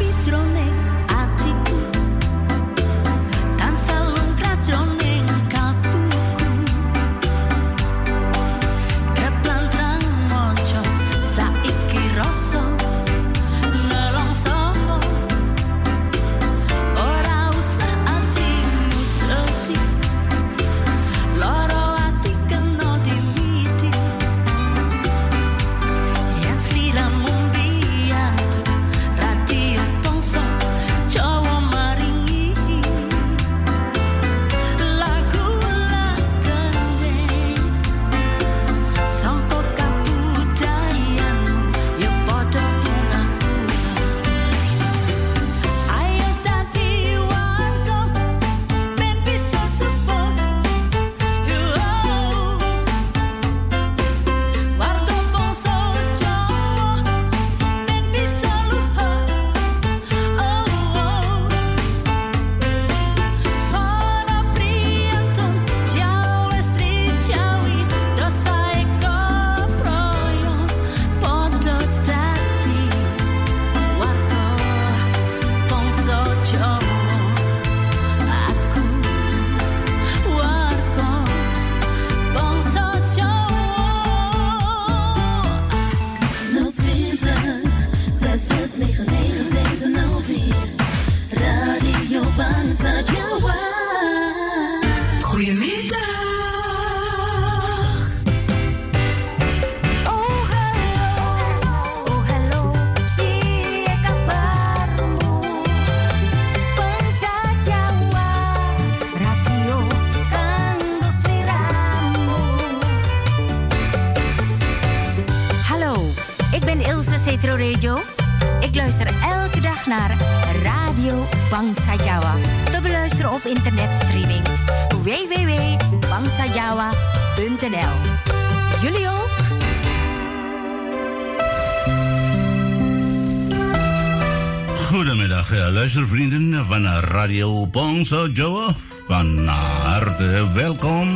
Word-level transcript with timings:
Luistervrienden 135.81 136.65
van 136.65 136.85
Radio 136.85 137.67
Bonzo 137.67 138.27
Joe. 138.27 138.73
Van 139.07 139.47
harte 139.47 140.51
welkom. 140.53 141.07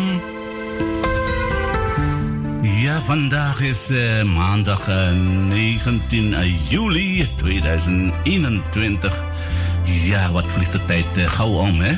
Ja, 2.62 3.02
vandaag 3.02 3.62
is 3.62 3.92
uh, 3.92 4.24
maandag 4.24 4.88
uh, 4.88 5.10
eh, 5.10 5.16
19 5.48 6.36
juli 6.68 7.28
2021. 7.36 9.24
Ja, 9.84 10.32
wat 10.32 10.46
vliegt 10.48 10.72
de 10.72 10.86
tijd 10.86 11.06
gauw 11.18 11.54
om, 11.54 11.80
hè? 11.80 11.94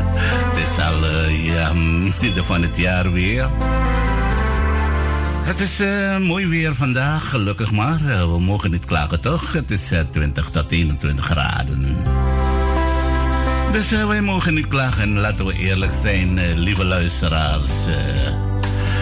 het 0.48 0.68
is 0.68 0.78
al 0.78 1.28
ja, 1.28 1.72
midden 2.20 2.44
van 2.44 2.62
het 2.62 2.76
jaar 2.76 3.12
weer. 3.12 3.48
Het 5.46 5.60
is 5.60 5.80
uh, 5.80 6.18
mooi 6.18 6.46
weer 6.46 6.74
vandaag, 6.74 7.28
gelukkig 7.30 7.70
maar. 7.70 8.00
Uh, 8.00 8.32
we 8.32 8.40
mogen 8.40 8.70
niet 8.70 8.84
klagen, 8.84 9.20
toch? 9.20 9.52
Het 9.52 9.70
is 9.70 9.92
uh, 9.92 10.00
20 10.10 10.50
tot 10.50 10.72
21 10.72 11.24
graden. 11.24 11.96
Dus 13.72 13.90
wij 13.90 14.20
mogen 14.20 14.54
niet 14.54 14.66
klagen. 14.66 15.18
Laten 15.18 15.46
we 15.46 15.54
eerlijk 15.54 15.92
zijn, 16.02 16.58
lieve 16.58 16.84
luisteraars. 16.84 17.70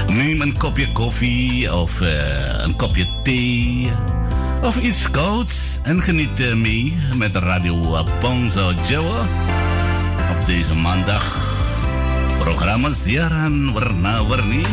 neem 0.07 0.41
een 0.41 0.59
kopje 0.59 0.93
koffie 0.93 1.75
of 1.75 2.01
een 2.59 2.77
kopje 2.77 3.07
thee. 3.23 3.91
Of 4.63 4.77
iets 4.83 5.11
kouds 5.11 5.79
en 5.83 6.03
geniet 6.03 6.55
mee 6.55 6.97
met 7.17 7.35
Radio 7.35 8.05
Bonzo 8.21 8.73
Joe. 8.89 9.21
Op 10.31 10.47
deze 10.47 10.75
maandag. 10.75 11.53
Programma 12.39 12.93
Siaran 12.93 13.73
Warna 13.73 14.25
Warni. 14.25 14.65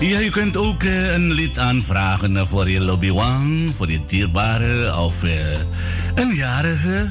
Ja, 0.00 0.18
je 0.18 0.30
kunt 0.30 0.56
ook 0.56 0.82
uh, 0.82 1.14
een 1.14 1.32
lied 1.32 1.58
aanvragen 1.58 2.48
voor 2.48 2.70
je 2.70 2.80
lobbywang, 2.80 3.70
voor 3.74 3.90
je 3.90 4.00
dierbare 4.06 4.96
of 4.96 5.22
uh, 5.24 5.32
een 6.14 6.34
jarige. 6.34 7.08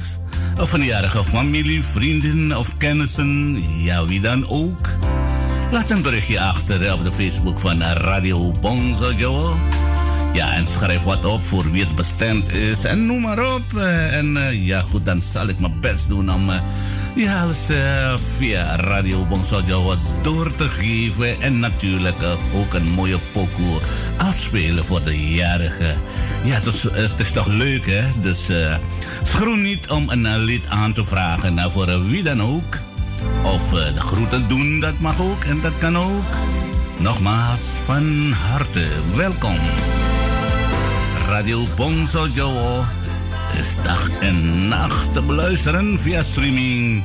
Of 0.62 0.74
een 0.74 0.84
jarige 0.84 1.24
familie, 1.24 1.84
vrienden 1.84 2.58
of 2.58 2.78
kennissen. 2.78 3.58
Ja, 3.84 4.06
wie 4.06 4.22
dan 4.22 4.48
ook. 4.48 4.90
Laat 5.72 5.90
een 5.90 6.02
berichtje 6.02 6.42
achter 6.42 6.94
op 6.94 7.04
de 7.04 7.12
Facebook 7.12 7.60
van 7.60 7.82
Radio 7.82 8.52
Bonzo 8.62 9.14
Joe. 9.14 9.54
Ja, 10.34 10.54
en 10.54 10.68
schrijf 10.68 11.04
wat 11.04 11.26
op 11.26 11.44
voor 11.44 11.72
wie 11.72 11.84
het 11.84 11.96
bestemd 11.96 12.54
is. 12.54 12.84
En 12.84 13.06
noem 13.06 13.22
maar 13.22 13.56
op. 13.56 13.66
Uh, 13.76 14.18
en 14.18 14.38
ja, 14.52 14.80
goed, 14.80 15.06
dan 15.06 15.22
zal 15.22 15.48
ik 15.48 15.60
mijn 15.60 15.80
best 15.80 16.08
doen 16.08 16.34
om 16.34 16.50
Ja, 17.16 17.42
alles 17.42 17.70
uh, 17.70 18.18
via 18.18 18.76
Radio 18.76 19.26
Bongso 19.26 19.62
Jawa 19.66 19.96
door 20.22 20.56
te 20.56 20.70
geven. 20.70 21.42
En 21.42 21.60
natuurlijk 21.60 22.22
uh, 22.22 22.60
ook 22.60 22.74
een 22.74 22.92
mooie 22.92 23.18
pokoe 23.32 23.80
afspelen 24.18 24.86
voor 24.86 25.04
de 25.04 25.34
jarigen. 25.34 25.98
Ja, 26.44 26.56
het 26.56 26.66
is, 26.66 26.84
het 26.84 27.20
is 27.20 27.32
toch 27.32 27.48
leuk, 27.48 27.86
hè? 27.86 28.02
Dus 28.22 28.50
uh, 28.50 28.76
niet 29.56 29.90
om 29.90 30.10
een 30.10 30.38
lied 30.38 30.68
aan 30.68 30.94
te 30.94 31.06
vragen 31.06 31.54
nou, 31.54 31.72
voor 31.72 32.08
wie 32.08 32.24
dan 32.24 32.42
ook. 32.42 32.78
Of 33.44 33.70
de 33.70 34.00
groeten 34.00 34.48
doen, 34.48 34.80
dat 34.80 35.00
mag 35.00 35.22
ook 35.22 35.44
en 35.44 35.62
dat 35.62 35.74
kan 35.80 35.98
ook. 35.98 36.26
Nogmaals, 36.98 37.62
van 37.84 38.32
harte 38.32 38.88
welkom. 39.16 39.58
Radio 41.28 41.66
Bongso 41.76 42.28
Jawa 42.28 42.86
is 43.60 43.75
dag 43.84 44.10
en 44.19 44.68
nacht 44.68 45.13
te 45.13 45.22
beluisteren 45.22 46.00
via 46.00 46.24
streaming. 46.24 47.04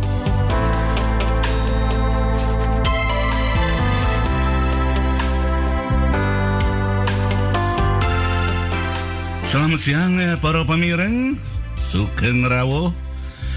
Selamat 9.50 9.82
siang 9.82 10.14
para 10.38 10.62
pemireng. 10.62 11.34
Sugeng 11.74 12.46
rawuh. 12.46 12.94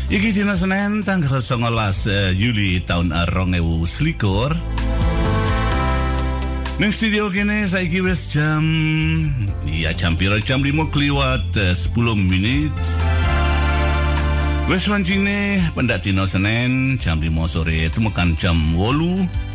Iki 0.10 0.42
dina 0.42 0.58
Senin 0.58 1.06
tanggal 1.06 1.38
19 1.38 2.34
Juli 2.34 2.82
tahun 2.82 3.14
2021. 3.14 4.18
Ning 6.82 6.90
studio 6.90 7.30
kene 7.30 7.70
saiki 7.70 8.02
wis 8.02 8.34
jam 8.34 8.66
ya 9.70 9.94
jam 9.94 10.18
piro 10.18 10.42
jam 10.42 10.66
5 10.66 10.90
kliwat 10.90 11.54
10 11.54 11.78
menit. 12.18 12.74
Wes 14.66 14.90
wancine 14.90 15.62
pendak 15.78 16.02
dina 16.02 16.26
Senin 16.26 16.98
jam 16.98 17.22
5 17.22 17.30
sore 17.46 17.86
temukan 17.94 18.34
jam 18.42 18.58
8 18.74 19.53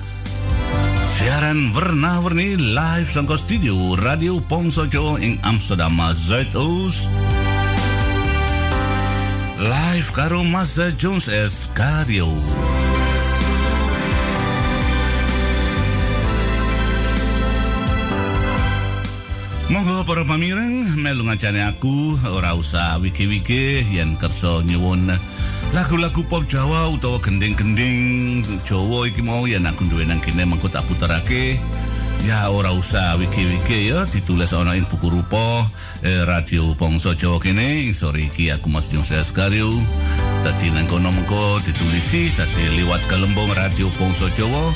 Siaran 1.19 1.75
warna-warni 1.75 2.55
live 2.55 3.11
sangka 3.11 3.35
studio 3.35 3.75
Radio 3.99 4.39
Pongsojo 4.39 5.19
ing 5.19 5.35
Amsterdam 5.43 5.99
Zuidoost. 6.15 7.11
Live 9.59 10.15
karo 10.15 10.47
Jones 10.95 11.27
S. 11.27 11.75
Karyo. 11.75 12.31
Monggo 19.69 20.01
para 20.09 20.25
pamireng 20.25 20.97
melu 21.05 21.29
ngancane 21.29 21.61
aku 21.61 22.17
ora 22.33 22.57
usah 22.57 22.97
wiki-wiki 23.05 23.85
yen 23.93 24.17
kersa 24.17 24.65
nyuwun 24.65 25.13
lagu-lagu 25.77 26.25
pop 26.25 26.49
Jawa 26.49 26.89
utawa 26.89 27.21
gending-gending 27.21 28.41
Jawa 28.65 29.05
iki 29.05 29.21
mau 29.21 29.45
ya 29.45 29.61
aku 29.61 29.85
duwe 29.93 30.09
nang 30.09 30.25
kene 30.25 30.49
mengko 30.49 30.73
tak 30.73 30.89
puterake 30.89 31.61
ya 32.25 32.49
ora 32.49 32.73
usah 32.73 33.21
wiki-wiki 33.21 33.93
ya 33.93 34.09
ditulis 34.09 34.57
ana 34.57 34.73
ing 34.73 34.89
buku 34.89 35.13
rupa 35.13 35.69
eh, 36.01 36.25
radio 36.25 36.73
Bangsa 36.73 37.13
Jawa 37.13 37.37
kene. 37.37 37.93
Sore 37.93 38.25
iki 38.25 38.49
aku 38.49 38.73
Mas 38.73 38.89
Jung 38.89 39.05
Seskario 39.05 39.69
dadi 40.41 40.73
nang 40.73 40.89
kono 40.89 41.13
mengko 41.13 41.61
ditulisi 41.61 42.33
dadi 42.33 42.73
liwat 42.81 43.05
kelembong 43.13 43.53
radio 43.53 43.93
Bangsa 44.01 44.33
Jawa 44.33 44.73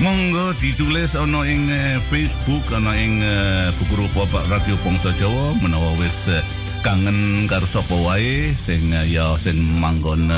Monggo 0.00 0.56
ditulis 0.56 1.12
ana 1.12 1.44
ing 1.44 1.68
eh, 1.68 2.00
Facebook 2.00 2.64
ana 2.72 2.96
ing 2.96 3.20
eh, 3.20 3.68
buku 3.76 4.00
rupa 4.00 4.24
radio 4.48 4.72
Bangsa 4.80 5.12
Jawa 5.20 5.52
menawa 5.60 5.92
wis 6.00 6.32
eh, 6.32 6.40
kangen 6.80 7.44
karo 7.44 7.68
sapa 7.68 7.92
wae 7.92 8.56
sing 8.56 8.88
ya 9.12 9.36
sing 9.36 9.60
manggon 9.76 10.32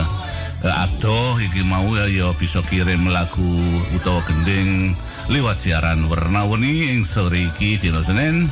adoh 0.63 1.39
iki 1.39 1.63
mau 1.63 1.87
ya, 1.95 2.31
bisa 2.39 2.59
kirim 2.67 3.07
lagu 3.11 3.55
utawa 3.95 4.23
gending 4.27 4.99
lewat 5.31 5.63
siaran 5.63 6.11
warna-warni 6.11 6.99
ing 6.99 7.07
sore 7.07 7.47
iki 7.47 7.79
dina 7.79 8.03
Senin 8.03 8.47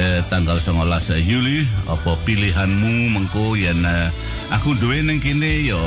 eh, 0.00 0.20
tanggal 0.32 0.56
19 0.56 0.88
Juli. 1.28 1.64
Apa 1.88 2.16
pilihanmu? 2.24 3.12
Mengko 3.12 3.56
yen 3.58 3.84
aku 4.48 4.72
duwe 4.80 5.04
ning 5.04 5.20
kene 5.20 5.68
ya 5.68 5.84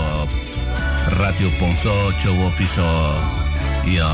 Radio 1.17 1.49
Pongso 1.57 1.94
Jawa 2.21 2.47
bisa 2.55 2.85
ya 3.88 4.10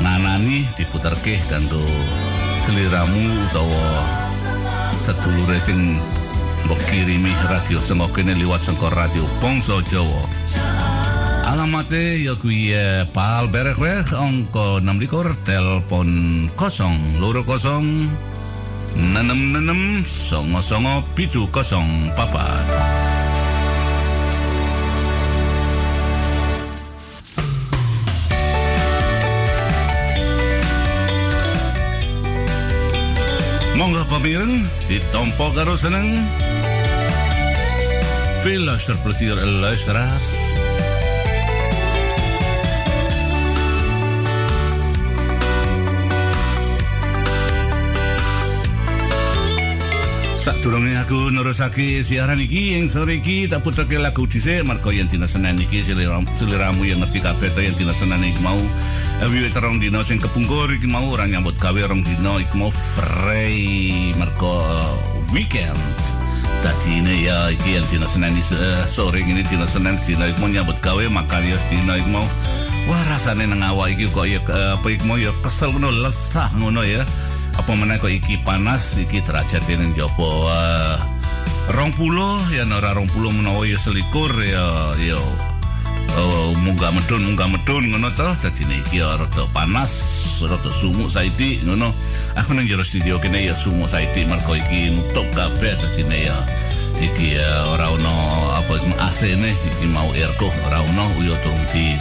nganani 0.00 0.64
diputerke 0.80 1.36
kanggo 1.48 1.84
seliramu 2.56 3.20
utawa 3.44 3.88
sedulur 4.96 5.52
sing 5.60 6.00
mbok 6.64 6.80
kirimi 6.88 7.28
radio 7.52 7.76
sengok 7.80 8.16
kene 8.16 8.32
liwat 8.32 8.58
sengkor 8.58 8.90
radio 8.96 9.22
Pongso 9.44 9.84
Jawa. 9.84 10.24
Alamate 11.52 12.24
ya 12.24 12.34
kuwi 12.34 12.72
eh, 12.72 13.06
Pal 13.14 13.46
Berekweh 13.52 14.02
angka 14.18 14.80
6 14.82 14.98
likur 14.98 15.30
telepon 15.46 16.10
kosong 16.58 17.22
loro 17.22 17.44
kosong 17.46 18.10
nenem 18.96 19.52
nenem 19.52 20.02
songo 20.02 20.58
songo 20.64 21.04
pitu 21.14 21.46
kosong 21.52 22.10
papat. 22.16 23.15
Monggo 33.76 34.08
pamireng 34.08 34.64
ditompo 34.88 35.52
karo 35.52 35.76
seneng. 35.76 36.16
Veel 38.40 38.64
luisterplezier 38.64 39.36
luisteraars. 39.36 40.56
Sak 50.40 50.56
durunge 50.64 50.96
aku 50.96 51.28
nerusake 51.36 52.00
siaran 52.00 52.40
iki 52.40 52.80
yang 52.80 52.88
sore 52.88 53.20
iki 53.20 53.44
tak 53.44 53.60
putrake 53.60 54.00
lagu 54.00 54.24
dhisik 54.24 54.64
marko 54.64 54.88
yen 54.88 55.04
dina 55.04 55.28
Senin 55.28 55.60
iki 55.60 55.84
seliramu 55.84 56.80
yang 56.88 57.04
ngerti 57.04 57.20
kabeh 57.20 57.52
to 57.52 57.60
yen 57.60 57.76
dina 57.76 57.92
Senin 57.92 58.24
iki 58.24 58.40
mau 58.40 58.56
wiwit 59.24 59.56
rong 59.56 59.80
dino 59.80 60.04
sing 60.04 60.20
kepungkur 60.20 60.68
iki 60.76 60.84
mau 60.84 61.00
ora 61.08 61.24
nyambut 61.24 61.56
gawe 61.56 61.80
rong 61.88 62.04
dino 62.04 62.36
iki 62.36 62.54
mau 62.60 62.68
free 62.68 64.12
marko 64.20 64.60
weekend. 65.32 65.80
Tadi 66.60 67.00
ini 67.00 67.24
ya 67.24 67.48
iki 67.48 67.80
yang 67.80 67.86
dina 67.88 68.04
Senin 68.04 68.36
uh, 68.36 68.84
sore 68.84 69.24
ini 69.24 69.40
dina 69.40 69.64
Senin 69.64 69.96
sina 69.96 70.28
iki 70.28 70.38
mau 70.44 70.52
nyambut 70.52 70.76
gawe 70.84 71.04
makan 71.08 71.42
ya 71.48 71.56
dina 71.72 71.96
iki 71.96 72.10
mau. 72.12 72.24
Wah 72.86 73.02
rasane 73.08 73.48
nang 73.48 73.64
awak 73.64 73.96
iki 73.96 74.04
kok 74.12 74.28
ya 74.28 74.40
uh, 74.52 74.76
apa 74.76 74.86
iki 74.92 75.04
mau 75.08 75.16
ya 75.16 75.32
kesel 75.40 75.72
ngono 75.72 75.88
lesah 76.04 76.52
ngono 76.52 76.84
ya. 76.84 77.00
Apa 77.56 77.72
mana 77.72 77.96
kok 77.96 78.12
iki 78.12 78.36
panas 78.44 79.00
iki 79.00 79.24
derajat 79.24 79.64
ini 79.72 79.96
jopo 79.96 80.52
uh, 80.52 81.00
rong 81.72 81.90
puluh 81.96 82.36
ya 82.52 82.68
nora 82.68 82.92
rong 82.92 83.08
puluh 83.10 83.32
menawa 83.32 83.64
ya 83.64 83.80
selikur 83.80 84.28
ya 84.44 84.92
ya 85.00 85.18
uh, 86.14 86.50
munggah 86.62 86.94
medun 86.94 87.22
munggah 87.26 87.48
medun 87.50 87.84
ngono 87.90 88.08
toh. 88.14 88.30
Jadi 88.38 88.62
iki 88.70 89.02
rada 89.02 89.44
panas 89.50 89.90
rada 90.44 90.70
sumuk 90.70 91.10
saiki 91.10 91.66
ngono. 91.66 91.90
Aku 92.38 92.54
nang 92.54 92.68
jero 92.68 92.86
studio 92.86 93.18
kene 93.18 93.42
ya 93.42 93.54
sumuk 93.56 93.90
saiki 93.90 94.28
mergo 94.28 94.54
iki 94.54 94.94
nutup 94.94 95.26
kabeh. 95.34 95.74
Dadi 95.74 96.02
ya 96.06 96.36
iki 97.02 97.36
ya 97.36 97.50
ora 97.74 97.90
ono 97.92 98.14
apa 98.56 98.78
AC 99.10 99.34
ne 99.36 99.50
iki 99.50 99.86
mau 99.90 100.08
airco 100.14 100.48
ora 100.70 100.80
ono 100.80 101.04
uyo 101.20 101.34
turun 101.42 101.64
di 101.74 101.96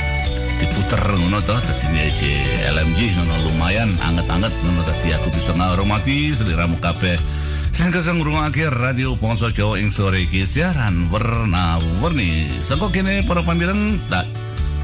diputer 0.55 1.03
ngono 1.19 1.43
to 1.43 1.51
dadi 1.51 1.87
iki 2.11 2.33
LMG 2.71 2.99
ngono 3.17 3.33
lumayan 3.49 3.91
anget-anget 4.03 4.53
ngono. 4.61 4.81
Dadi 4.85 5.09
aku 5.15 5.27
bisa 5.33 5.51
ngormati 5.57 6.35
seliramu 6.35 6.77
kabeh 6.77 7.44
sing 7.75 7.91
keseng 7.91 8.23
ngrungokake 8.23 8.71
radio 8.71 9.19
Pongso 9.19 9.51
Jawa 9.51 9.75
ing 9.75 9.91
sore 9.91 10.23
iki. 10.23 10.47
Siaran 10.47 11.11
warna-warni 11.11 12.47
saka 12.63 12.87
kene 12.87 13.19
para 13.27 13.43
pamireng 13.43 13.99
tak 14.07 14.23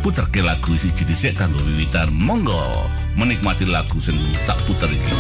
puter 0.04 0.28
ke 0.28 0.44
lagu 0.44 0.76
siji 0.76 1.08
dhisik 1.08 1.40
kanggo 1.40 1.56
wiwitan. 1.64 2.12
Monggo 2.12 2.92
menikmati 3.16 3.64
lagu 3.64 3.96
sing 3.96 4.20
tak 4.44 4.60
puter 4.68 4.92
iki 4.92 5.16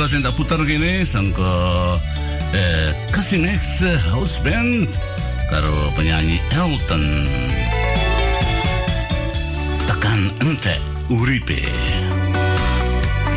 lagu 0.00 0.08
sangka 0.08 0.16
sing 0.16 0.24
tak 0.24 0.32
putar 0.32 0.60
gini 0.64 1.04
sangka 1.04 1.52
eh, 2.56 2.88
Casting 3.12 3.44
X 3.44 3.84
House 4.08 4.40
Band 4.40 4.88
karo 5.52 5.92
penyanyi 5.92 6.40
Elton. 6.56 7.04
Tekan 9.84 10.20
ente 10.40 10.80
uripe. 11.12 11.60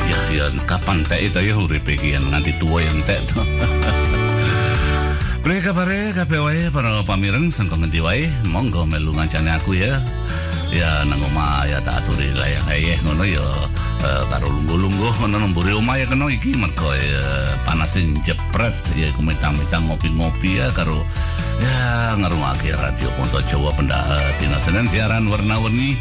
Ya 0.08 0.20
ya 0.32 0.46
kapan 0.64 1.04
teh 1.04 1.28
itu 1.28 1.44
ya 1.44 1.60
uripe 1.60 2.00
kian 2.00 2.32
nganti 2.32 2.56
tua 2.56 2.80
yang 2.80 3.04
teh 3.04 3.20
tuh. 3.28 3.44
Mereka 5.44 5.76
bare 5.76 6.16
kabeh 6.16 6.40
wae 6.48 6.64
para 6.72 7.04
pamireng 7.04 7.52
sangka 7.52 7.76
ngendi 7.76 8.00
wae 8.00 8.32
monggo 8.48 8.88
melu 8.88 9.12
ngancane 9.12 9.52
aku 9.52 9.76
ya. 9.76 10.00
Ya 10.72 11.04
nang 11.12 11.20
omah 11.28 11.68
ya 11.68 11.84
tak 11.84 12.00
aturi 12.00 12.32
layang-layang 12.40 13.04
ngono 13.04 13.28
ya 13.28 13.48
eh, 14.04 14.24
karo 14.30 14.48
lungguh-lungguh 14.52 15.14
ngono 15.24 15.38
nemburi 15.40 15.72
omah 15.74 15.96
ya 15.98 16.06
kena 16.06 16.28
iki 16.28 16.60
mergo 16.60 16.92
ya 16.94 17.24
panasin 17.64 18.20
jepret 18.22 18.76
ya 19.00 19.10
iku 19.10 19.24
mitang-mitang 19.24 19.88
ngopi-ngopi 19.88 20.60
ya 20.60 20.68
karo 20.76 21.00
ya 21.64 22.14
ngerungake 22.20 22.76
radio 22.76 23.08
Ponso 23.16 23.40
Jawa 23.48 23.72
pendak 23.74 24.04
dina 24.38 24.60
Senin 24.60 24.86
siaran 24.92 25.26
warna-warni 25.32 25.96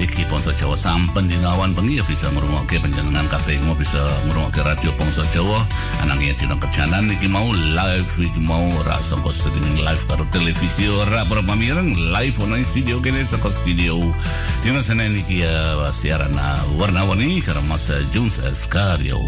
iki 0.00 0.24
Ponso 0.30 0.54
Jawa. 0.54 0.78
Sampen 0.78 1.26
dina 1.26 1.52
awan 1.54 1.74
bengi 1.74 1.98
ya 1.98 2.04
bisa 2.06 2.30
ngrungokke 2.32 2.78
panjenengan 2.80 3.26
kabeh 3.28 3.58
mau 3.66 3.74
bisa 3.74 4.00
ngrungokke 4.30 4.62
radio 4.62 4.90
Ponso 4.94 5.26
Jawa. 5.34 5.66
Anangnya 6.06 6.34
dina 6.38 6.54
kerjanan 6.56 7.10
iki 7.10 7.26
mau 7.26 7.50
live 7.52 8.12
iki 8.22 8.40
mau 8.40 8.64
ora 8.82 8.96
saka 8.96 9.30
streaming 9.34 9.82
live 9.82 10.02
karo 10.06 10.24
televisi 10.30 10.88
ora 10.88 11.26
para 11.26 11.42
pamireng 11.42 11.92
live 12.14 12.36
ono 12.42 12.56
studio 12.62 13.02
kene 13.02 13.26
saka 13.26 13.50
studio. 13.50 13.98
Dina 14.64 14.82
Senin 14.82 15.14
iki 15.18 15.42
ya 15.44 15.78
siaran 15.92 16.34
uh, 16.34 16.58
warna-warni 16.78 17.42
karo 17.44 17.60
Mas 17.68 17.90
Jones 18.14 18.40
Escario 18.42 19.20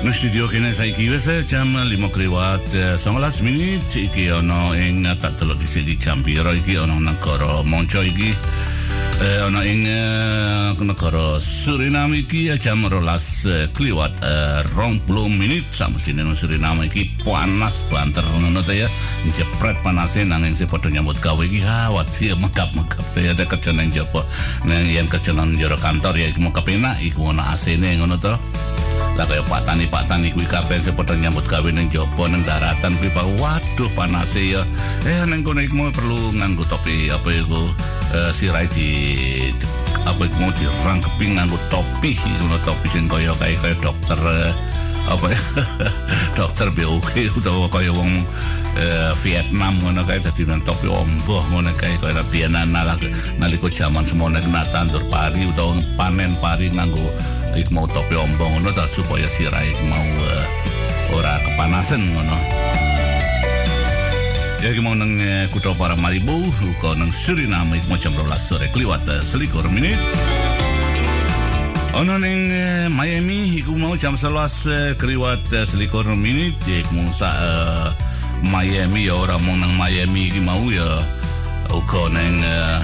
Në 0.00 0.14
studio 0.16 0.46
kene 0.48 0.70
saiki 0.72 1.10
wis 1.12 1.26
jam 1.50 1.74
5 1.76 2.08
kriwat 2.14 2.70
19 2.72 3.42
menit 3.44 3.96
iki 4.00 4.30
ono 4.32 4.72
ing 4.72 5.04
tatelo 5.20 5.52
di 5.52 5.68
sini 5.68 5.98
Campiro 6.00 6.54
iki 6.56 6.78
ono 6.80 6.96
negara 7.04 7.60
Monco 7.68 8.00
iki 8.00 8.32
eh, 9.20 9.44
ono 9.44 9.60
ing 9.60 9.84
eh, 9.84 10.72
negara 10.80 11.36
Suriname 11.36 12.24
iki 12.24 12.46
ya 12.48 12.56
jam 12.56 12.88
rolas 12.88 13.44
eh, 13.44 13.68
kliwat 13.76 14.24
eh, 14.24 14.64
rong 14.72 15.04
puluh 15.04 15.28
menit 15.28 15.68
sama 15.68 16.00
sini 16.00 16.24
no 16.24 16.32
Suriname 16.32 16.88
iki 16.88 17.04
panas 17.20 17.84
banter 17.92 18.24
ngono 18.24 18.64
ta 18.64 18.72
ya 18.72 18.88
jepret 19.36 19.84
panasnya 19.84 20.24
nanging 20.32 20.56
si 20.56 20.64
podo 20.64 20.88
nyambut 20.88 21.20
gawe 21.20 21.44
iki 21.44 21.60
ha 21.60 21.92
wati 21.92 22.32
mekap-mekap 22.40 23.04
ta 23.04 23.20
ya 23.20 23.36
ada 23.36 23.44
kerja 23.44 23.76
nang 23.76 23.92
jopo 23.92 24.24
nang 24.64 24.80
yang 24.88 25.04
kerja 25.04 25.36
nang 25.36 25.60
jero 25.60 25.76
kantor 25.76 26.16
ya 26.16 26.32
iki 26.32 26.40
mau 26.40 26.56
kepenak 26.56 26.96
iku 27.04 27.36
ono 27.36 27.44
AC-ne 27.52 28.00
ngono 28.00 28.16
to 28.16 28.32
kaya 29.26 29.42
Pak 29.44 29.66
Tani 29.66 29.84
Pak 29.88 30.04
Tani 30.08 30.32
kuwi 30.32 30.46
kabeh 30.46 30.78
sing 30.80 30.94
padha 30.96 31.16
nyambut 31.16 31.44
gawe 31.48 31.68
ning 31.72 31.88
jopo 31.90 32.28
ning 32.28 32.44
daratan. 32.44 32.92
Kuwi 32.96 33.10
waduh 33.40 33.90
panase 33.96 34.56
ya. 34.56 34.62
Eh 35.04 35.24
ning 35.28 35.42
kono 35.42 35.60
iku 35.60 35.90
perlu 35.90 36.36
nganggo 36.36 36.64
topi 36.68 37.10
apa 37.10 37.28
iku? 37.32 37.62
Eh, 38.10 38.30
sirai 38.34 38.66
di 38.70 38.88
apa 40.06 40.24
iku 40.24 40.36
mau 40.40 40.52
dirangkepi 40.52 41.26
nganggo 41.36 41.58
topi 41.68 42.16
ngono 42.16 42.58
topi 42.64 42.88
sing 42.88 43.04
kaya 43.08 43.32
kaya 43.36 43.74
dokter 43.80 44.20
eh, 44.20 44.52
apa 45.10 45.26
ya? 45.26 45.40
Dokter 46.38 46.68
BOG 46.70 47.14
utawa 47.40 47.66
kaya 47.72 47.90
wong 47.90 48.22
eh, 48.78 49.10
Vietnam 49.24 49.74
ngono 49.82 50.04
kae 50.06 50.20
dadi 50.22 50.46
nang 50.46 50.62
topi 50.62 50.86
omboh 50.86 51.42
ngono 51.50 51.72
kae 51.74 51.96
kaya 51.98 52.22
biyen 52.30 52.54
nalika 52.54 53.68
jaman 53.70 54.06
semono 54.06 54.38
kena 54.38 54.62
tandur 54.70 55.02
pari 55.10 55.42
utawa 55.50 55.74
panen 55.96 56.30
pari 56.38 56.70
nganggo 56.70 57.02
iku 57.58 57.70
mau 57.74 57.86
topi 57.90 58.14
ombong 58.14 58.60
ngono 58.60 58.70
ta 58.70 58.86
supaya 58.86 59.26
sirai 59.26 59.70
iku 59.70 59.84
mau 59.90 60.06
eh, 60.30 60.44
ora 61.18 61.34
kepanasan 61.42 62.02
ngono. 62.02 62.38
Ya 64.60 64.76
mau 64.84 64.92
nang 64.92 65.16
eh, 65.16 65.48
kutha 65.48 65.72
Paramaribo 65.72 66.36
uga 66.36 66.92
nang 67.00 67.08
Suriname 67.08 67.80
iku 67.80 67.96
mau 67.96 67.98
jam 67.98 68.12
12 68.12 68.36
sore 68.36 68.66
kliwat 68.68 69.08
eh, 69.08 69.24
selikur 69.24 69.64
menit. 69.72 69.96
Ono 71.96 72.20
ning 72.20 72.52
eh, 72.52 72.86
Miami 72.92 73.56
iku 73.56 73.72
mau 73.74 73.96
jam 73.96 74.20
11 74.20 74.28
eh, 74.68 74.92
kriwat 75.00 75.48
eh, 75.56 75.64
selikur 75.64 76.04
menit 76.12 76.60
iku 76.68 76.92
mau 76.92 77.08
eh, 77.08 77.88
Miami 78.40 79.04
ya 79.04 79.14
ora 79.14 79.36
mau 79.44 79.52
nang 79.52 79.76
Miami 79.76 80.32
iki 80.32 80.40
mau 80.40 80.64
ya 80.72 81.04
uga 81.68 82.02
nang 82.08 82.34
eh, 82.40 82.78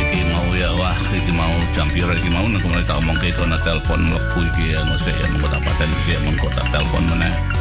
iki 0.00 0.20
mau 0.32 0.48
ya 0.56 0.68
wah 0.80 0.96
iki 1.12 1.32
mau 1.36 1.52
jam 1.76 1.92
piro 1.92 2.16
iki 2.16 2.32
mau 2.32 2.48
nek 2.48 2.64
mulai 2.64 2.84
tak 2.88 3.04
omongke 3.04 3.28
kono 3.36 3.60
telepon 3.60 4.00
mlebu 4.00 4.40
iki 4.48 4.72
ya 4.72 4.80
ngose 4.88 5.12
ya 5.12 5.26
mengko 5.28 5.52
tak 5.52 5.60
paten 5.60 5.90
sih 6.00 6.16
mengko 6.24 6.48
tak 6.48 6.64
telepon 6.72 7.04
meneh. 7.12 7.59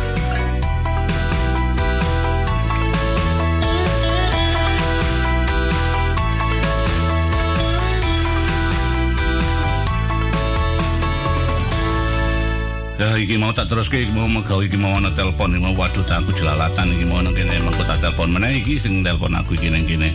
Ya 13.00 13.16
iki 13.16 13.40
mau 13.40 13.56
tak 13.56 13.72
terus 13.72 13.88
iki 13.88 14.12
mau 14.12 14.28
megawe 14.28 14.60
iki 14.60 14.76
mau 14.76 14.92
ana 14.92 15.08
telepon 15.16 15.56
iki 15.56 15.64
mau 15.64 15.72
waduh 15.72 16.04
aku 16.04 16.36
jelalatan 16.36 16.92
iki 17.00 17.08
mau 17.08 17.24
nang 17.24 17.32
kene 17.32 17.56
mengko 17.64 17.88
tak 17.88 18.04
telepon 18.04 18.28
meneh 18.28 18.60
iki 18.60 18.76
sing 18.76 19.08
telepon 19.08 19.32
aku 19.40 19.56
iki 19.56 19.72
nang 19.72 19.88
kene. 19.88 20.12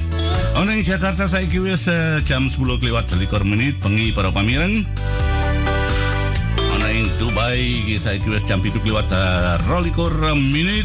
Ono 0.60 0.68
ing 0.68 0.84
Jakarta 0.84 1.24
saiki 1.24 1.64
wis 1.64 1.88
eh, 1.88 2.20
jam 2.28 2.44
10 2.44 2.60
lewat 2.84 3.08
21 3.08 3.40
menit 3.48 3.80
bengi 3.80 4.12
para 4.12 4.28
pamireng. 4.28 4.84
Ono 6.76 6.86
ing 6.92 7.08
Dubai 7.16 7.56
iki 7.56 7.96
saiki 7.96 8.28
wis 8.28 8.44
jam 8.44 8.60
7 8.60 8.76
lewat 8.84 9.08
eh, 9.08 9.56
22 9.64 10.36
menit. 10.52 10.84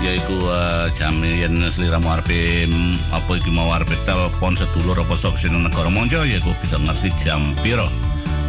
yaiku 0.00 0.32
uh, 0.48 0.88
jam 0.96 1.12
yen 1.20 1.60
seliramu 1.68 2.08
mm, 2.08 3.12
apa 3.12 3.36
iki 3.36 3.52
mau 3.52 3.68
arepe 3.68 3.92
telepon 4.08 4.56
sedulur 4.56 4.96
apa 4.96 5.12
sok 5.12 5.36
nang 5.52 5.68
negara 5.68 5.92
monjo 5.92 6.24
ya 6.24 6.40
kok 6.40 6.56
bisa 6.56 6.80
ngerti 6.80 7.12
jam 7.20 7.44
piro. 7.60 7.84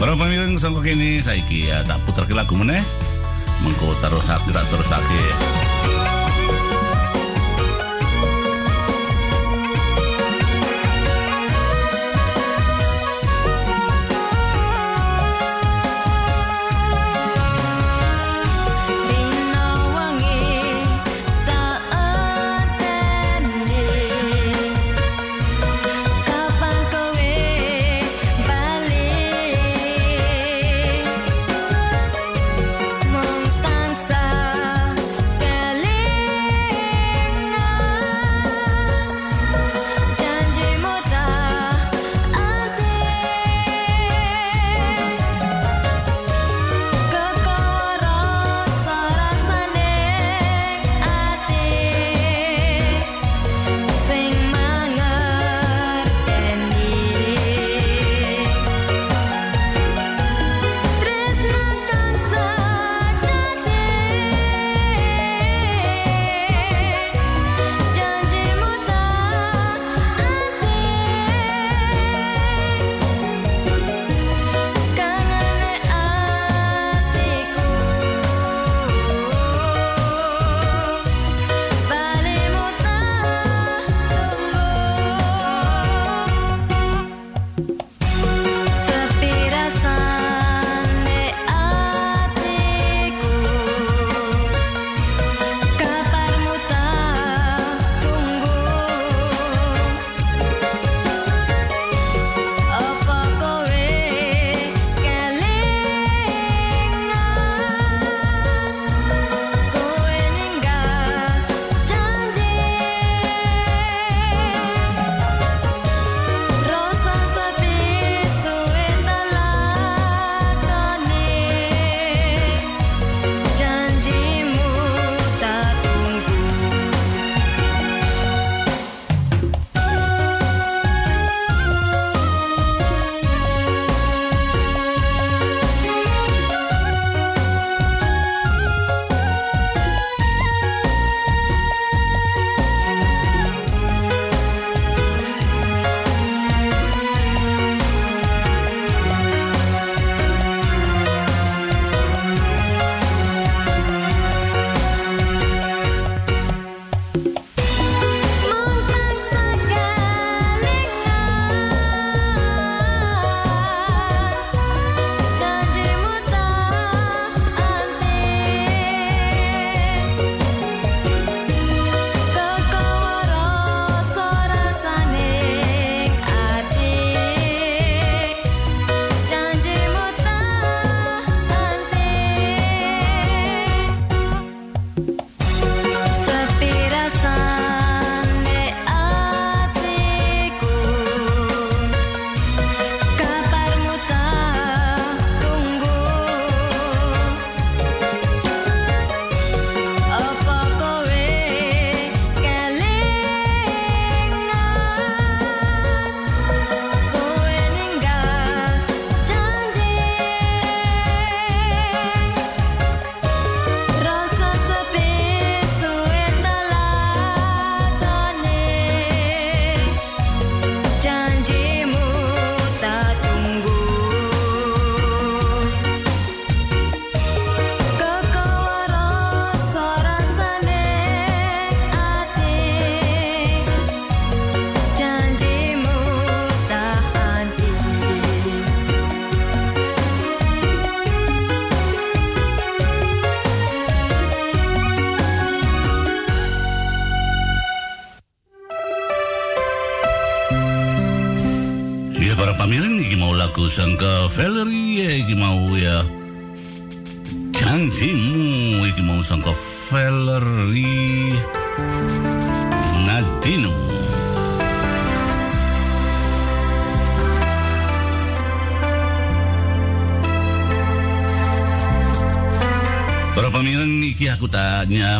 Para 0.01 0.17
pamireng 0.17 0.57
sangko 0.57 0.81
kene 0.81 1.21
saiki 1.21 1.69
ya 1.69 1.85
tak 1.85 2.01
puterke 2.09 2.33
lagu 2.33 2.57
meneh. 2.57 2.81
Mengko 3.61 3.93
terus 4.01 4.25
tak 4.25 4.41
terus 4.49 4.89
Rina 4.89 5.70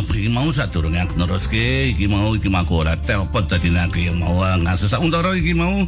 iki 0.04 0.30
mau 0.34 0.50
sadurunge 0.50 1.00
aku 1.02 1.14
neruske 1.22 1.94
iki 1.94 2.10
mau 2.10 2.34
iki 2.34 2.50
mau 2.50 2.66
ora 2.70 2.98
telepon 2.98 3.46
dadi 3.46 3.70
nake 3.70 4.10
mau 4.18 4.42
ngasus 4.62 4.98
untara 4.98 5.34
iki 5.38 5.54
mau 5.54 5.86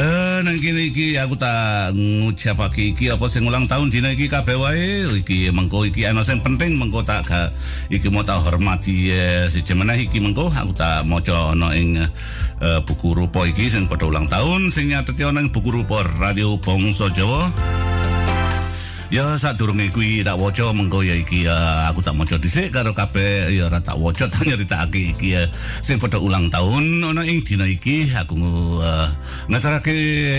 Eh 0.00 0.38
nang 0.46 0.56
kene 0.56 0.88
iki 0.88 1.18
aku 1.18 1.34
tak 1.34 1.92
ngucapake 1.92 2.96
iki 2.96 3.12
apa 3.12 3.26
sing 3.26 3.44
ulang 3.44 3.66
tahun 3.68 3.90
dina 3.92 4.14
iki 4.14 4.30
kabeh 4.30 4.54
wae. 4.56 5.04
Iki 5.20 5.50
mengko 5.50 5.82
iki 5.84 6.06
ana 6.06 6.22
sing 6.22 6.40
penting 6.40 6.80
mengko 6.80 7.02
tak 7.02 7.26
ga, 7.26 7.50
iki 7.92 8.06
mau 8.08 8.24
tak 8.24 8.40
hormati 8.40 9.10
eh, 9.10 9.44
si 9.50 9.60
meneh 9.76 10.00
iki 10.00 10.22
mengko. 10.22 10.46
Aku 10.46 10.72
tak 10.72 11.04
maca 11.04 11.52
ana 11.52 11.74
ing 11.74 11.98
eh, 11.98 12.80
buku 12.86 13.12
rupa 13.12 13.44
iki 13.44 13.66
sing 13.66 13.90
padha 13.90 14.08
ulang 14.08 14.30
tahun 14.30 14.72
sing 14.72 14.88
nyateti 14.88 15.20
ana 15.20 15.42
ing 15.42 15.50
buku 15.50 15.68
rupa 15.68 16.00
Radio 16.16 16.56
Bangsa 16.56 17.10
Jawa 17.12 17.50
Ya 19.10 19.34
sadurunge 19.34 19.90
kuwi 19.90 20.22
tak 20.22 20.38
waca 20.38 20.70
mengko 20.70 21.02
ya 21.02 21.18
iki 21.18 21.42
ya, 21.42 21.90
aku 21.90 21.98
tak 21.98 22.14
maca 22.14 22.38
dhisik 22.38 22.70
karo 22.70 22.94
kabeh 22.94 23.50
ya 23.50 23.66
ora 23.66 23.82
tak 23.82 23.98
waca 23.98 24.24
tak 24.30 24.46
nyeritakake 24.46 25.10
iki 25.10 25.34
ya. 25.34 25.50
Sing 25.82 25.98
padha 25.98 26.22
ulang 26.22 26.46
tahun 26.46 27.02
ana 27.02 27.26
ing 27.26 27.42
dina 27.42 27.66
iki 27.66 28.06
aku 28.14 28.38
uh, 28.78 29.10
ngaturake 29.50 29.90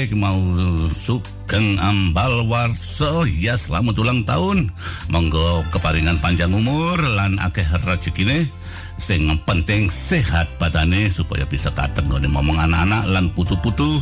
iki 0.07 0.15
mau 0.15 0.39
Sugeng 0.87 1.83
Ambal 1.83 2.47
Warso 2.47 3.27
ya 3.27 3.59
selamat 3.59 3.99
ulang 3.99 4.23
tahun. 4.23 4.71
Monggo 5.11 5.67
keparingan 5.75 6.23
panjang 6.23 6.55
umur 6.55 6.95
lan 6.95 7.43
akeh 7.43 7.67
rezekine 7.83 8.47
sing 8.95 9.27
penting 9.43 9.91
sehat 9.91 10.47
badane 10.55 11.11
supaya 11.11 11.43
bisa 11.43 11.75
katen 11.75 12.07
ngomong 12.07 12.55
anak-anak 12.55 13.03
lan 13.09 13.27
putu-putu 13.35 13.99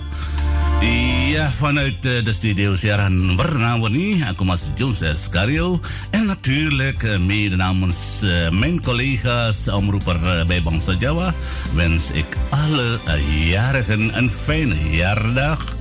Ja, 0.82 1.50
vanuit 1.52 2.06
uh, 2.06 2.24
de 2.24 2.34
studio 2.34 2.76
siaran 2.76 3.36
Warna-Warni, 3.36 4.24
aku 4.30 4.46
Mas 4.46 4.70
Joses 4.76 5.30
Cario. 5.30 5.80
En 6.10 6.26
natuurlijk 6.26 7.04
uh, 7.04 7.18
mede 7.18 7.56
namens 7.56 8.24
uh, 8.24 8.50
mijn 8.50 8.82
collega's 8.82 9.68
omroeper 9.68 10.46
bij 10.46 10.62
Bangsa 10.62 10.96
Jawa 11.00 11.34
wens 11.74 12.12
ik 12.12 12.26
alle 12.50 13.00
jarigen 13.46 14.18
een 14.18 14.32
fijne 14.32 14.76
jaardag. 14.90 15.76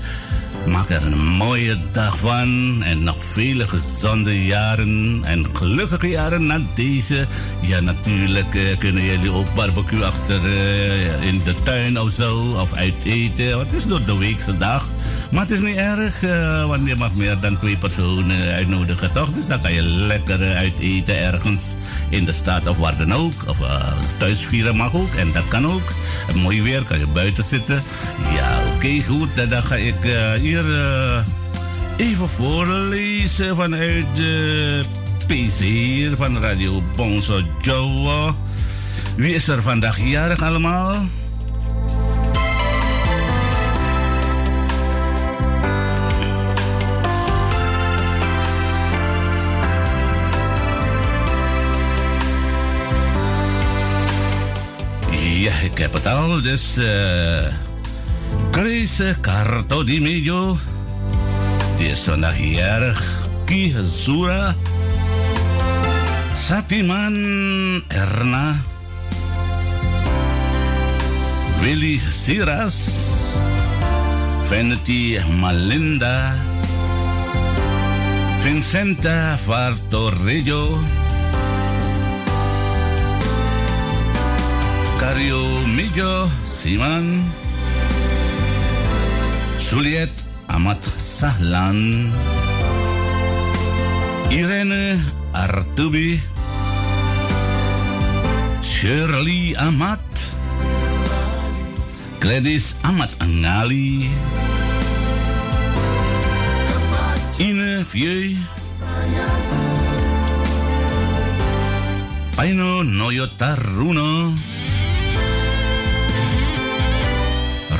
Maak 0.66 0.90
er 0.90 1.06
een 1.06 1.26
mooie 1.26 1.76
dag 1.92 2.18
van 2.18 2.82
en 2.82 3.02
nog 3.02 3.24
vele 3.24 3.68
gezonde 3.68 4.44
jaren 4.44 5.20
en 5.24 5.46
gelukkige 5.56 6.08
jaren 6.08 6.46
na 6.46 6.60
deze. 6.74 7.26
Ja, 7.60 7.80
natuurlijk 7.80 8.54
uh, 8.54 8.78
kunnen 8.78 9.02
jullie 9.02 9.30
ook 9.30 9.54
barbecue 9.54 10.04
achter 10.04 10.44
uh, 10.44 11.22
in 11.22 11.40
de 11.44 11.54
tuin 11.62 12.00
of 12.00 12.10
zo, 12.10 12.60
of 12.60 12.74
uit 12.74 13.04
eten. 13.04 13.58
Het 13.58 13.72
is 13.72 13.86
door 13.86 14.04
de 14.04 14.18
weekse 14.18 14.56
dag. 14.56 14.88
Maar 15.30 15.40
het 15.40 15.50
is 15.50 15.60
niet 15.60 15.76
erg, 15.76 16.22
uh, 16.22 16.66
want 16.66 16.88
je 16.88 16.96
mag 16.96 17.14
meer 17.14 17.36
dan 17.40 17.56
twee 17.56 17.76
personen 17.76 18.54
uitnodigen, 18.54 19.12
toch? 19.12 19.32
Dus 19.32 19.46
dan 19.46 19.60
kan 19.60 19.72
je 19.72 19.82
lekker 19.82 20.40
uh, 20.40 20.56
uit 20.56 20.78
eten 20.78 21.18
ergens 21.18 21.74
in 22.08 22.24
de 22.24 22.32
stad 22.32 22.66
of 22.66 22.78
waar 22.78 22.96
dan 22.96 23.14
ook. 23.14 23.32
Of 23.48 23.60
uh, 23.60 23.92
thuis 24.18 24.46
vieren 24.46 24.76
mag 24.76 24.94
ook, 24.94 25.14
en 25.14 25.32
dat 25.32 25.48
kan 25.48 25.66
ook. 25.66 25.92
Mooi 26.34 26.62
weer, 26.62 26.84
kan 26.84 26.98
je 26.98 27.06
buiten 27.06 27.44
zitten. 27.44 27.82
Ja, 28.34 28.58
oké, 28.74 29.02
goed. 29.02 29.50
Dan 29.50 29.62
ga 29.62 29.74
ik 29.74 29.94
hier 30.40 30.64
even 31.96 32.28
voorlezen 32.28 33.56
vanuit 33.56 34.06
de 34.14 34.82
PC 35.26 36.16
van 36.16 36.38
Radio 36.38 36.82
Bonso 36.96 37.42
Jawa. 37.60 38.34
Wie 39.16 39.34
is 39.34 39.48
er 39.48 39.62
vandaag 39.62 40.00
jarig 40.00 40.42
allemaal? 40.42 40.96
Capital 55.74 56.42
des 56.42 56.78
eh, 56.78 57.48
uh, 57.48 57.52
Chris 58.52 59.00
Cartodimillo 59.22 60.58
de 61.78 61.94
Sonagier 61.94 62.94
Kizura 63.46 64.54
Satiman 66.34 67.82
Erna 67.88 68.54
Willy 71.62 71.98
Siras 71.98 73.38
Fenty 74.48 75.18
Malinda 75.40 76.34
Vincenta 78.44 79.38
Fartorrillo 79.38 80.97
Cario 85.08 85.40
Millo 85.72 86.28
Siman. 86.44 87.24
Juliet 89.56 90.12
Amat 90.52 90.84
Sahlan. 91.00 92.12
Irene 94.28 95.00
Artubi. 95.32 96.20
Shirley 98.60 99.56
Amat. 99.56 100.04
Gladys 102.20 102.76
Amat 102.84 103.08
Angali. 103.24 104.12
Ine 107.40 107.80
Vieux 107.80 108.36
Paino 112.36 112.84
Noyotaruno 112.84 114.57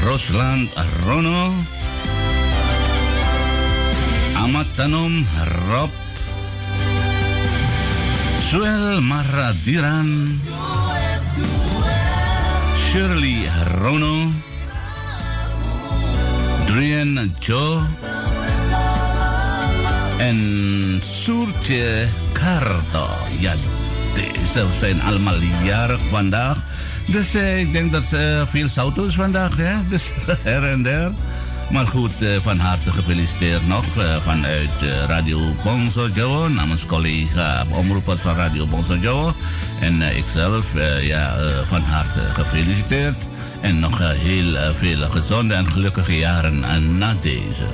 Rosland 0.08 0.72
Rono. 1.04 1.52
Amatanom 4.40 5.26
Rob. 5.68 5.90
Suel 8.40 9.04
Maradiran 9.04 10.08
Shirley 12.80 13.44
Rono. 13.84 14.32
Drian 16.64 17.34
Joe 17.38 17.84
en 20.18 20.40
Soertje 21.04 22.08
Carto. 22.32 23.06
Ja, 23.38 23.52
deze 24.14 24.66
zijn 24.78 25.02
allemaal 25.02 25.36
vandaag. 26.08 26.56
Dus 27.10 27.34
uh, 27.34 27.58
ik 27.58 27.72
denk 27.72 27.92
dat 27.92 28.04
uh, 28.14 28.42
veel 28.46 28.68
zout 28.68 28.98
is 28.98 29.14
vandaag, 29.14 29.56
hè? 29.56 29.74
Dus 29.90 30.10
her 30.42 30.64
en 30.64 30.82
der. 30.82 31.10
Maar 31.70 31.86
goed, 31.86 32.22
uh, 32.22 32.36
van 32.40 32.58
harte 32.58 32.92
gefeliciteerd 32.92 33.66
nog 33.66 33.84
vanuit 34.22 35.06
Radio 35.06 35.38
Bonzo 35.64 36.08
Jawa 36.14 36.48
namens 36.48 36.86
collega 36.86 37.64
omroepers 37.70 38.20
van 38.20 38.34
Radio 38.34 38.66
Bonzo 38.66 38.94
Jawa. 38.94 39.32
En 39.80 40.02
ikzelf, 40.16 40.74
ja, 41.00 41.36
van 41.66 41.80
harte 41.80 42.20
gefeliciteerd. 42.20 43.26
En 43.60 43.78
nog 43.78 43.98
heel 43.98 44.74
veel 44.74 45.10
gezonde 45.10 45.54
en 45.54 45.70
gelukkige 45.72 46.16
jaren 46.16 46.98
na 46.98 47.14
deze. 47.20 47.66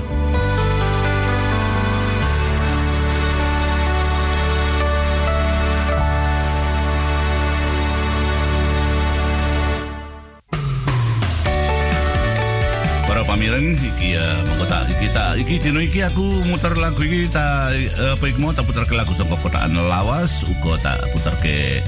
Pamiran 13.45 13.77
iki 13.77 14.17
uh, 14.17 14.41
mengkota 14.49 14.79
iki 14.89 15.07
ta 15.13 15.37
iki 15.37 15.61
dino 15.61 15.77
iki 15.77 16.01
aku 16.01 16.49
muter 16.49 16.73
lagu 16.81 16.97
iki 17.05 17.29
ta 17.29 17.69
uh, 17.77 18.17
apa 18.17 18.25
mau 18.41 18.57
tak 18.57 18.65
putar 18.65 18.89
ke 18.89 18.97
lagu 18.97 19.13
saka 19.13 19.37
kotaan 19.37 19.77
lawas 19.77 20.49
uga 20.49 20.81
tak 20.81 20.97
putar 21.13 21.37
ke 21.45 21.85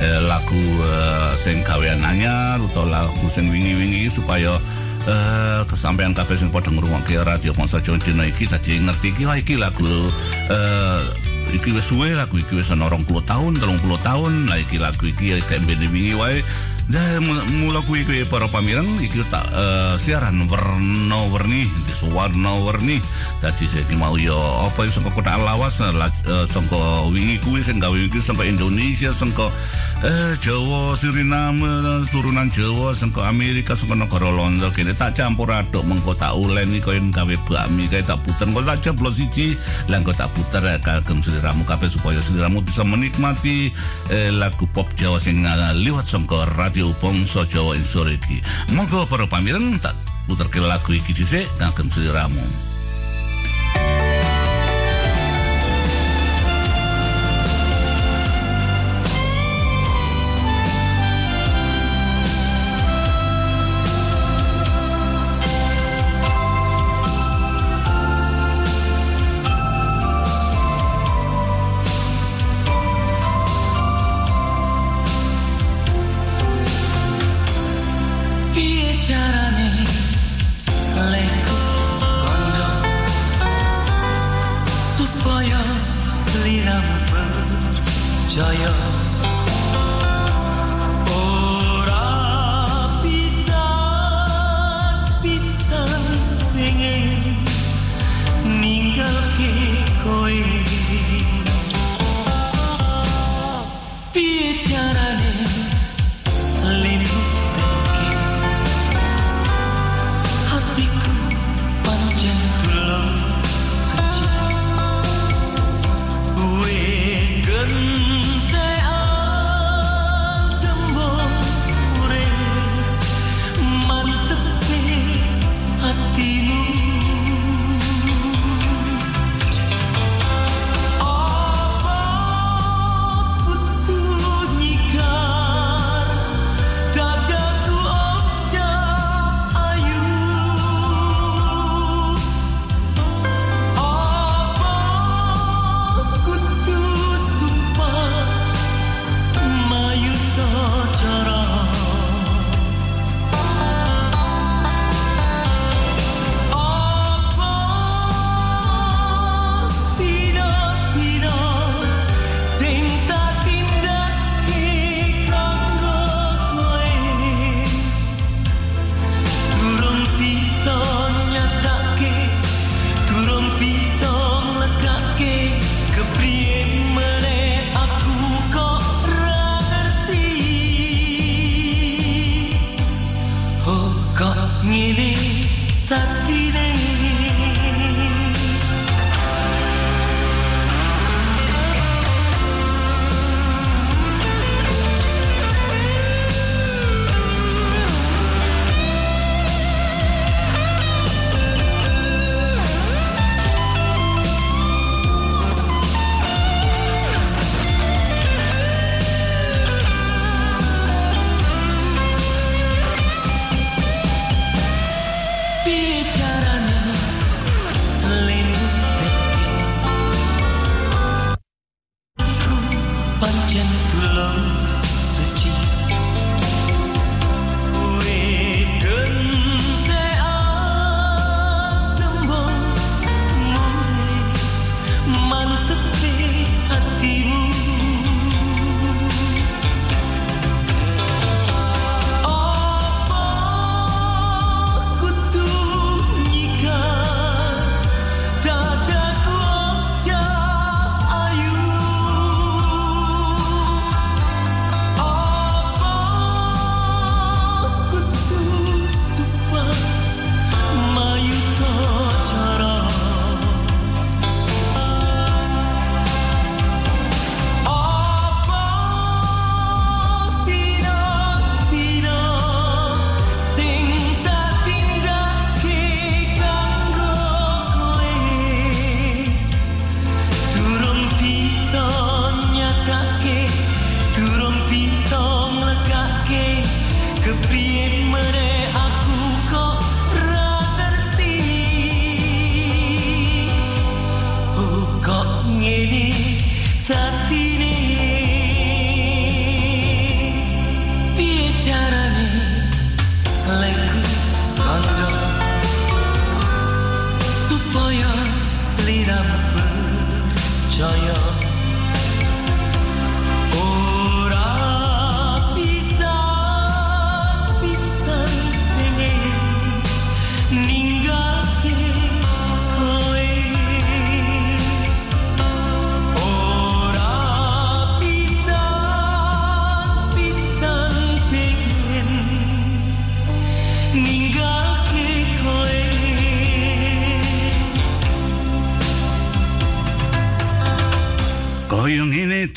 uh, 0.00 0.20
lagu 0.24 0.64
uh, 0.80 1.36
sing 1.36 1.60
gawean 1.68 2.00
anyar 2.00 2.56
utawa 2.56 3.04
lagu 3.04 3.26
sing 3.28 3.52
wingi-wingi 3.52 4.08
supaya 4.08 4.56
Uh, 5.04 5.60
kesampaian 5.68 6.16
kabeh 6.16 6.32
sing 6.32 6.48
padha 6.48 6.72
ngrungokke 6.72 7.20
radio 7.28 7.52
Ponsa 7.52 7.76
Jontino 7.76 8.24
iki 8.24 8.48
dadi 8.48 8.80
ngerti 8.80 9.12
iki 9.12 9.28
wah 9.28 9.36
iki 9.36 9.60
lagu 9.60 9.84
uh, 9.84 11.00
iki 11.52 11.76
wis 11.76 11.92
suwe 11.92 12.16
lagu 12.16 12.40
iki 12.40 12.56
wis 12.56 12.72
ana 12.72 12.88
20 12.88 13.12
tahun 13.28 13.52
30 13.60 13.84
tahun. 14.00 14.32
Lah 14.48 14.56
iki 14.56 14.80
lagu 14.80 15.04
iki 15.04 15.36
kayak 15.44 15.60
bene 15.68 15.92
wingi 15.92 16.16
wae 16.16 16.40
Dan 16.84 17.24
mula 17.64 17.80
kuwi 17.88 18.04
kuwi 18.04 18.28
para 18.28 18.44
pamireng 18.52 18.84
iki 19.00 19.24
tak 19.32 19.40
eh, 19.56 19.96
siaran 19.96 20.44
warna-warni 20.44 21.64
warna-warni. 22.12 23.00
Dadi 23.40 23.64
saiki 23.64 23.96
mau 23.96 24.12
yo 24.20 24.36
apa 24.36 24.84
saka 24.92 25.08
kota 25.08 25.32
lawas 25.40 25.80
eh, 25.80 25.88
la- 25.96 26.12
eh, 26.12 26.44
saka 26.44 27.08
wingi 27.08 27.40
kuwi 27.40 27.64
sing 27.64 27.80
gawe 27.80 27.96
iki 27.96 28.20
saka 28.20 28.44
Indonesia 28.44 29.16
saka 29.16 29.48
eh, 30.04 30.36
Jawa 30.44 30.92
Suriname 30.92 32.04
turunan 32.12 32.52
Jawa 32.52 32.92
saka 32.92 33.32
Amerika 33.32 33.72
saka 33.72 33.96
negara 33.96 34.28
Londo 34.28 34.68
kene. 34.68 34.92
Tak 34.92 35.16
campur 35.16 35.48
aduk 35.56 35.88
mengko 35.88 36.12
tak 36.12 36.36
uleni 36.36 36.84
koyo 36.84 37.00
gawe 37.08 37.34
bakmi 37.48 37.88
kae 37.88 38.04
tak 38.04 38.20
puter. 38.28 38.44
Kok 38.52 38.60
tak 38.60 38.84
jeblos 38.84 39.16
siji 39.16 39.56
lan 39.88 40.04
kok 40.04 40.20
tak 40.20 40.28
puter 40.36 40.60
eh, 40.68 40.76
kagem 40.84 41.24
sliramu 41.24 41.64
kabeh 41.64 41.88
supaya 41.88 42.20
sliramu 42.20 42.60
bisa 42.60 42.84
menikmati 42.84 43.72
eh, 44.12 44.28
lagu 44.36 44.68
pop 44.68 44.92
Jawa 45.00 45.16
sing 45.16 45.48
eh, 45.48 45.72
liwat 45.80 46.04
saka 46.04 46.44
radio 46.74 46.90
Bangsa 46.98 47.46
Jawa 47.46 47.78
ing 47.78 47.86
sore 47.86 48.18
iki. 48.18 48.42
Monggo 48.74 49.06
para 49.06 49.30
pamireng 49.30 49.78
tak 49.78 49.94
puterke 50.26 50.58
lagu 50.58 50.90
iki 50.90 51.14
dhisik 51.14 51.46
kagem 51.54 51.86
sliramu. 51.86 52.73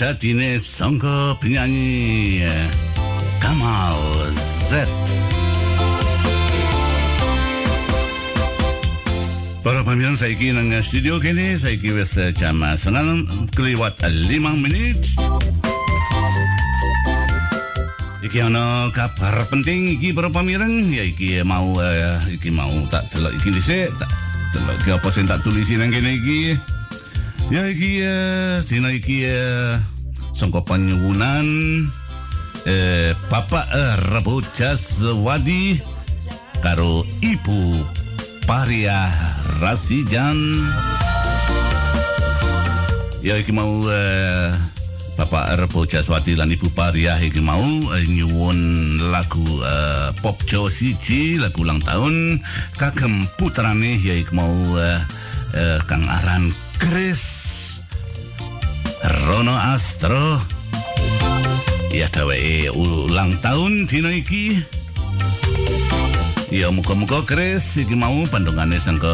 Ini 0.08 0.16
tatine 0.16 0.56
songko 0.56 1.36
penyanyi 1.44 2.40
Kamal 3.44 4.00
Z. 4.32 4.88
Para 9.64 9.84
pemirsa 9.84 10.24
saiki 10.24 10.56
nang 10.56 10.72
studio 10.80 11.20
kini 11.20 11.60
eh, 11.60 12.32
jam 12.32 12.64
eh, 12.64 12.78
senang 12.80 13.28
eh, 13.28 14.12
limang 14.32 14.64
menit. 14.64 14.96
Iki 18.24 18.40
ana 18.48 18.88
kabar 18.96 19.44
penting 19.52 19.92
iki 20.00 20.16
para 20.16 20.32
pamireng 20.32 20.88
ya 20.88 21.04
iki 21.04 21.44
mau 21.44 21.76
eh, 21.84 22.32
iki 22.32 22.48
mau 22.48 22.72
tak 22.88 23.12
delok 23.12 23.36
iki 23.44 23.52
dhisik 23.52 23.92
tak 24.00 24.08
delok 24.56 24.76
iki 24.80 24.90
apa 24.96 25.08
sing 25.12 25.28
tak 25.28 25.44
tulisi 25.44 25.76
nang 25.76 25.92
kene 25.92 26.16
iki. 26.16 26.56
Ya 27.52 27.68
iki 27.68 28.04
eh, 28.08 28.64
dina 28.68 28.88
iki 28.92 29.28
eh, 29.28 29.97
sangka 30.38 30.62
penyuwunan 30.62 31.50
eh, 32.70 33.18
Bapak 33.26 33.66
eh, 33.74 33.96
Rebo 34.14 34.38
Jaswadi 34.54 35.82
karo 36.62 37.02
Ibu 37.26 37.62
Paria 38.46 39.10
Rasijan. 39.58 40.38
Ya 43.26 43.34
iki 43.42 43.50
mau 43.50 43.82
eh, 43.90 44.54
Bapak 45.18 45.58
Rebo 45.58 45.90
Jaswadi 45.90 46.38
lan 46.38 46.54
Ibu 46.54 46.70
Paria 46.70 47.18
iki 47.18 47.42
mau 47.42 47.66
eh, 47.98 48.06
nyuwun 48.06 49.02
lagu 49.10 49.42
eh, 49.42 50.14
pop 50.22 50.38
Jawa 50.46 50.70
siji 50.70 51.42
lagu 51.42 51.66
ulang 51.66 51.82
tahun 51.82 52.38
kagem 52.78 53.26
putrane 53.42 53.98
ya 54.06 54.14
iki 54.14 54.38
mau 54.38 54.54
eh, 54.78 55.02
eh, 55.58 55.82
Kang 55.90 56.06
Aran 56.06 56.54
Chris 56.78 57.37
Rono 59.04 59.54
Astro. 59.54 60.42
Ya 61.94 62.10
dheweke 62.10 62.74
ulang 62.74 63.38
tahun 63.46 63.86
dina 63.86 64.10
iki 64.10 64.58
Ya 66.58 66.74
muka-muka 66.74 67.22
Chris 67.22 67.78
iki 67.78 67.94
mau 67.94 68.18
pandungane 68.34 68.82
sang 68.82 68.98
ke 68.98 69.14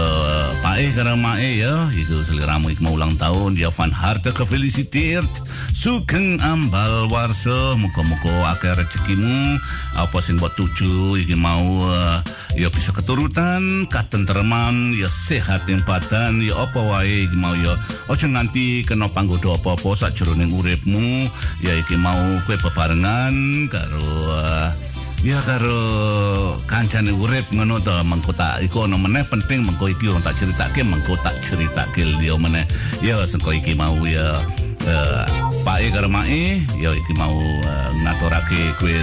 pae 0.63 0.95
karo 0.95 1.19
mae 1.19 1.59
ya. 1.59 1.91
Iku 1.91 2.23
seliramu 2.23 2.71
iki 2.71 2.79
mau 2.79 2.95
ulang 2.95 3.19
tahun. 3.19 3.59
Ya 3.59 3.67
van 3.67 3.91
harte 3.91 4.31
gefeliciteerd 4.31 5.27
sugeng 5.75 6.39
ambal 6.39 7.11
warso 7.11 7.75
muka-muka 7.75 8.31
akeh 8.55 8.71
rezekimu. 8.79 9.59
Apa 9.99 10.23
sing 10.23 10.39
mbok 10.39 10.55
tuju 10.55 11.19
iki 11.19 11.35
mau 11.35 11.67
eh, 11.91 12.23
ya 12.63 12.71
bisa 12.71 12.95
keturutan 12.95 13.91
katentreman 13.91 14.95
ya 14.95 15.11
sehat 15.11 15.67
ing 15.67 15.83
badan 15.83 16.39
ya 16.39 16.55
apa 16.55 16.79
wae 16.79 17.27
iki 17.27 17.35
mau 17.35 17.51
ya. 17.59 17.75
Aja 18.07 18.23
nganti 18.23 18.87
kena 18.87 19.11
panggoda 19.11 19.59
apa-apa 19.59 19.99
sakjroning 19.99 20.47
uripmu. 20.47 21.27
Ya 21.59 21.75
iki 21.75 21.99
mau 21.99 22.39
kowe 22.47 22.55
bebarengan 22.55 23.67
karo 23.67 24.07
eh, 24.31 24.92
Ya 25.23 25.39
karo 25.39 25.79
kancane 26.67 27.15
urip 27.15 27.47
ngono 27.55 27.79
to 27.79 27.95
mengko 28.03 28.35
tak 28.35 28.59
iku 28.59 28.83
ono 28.83 28.99
meneh 28.99 29.23
penting 29.23 29.63
mengko 29.63 29.87
iki 29.87 30.11
orang 30.11 30.19
tak 30.19 30.35
ceritake 30.35 30.83
mengko 30.83 31.15
tak 31.23 31.39
ceritake 31.39 32.03
liya 32.19 32.35
meneh. 32.35 32.67
Ya 32.99 33.23
sengko 33.23 33.55
iki 33.55 33.71
mau 33.71 33.95
ya 34.03 34.43
uh, 34.87 35.23
Pak 35.63 35.79
karo 35.95 36.09
Mae 36.11 36.59
ya 36.79 36.91
iki 36.91 37.13
mau 37.15 37.35
uh, 37.35 37.89
ngaturake 38.03 38.75
kuwi 38.79 38.99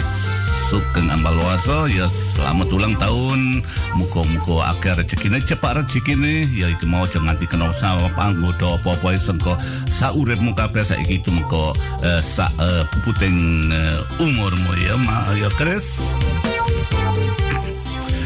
sugeng 0.70 1.10
ambal 1.10 1.34
warso 1.42 1.90
ya 1.90 2.06
selamat 2.06 2.70
ulang 2.70 2.94
tahun. 2.94 3.64
Muka-muka 3.98 4.70
akhir 4.70 5.02
rezekine 5.02 5.42
cepat 5.42 5.82
rezekine 5.82 6.46
ya 6.54 6.70
iki 6.70 6.86
mau 6.86 7.02
aja 7.02 7.18
nganti 7.18 7.50
kena 7.50 7.72
sama 7.74 8.06
panggoda 8.14 8.78
apa-apa 8.78 9.18
sengko 9.18 9.56
sauripmu 9.90 10.54
kabeh 10.54 10.84
saiki 10.84 11.18
itu 11.18 11.30
mengko 11.34 11.74
uh, 12.06 12.22
sa 12.22 12.52
uh, 12.60 12.86
puputing 12.94 13.70
uh, 13.72 14.22
umurmu. 14.22 14.70
Ya 14.78 14.94
ma 15.00 15.16
ya 15.34 15.50
Chris 15.58 16.14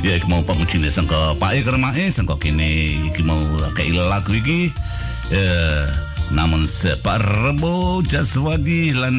ya 0.04 0.20
iki 0.20 0.28
mau 0.28 0.44
pengucine 0.44 0.92
sangka 0.92 1.32
Pak 1.40 1.64
Eker 1.64 1.80
Mae 1.80 2.12
sangka 2.12 2.36
kene 2.36 2.98
iki 3.08 3.24
mau 3.24 3.40
kei 3.72 3.94
lagu 3.94 4.36
iki. 4.36 4.68
Eh 5.32 6.13
namun 6.30 6.68
separbo 6.68 8.00
Jaswadi 8.06 8.94
lan 8.94 9.18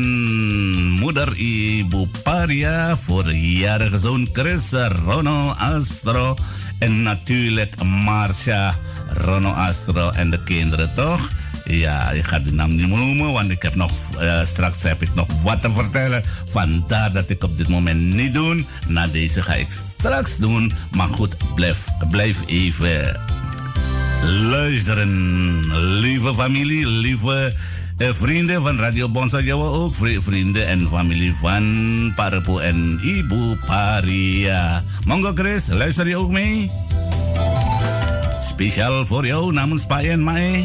mudar 1.00 1.34
ibu 1.38 2.08
Paria 2.24 2.98
voor 2.98 3.34
jarig 3.34 4.00
zoon 4.00 4.28
Chris 4.34 4.72
Rono 5.06 5.54
Astro 5.58 6.36
en 6.80 7.04
natuurlijk 7.04 7.84
Marcia 7.84 8.76
Rono 9.08 9.50
Astro 9.50 10.10
en 10.10 10.30
de 10.30 10.44
kinderen 10.44 10.90
toch 10.96 11.30
Ja, 11.66 12.12
ik 12.12 12.24
ga 12.24 12.40
de 12.40 12.52
naam 12.52 12.76
niet 12.76 12.88
noemen, 12.88 13.32
want 13.32 13.50
ik 13.50 13.62
heb 13.62 13.76
nog, 13.76 13.92
eh, 14.20 14.44
straks 14.44 14.84
heb 14.84 15.02
ik 15.02 15.14
nog 15.16 15.28
wat 15.42 15.62
te 15.62 15.74
vertellen. 15.74 16.24
Vandaar 16.46 17.12
dat 17.12 17.30
ik 17.30 17.44
op 17.44 17.58
dit 17.58 17.68
moment 17.68 18.14
niet 18.14 18.34
doe. 18.34 18.64
Na 18.88 19.08
deze 19.08 19.42
ga 19.42 19.54
ik 19.54 19.68
straks 19.70 20.38
doen. 20.38 20.72
Maar 20.92 21.08
goed, 21.08 21.36
blijf, 21.56 21.88
blijf 22.10 22.40
even 22.46 23.20
luisteren. 24.26 25.62
Lieve 26.00 26.34
familie, 26.36 26.88
lieve 26.88 27.54
eh, 27.98 28.10
vrienden 28.14 28.62
van 28.62 28.78
Radio 28.78 29.10
Bonsa 29.10 29.40
Jawa 29.40 29.66
ook. 29.66 29.96
vri- 29.96 30.22
Vrienden 30.22 30.68
en 30.68 30.88
familie 30.90 31.36
van 31.36 32.12
Parapo 32.16 32.58
en 32.60 33.00
Ibu 33.02 33.56
Paria. 33.68 34.84
Monggo 35.06 35.32
Chris, 35.36 35.68
luister 35.68 36.08
je 36.08 36.16
ook 36.18 36.32
mee? 36.32 36.72
Speciaal 38.42 39.06
voor 39.06 39.26
jou 39.26 39.54
namens 39.54 39.86
Pa 39.86 40.02
en 40.02 40.24
Mae. 40.24 40.64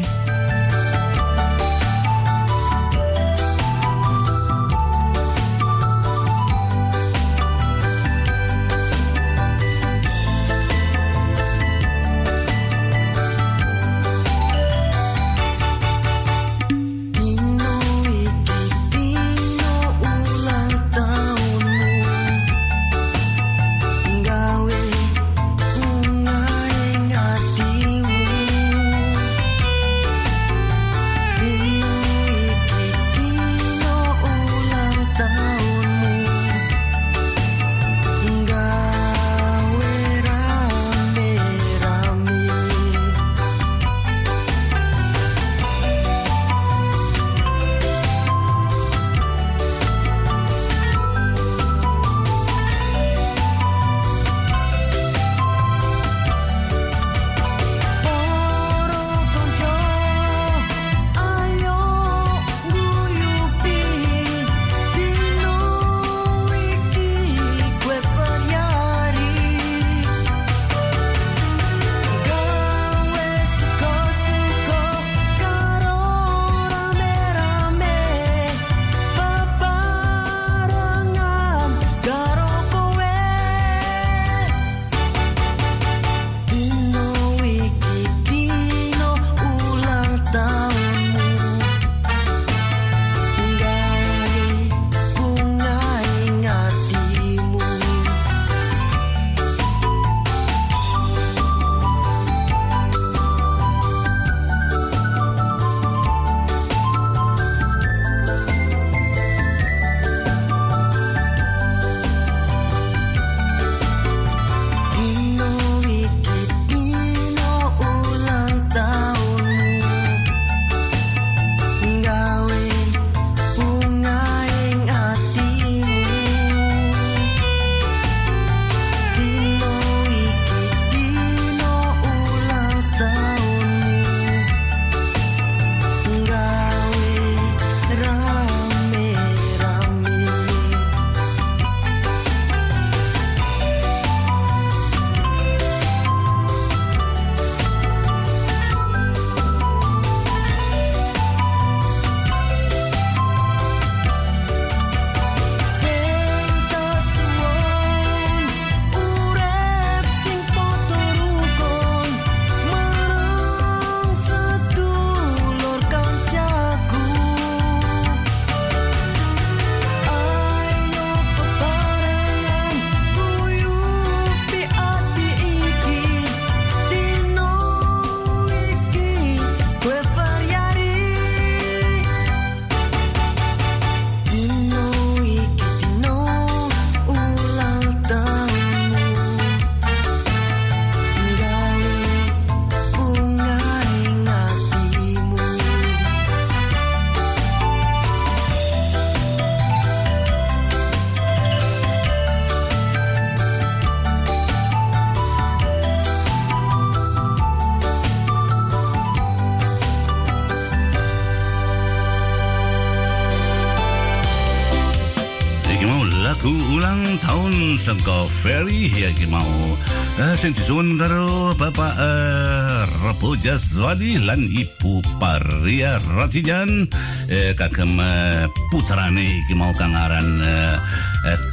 Sing 220.41 220.57
disuwun 220.57 220.97
karo 220.97 221.53
Bapak 221.53 221.93
uh, 222.01 222.81
Rebo 223.05 223.37
Jaswadi 223.37 224.17
lan 224.25 224.41
Ibu 224.41 225.21
Paria 225.21 226.01
Ratijan 226.17 226.89
uh, 227.29 227.51
kagem 227.53 227.93
uh, 228.01 228.49
putrane 228.73 229.21
iki 229.21 229.53
mau 229.53 229.69
kang 229.77 229.93
aran 229.93 230.41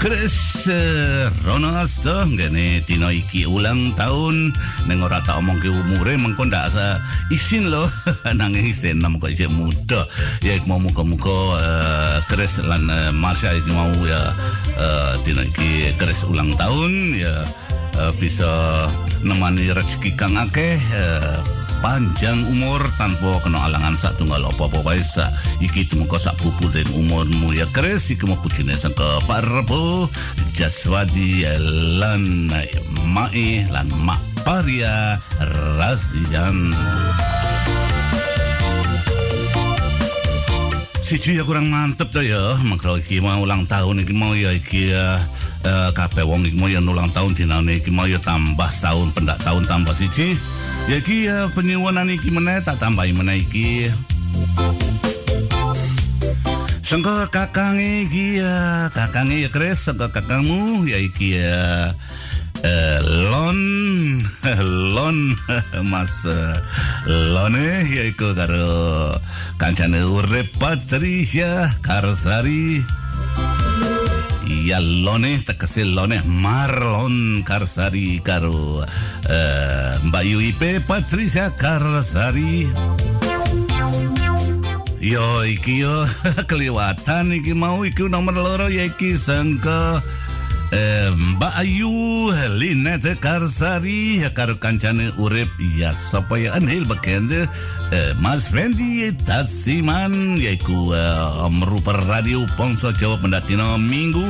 Chris 0.01 0.65
uh, 0.73 1.29
Ronasto 1.45 2.33
ngene 2.33 2.81
dina 2.89 3.13
iki 3.13 3.45
ulang 3.45 3.93
tahun 3.93 4.57
ning 4.89 5.05
ora 5.05 5.21
tak 5.21 5.37
omong 5.37 5.61
ke 5.61 5.69
umure 5.69 6.17
mengko 6.17 6.49
ndak 6.49 6.73
isin 7.29 7.69
lo 7.69 7.85
nanging 8.41 8.73
isin 8.73 9.05
nam 9.05 9.21
kok 9.21 9.29
isih 9.29 9.53
muda. 9.53 10.09
Ya 10.41 10.57
mau 10.65 10.81
muga-muga 10.81 11.37
uh, 11.61 12.17
Chris 12.25 12.57
lan 12.65 12.89
Marsha 13.13 13.53
iki 13.53 13.69
mau 13.69 13.93
ya 14.09 14.33
dina 15.29 15.45
iki 15.45 15.93
Chris 16.01 16.25
ulang 16.25 16.57
tahun 16.57 17.21
ya 17.21 17.37
uh, 17.99 18.15
bisa 18.17 18.49
nemani 19.27 19.75
rezeki 19.75 20.15
kang 20.15 20.39
akeh 20.39 20.79
uh, 20.95 21.39
panjang 21.79 22.39
umur 22.51 22.83
tanpa 22.99 23.39
kena 23.43 23.71
alangan 23.71 23.95
sak 23.95 24.19
tunggal 24.19 24.43
apa-apa 24.43 24.83
wae 24.83 25.03
sa 25.03 25.31
iki 25.63 25.87
tumeka 25.87 26.19
sak 26.19 26.35
puputin 26.43 26.87
umurmu. 26.95 27.55
Ya 27.55 27.67
Chris 27.71 28.11
iki 28.11 28.27
mau 28.27 28.39
pucine 28.39 28.75
sangka 28.75 29.23
Pak 29.27 29.47
Rebo 29.47 30.11
Jaswadi 30.55 31.47
lan 31.99 32.51
Mae 33.07 33.67
lan 33.71 33.89
Mak 34.03 34.19
Paria 34.43 35.19
Razian. 35.79 36.75
Siji 40.99 41.41
ya 41.41 41.45
kurang 41.47 41.73
mantep 41.73 42.13
tuh 42.13 42.21
ya. 42.21 42.59
Makro 42.69 43.01
iki 43.01 43.23
mau 43.25 43.41
ulang 43.41 43.65
tahun 43.65 44.05
iki 44.05 44.13
mau 44.13 44.37
ya 44.37 44.53
iki 44.53 44.93
ya. 44.93 45.17
uh, 45.17 45.38
kabeh 45.67 46.25
wong 46.25 46.47
iki 46.47 46.57
mau 46.57 46.71
ya 46.71 46.79
ulang 46.79 47.11
tahun 47.11 47.35
dinane 47.35 47.83
iki 47.83 47.91
mau 47.91 48.07
ya 48.07 48.23
tambah 48.23 48.71
tahun 48.71 49.11
pendak 49.13 49.39
tahun 49.43 49.65
tambah 49.67 49.93
siji. 49.93 50.39
Ya 50.89 51.03
iki 51.03 51.29
ya 51.29 51.53
penyuwunan 51.53 52.09
iki 52.09 52.33
meneh 52.33 52.63
tak 52.65 52.81
tambahi 52.81 53.13
meneh 53.13 53.43
iki. 53.43 53.93
Sangka 56.89 57.29
kakange 57.29 58.09
iki 58.09 58.41
ya 58.41 58.89
kakange 58.97 59.45
ya 59.45 59.53
Chris 59.53 59.85
sangka 59.85 60.09
kakangmu 60.09 60.89
ya 60.89 60.97
iki 60.97 61.37
ya 61.37 61.93
eh, 62.65 63.01
lon 63.29 63.61
lon 64.97 65.37
mas 65.93 66.25
eh, 66.25 66.57
lone 67.05 67.93
ya 67.93 68.09
iku 68.09 68.33
karo 68.33 69.13
kancane 69.61 70.01
urip 70.01 70.49
Patricia 70.57 71.77
Karsari 71.85 72.81
Ya 74.49 74.81
lone 74.81 75.37
tegese 75.45 75.85
lone 75.85 76.25
Marlon 76.25 77.45
Karsari 77.45 78.25
karo 78.25 78.81
eh, 79.29 79.93
Mbak 80.09 80.25
Yuipe 80.25 80.81
Patricia 80.89 81.53
Karsari. 81.53 82.65
Yo 85.05 85.45
iki 85.45 85.85
yo 85.85 85.93
kelewatan 86.49 87.37
iki 87.37 87.53
mau 87.53 87.85
iki 87.85 88.09
nomor 88.09 88.41
loro 88.41 88.73
ya 88.73 88.89
iki 88.89 89.21
sangka 89.21 90.01
eh, 90.73 91.11
Mbak 91.13 91.55
Ayu 91.61 91.93
Linette 92.61 93.17
Karsari 93.21 94.21
karo 94.35 94.57
kancane 94.61 95.13
urip 95.19 95.49
ya 95.77 95.93
sapa 95.95 96.39
ya 96.39 96.55
anhil 96.55 96.85
bekende. 96.85 97.49
Eh, 97.93 98.13
Mas 98.21 98.53
Fendi 98.53 99.09
Tasiman 99.25 100.37
yaiku 100.37 100.93
uh, 100.93 101.49
merupa 101.49 101.97
radio 102.09 102.45
Pongso 102.61 102.93
Jawa 102.93 103.17
Pendatino 103.17 103.81
Minggu. 103.81 104.25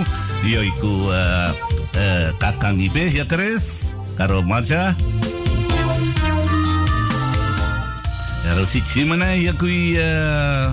Yaiku 0.47 0.95
uh, 1.11 1.51
uh, 1.95 2.29
Kakang 2.39 2.79
Ibe 2.79 3.11
ya 3.11 3.27
Kris 3.27 3.99
karo 4.15 4.43
Marja 4.43 4.95
Karo 8.47 8.63
siji 8.67 9.03
mana 9.03 9.35
ya 9.35 9.55
uh, 9.55 10.67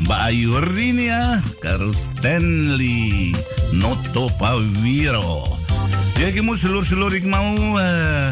Mbak 0.00 0.20
Ayu 0.32 0.56
Rini 0.72 1.12
ya 1.12 1.40
Karo 1.60 1.92
Stanley. 1.92 3.36
Noto 3.76 4.32
Pawiro. 4.40 5.44
Ya 6.20 6.28
ki 6.32 6.44
mu 6.44 6.52
selur-selur 6.56 7.12
ik 7.16 7.24
mau 7.24 7.56
uh, 7.76 8.28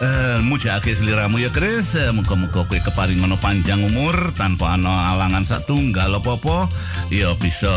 uh, 0.00 0.38
Mujake 0.48 0.96
seliramu 0.96 1.36
ya 1.36 1.52
Chris 1.52 1.92
uh, 1.92 2.08
Muka-muka 2.16 2.64
kue 2.64 2.80
ngono 2.80 3.36
panjang 3.36 3.84
umur 3.84 4.32
Tanpa 4.32 4.80
ano 4.80 4.88
alangan 4.88 5.44
satunggal 5.44 6.08
apa-apa 6.08 6.72
Ya 7.12 7.36
bisa 7.36 7.68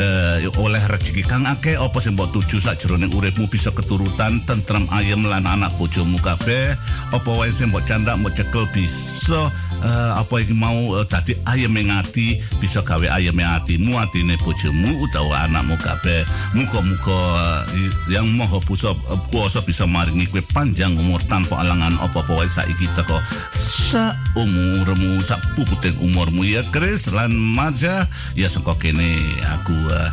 uh, 0.00 0.64
oleh 0.64 0.80
rezeki 0.88 1.22
kang 1.28 1.44
akeh 1.44 1.76
apa 1.76 2.00
sing 2.00 2.16
mbok 2.16 2.32
tuju 2.32 2.56
sakjroning 2.56 3.12
uripmu 3.12 3.46
bisa 3.52 3.68
keturutan 3.70 4.40
tentrem 4.48 4.88
ayem 4.96 5.20
lan 5.20 5.44
anak 5.44 5.70
bojomu 5.76 6.16
kabeh? 6.24 6.72
Apa 7.12 7.30
wae 7.36 7.52
sing 7.52 7.68
mbok 7.68 7.84
candak 7.84 8.16
mbok 8.16 8.32
cekel 8.32 8.64
bisa 8.72 9.52
uh, 9.84 10.12
apa 10.16 10.40
iki 10.40 10.56
mau 10.56 10.96
uh, 10.96 11.04
dadi 11.04 11.36
ayem 11.52 11.76
ing 11.76 11.92
ati 11.92 12.40
bisa 12.58 12.80
gawe 12.80 13.04
ayem 13.12 13.36
atimu 13.36 14.00
atine 14.00 14.40
bojomu 14.40 14.88
utawa 15.04 15.44
anakmu 15.44 15.76
kabeh? 15.76 16.24
Muga-muga 16.56 17.20
uh, 17.36 17.60
yang 18.08 18.26
maha 18.32 18.58
pusa 18.64 18.96
uh, 18.96 19.20
kuasa 19.28 19.60
bisa 19.62 19.84
maringi 19.84 20.24
kowe 20.30 20.40
panjang 20.56 20.96
umur 20.96 21.20
tanpa 21.28 21.60
alangan 21.60 22.00
apa-apa 22.00 22.40
wae 22.40 22.48
saiki 22.48 22.88
teko 22.96 23.20
sak 23.52 24.16
umurmu 24.38 25.20
sak 25.20 25.42
puputing 25.58 25.98
umurmu. 26.00 26.46
Ya 26.46 26.64
Chris 26.72 27.10
lan 27.12 27.34
Marja 27.34 28.08
ya 28.38 28.48
sengko 28.48 28.78
kene 28.78 29.18
aku 29.58 29.89
uh, 29.90 30.08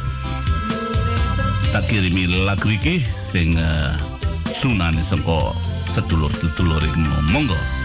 tak 1.71 1.86
kirimi 1.88 2.25
lagu 2.45 2.73
iki 2.73 2.99
sing 3.01 3.53
uh, 3.55 3.93
sunane 4.49 4.99
sengko 4.99 5.53
sedulur-sedulur 5.88 6.84
monggo 7.32 7.76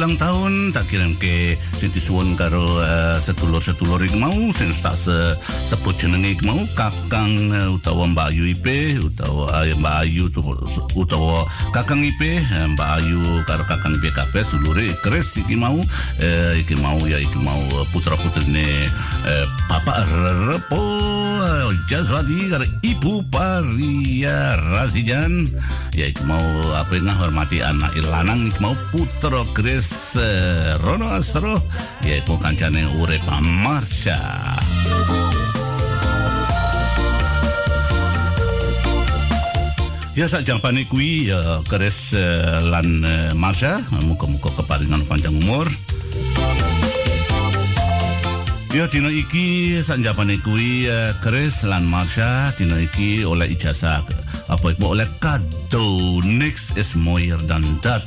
ulang 0.00 0.16
tahun 0.16 0.72
tak 0.72 0.88
kirim 0.88 1.12
ke 1.20 1.60
Sinti 1.76 2.00
Suwon 2.00 2.32
karo 2.32 2.64
eh, 2.80 3.20
sedulur-sedulur 3.20 4.00
iki 4.08 4.16
mau 4.16 4.32
sing 4.56 4.72
tak 4.80 4.96
se, 4.96 5.36
sebut 5.44 5.92
jenenge 5.92 6.40
mau 6.40 6.56
Kakang 6.72 7.36
eh, 7.52 7.68
utawa 7.68 8.08
Mbak 8.08 8.32
Ayu 8.32 8.48
IP 8.48 8.96
utawa 8.96 9.60
eh, 9.60 9.76
Mbak 9.76 9.94
Ayu 10.00 10.24
utawa 10.96 11.44
Kakang 11.76 12.00
IP 12.00 12.16
eh, 12.16 12.64
Mbak 12.72 12.90
Ayu 12.96 13.20
karo 13.44 13.60
Kakang 13.68 14.00
IP 14.00 14.08
kabeh 14.16 14.40
sedulure 14.40 14.88
Kris 15.04 15.36
iki 15.36 15.52
mau 15.52 15.76
eh, 16.16 16.64
iki 16.64 16.80
mau 16.80 16.96
ya 17.04 17.20
iki 17.20 17.36
mau 17.36 17.60
putra-putrine 17.92 18.88
eh, 19.28 19.44
Bapak 19.68 20.08
Repo 20.48 20.80
eh, 21.44 21.76
Jaswadi 21.92 22.48
karo 22.48 22.64
Ibu 22.80 23.28
Paria 23.28 24.56
Razijan 24.56 25.44
ya 25.94 26.06
iku 26.06 26.22
mau 26.26 26.46
apa 26.78 27.02
nah 27.02 27.14
hormati 27.18 27.62
anak 27.62 27.94
lanang 28.06 28.46
iku 28.46 28.70
mau 28.70 28.74
putra 28.94 29.42
Grace 29.56 30.14
eh, 30.18 30.78
Rono 30.78 31.10
Astro 31.10 31.58
ya 32.06 32.18
iku 32.22 32.38
kancane 32.38 32.86
urip 32.98 33.22
Marsha. 33.42 34.18
Ya 40.14 40.26
sak 40.28 40.44
jampane 40.44 40.84
kuwi 40.86 41.32
ya 41.32 41.64
Grace 41.66 42.14
eh, 42.14 42.60
lan 42.70 43.02
eh, 43.02 43.32
Marsha 43.34 43.82
muga-muga 44.06 44.54
keparingan 44.54 45.02
panjang 45.10 45.34
umur. 45.34 45.66
Ya 48.70 48.86
dino 48.86 49.10
iki 49.10 49.82
sanjapane 49.82 50.38
kuwi 50.46 50.86
Chris 51.18 51.66
lan 51.66 51.90
Marsha 51.90 52.54
dino 52.54 52.78
iki 52.78 53.26
oleh 53.26 53.50
ijazah 53.50 54.06
apa 54.50 54.74
iku? 54.74 54.98
Oleh 54.98 55.06
kado. 55.22 56.18
Next 56.26 56.74
is 56.74 56.98
more 56.98 57.22
than 57.46 57.62
that. 57.86 58.04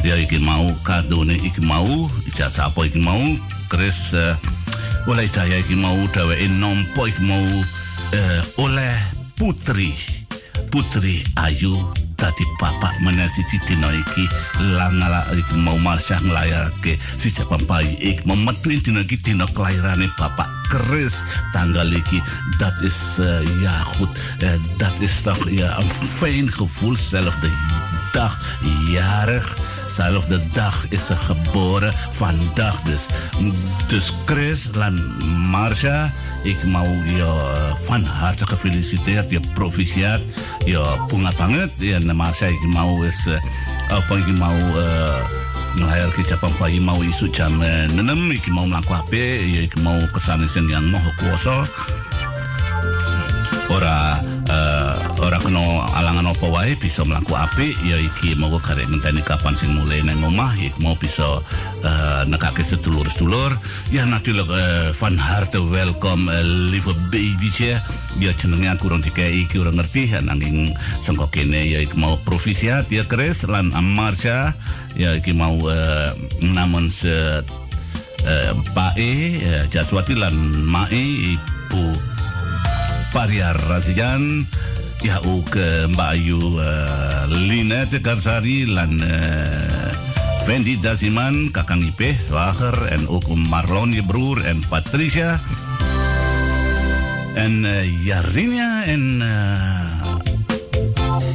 Ya 0.00 0.16
iki 0.20 0.40
mau 0.40 0.64
kadone 0.84 1.36
iki 1.36 1.64
mau 1.64 1.88
ijazah 2.28 2.72
apa 2.72 2.88
iki 2.88 3.00
mau? 3.00 3.20
Chris 3.68 4.12
uh, 4.16 4.36
oleh 5.08 5.28
ijazah 5.28 5.60
iki 5.60 5.76
mau 5.76 5.96
dheweke 6.12 6.48
nampa 6.48 7.08
iki 7.08 7.22
mau 7.24 7.44
uh, 8.12 8.40
oleh 8.60 8.96
putri. 9.36 9.92
Putri 10.72 11.22
Ayu 11.38 11.72
tadi 12.20 12.44
bapak 12.60 13.00
menasi 13.00 13.44
dino 13.64 13.88
iki. 13.92 14.24
Langala 14.76 15.24
iki 15.32 15.56
mau 15.60 15.76
marsah 15.80 16.20
nglayarake 16.20 17.00
si 17.00 17.32
Japan 17.32 17.60
Bayi 17.64 17.96
ik 18.00 18.28
memetuin 18.28 18.80
dino 18.84 19.00
iki 19.00 19.16
dino 19.20 19.48
kelahirane 19.52 20.08
bapak 20.20 20.53
Chris 20.68 21.24
tanggal 21.52 21.92
iki 21.92 22.22
dat 22.58 22.82
is 22.82 23.16
uh, 23.20 23.60
ja 23.60 23.72
goed. 23.72 24.08
Uh, 24.42 24.50
dat 24.76 24.92
is 25.00 25.20
toch 25.20 25.50
ja 25.50 25.78
een 25.78 25.90
fijn 25.90 26.52
gevoel. 26.52 26.96
Zelfde 26.96 27.50
dag 28.12 28.38
jarig. 28.88 29.56
Zelfde 29.88 30.46
dag 30.52 30.86
is 30.88 31.06
ze 31.06 31.16
geboren 31.16 31.94
vandaag 32.10 32.80
dus. 32.80 33.06
Dus 33.86 34.12
Chris 34.24 34.68
lan 34.72 35.16
Marsha 35.50 36.10
ik 36.42 36.64
mau 36.64 36.88
je 37.04 37.74
van 37.80 38.04
harte 38.04 38.46
gefeliciteerd 38.46 39.30
je 39.30 39.40
proficiat 39.54 40.20
je 40.64 41.04
bunga 41.06 41.32
banget. 41.36 41.70
Ya 41.78 42.12
Marsha 42.14 42.46
ik 42.46 42.66
mau 42.66 43.06
is 43.06 43.26
uh, 43.26 43.38
ngelahir 45.74 46.10
ke 46.14 46.22
Jepang 46.22 46.54
bayi 46.58 46.78
mau 46.78 46.98
isu 47.02 47.26
jam 47.30 47.58
6 47.58 47.98
iki 48.34 48.50
mau 48.54 48.66
mlaku 48.66 48.94
ape 48.94 49.42
ya 49.42 49.60
iki 49.66 49.78
mau 49.82 49.98
kesanisen 50.14 50.70
yang 50.70 50.86
moho 50.90 51.10
kuasa 51.18 51.66
ora 53.70 54.18
eh, 54.48 55.24
ora 55.24 55.38
kena 55.40 55.60
alangan 55.96 56.32
apa 56.32 56.46
wae 56.52 56.72
bisa 56.76 57.04
mlaku 57.04 57.32
apik 57.36 57.72
ya 57.86 57.96
iki 57.96 58.36
mau 58.36 58.52
karek 58.60 58.88
ngenteni 58.90 59.24
kapan 59.24 59.56
sing 59.56 59.72
mulai 59.72 60.04
nang 60.04 60.20
omah 60.20 60.52
mau 60.80 60.96
bisa 60.96 61.40
eh, 61.84 62.22
nekake 62.28 62.60
sedulur-sedulur. 62.64 63.56
Ya 63.90 64.04
natuurlijk 64.04 64.48
eh, 64.50 64.92
van 64.92 65.16
harte 65.16 65.60
welkom 65.60 66.28
eh, 66.28 66.44
lieve 66.44 66.92
babytje 67.10 67.80
ya 68.20 68.30
jenenge 68.36 68.68
aku 68.70 68.86
urung 68.86 69.02
dikei 69.02 69.44
iki 69.44 69.58
ora 69.58 69.72
ngerti 69.74 70.12
ya, 70.12 70.20
nanging 70.22 70.70
sengko 71.00 71.26
kene 71.32 71.64
ya 71.66 71.82
iki 71.82 71.96
mau 71.98 72.14
provisiat 72.22 72.86
ya 72.92 73.02
Chris 73.08 73.42
lan 73.48 73.72
Marsha 73.72 74.52
ya 74.94 75.16
iki 75.16 75.32
mau 75.34 75.56
eh, 75.66 76.10
namun 76.44 76.86
se 76.92 77.42
eh, 78.24 78.52
Pak 78.74 78.94
E 79.00 79.40
Jaswati 79.72 80.14
lan 80.14 80.34
Mae 80.68 81.34
Ibu 81.34 82.13
Paria 83.14 83.54
Razian 83.70 84.42
ya 85.06 85.22
ook 85.22 85.54
Mbak 85.94 86.10
Ayu 86.18 86.34
uh, 86.34 87.30
Linette 87.46 88.02
Karsari 88.02 88.66
lan 88.66 88.98
uh, 88.98 89.88
Fendi 90.42 90.74
Dasiman 90.82 91.54
Kakang 91.54 91.78
Ipe 91.78 92.10
Zwager 92.10 92.74
en 92.90 93.06
ook 93.06 93.30
Marlon 93.46 93.94
je 93.94 94.02
broer 94.02 94.42
en 94.42 94.58
Patricia 94.66 95.38
en 97.38 97.62
uh, 97.62 97.86
Yarinia 98.02 98.90
en 98.90 99.22
uh, 99.22 99.30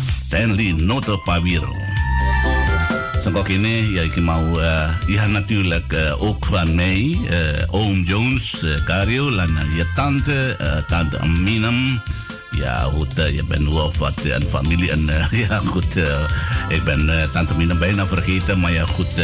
Stanley 0.03 0.75
Noto 0.75 1.15
Pawiro 1.23 1.98
Ya 3.19 4.01
ik 4.01 4.15
mau 4.21 4.59
ja 5.07 5.27
natuurlijk 5.27 5.93
uh, 5.93 6.23
ook 6.23 6.45
van 6.45 6.75
mij 6.75 7.17
uh, 7.29 7.63
oom 7.67 8.03
Jones 8.03 8.63
uh, 8.63 8.83
Cario 8.85 9.31
lan 9.31 9.49
uh, 9.49 9.77
je 9.77 9.85
tante 9.93 10.55
tante 10.87 11.19
Aminam 11.19 12.01
ja 12.51 12.81
goed 12.83 13.15
je 13.15 13.43
bent 13.47 13.73
wel 13.73 13.93
wat 13.97 14.23
een 14.23 14.47
familie 14.47 14.91
en 14.91 15.09
ja 15.47 15.57
goed 15.57 15.95
ik 16.67 16.83
ben 16.83 17.29
tante 17.31 17.57
Minam 17.57 17.79
bijna 17.79 18.07
vergeten 18.07 18.59
maar 18.59 18.73
ja 18.73 18.85
goed 18.85 19.21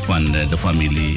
van 0.00 0.34
uh, 0.34 0.48
de 0.48 0.58
familie 0.58 1.16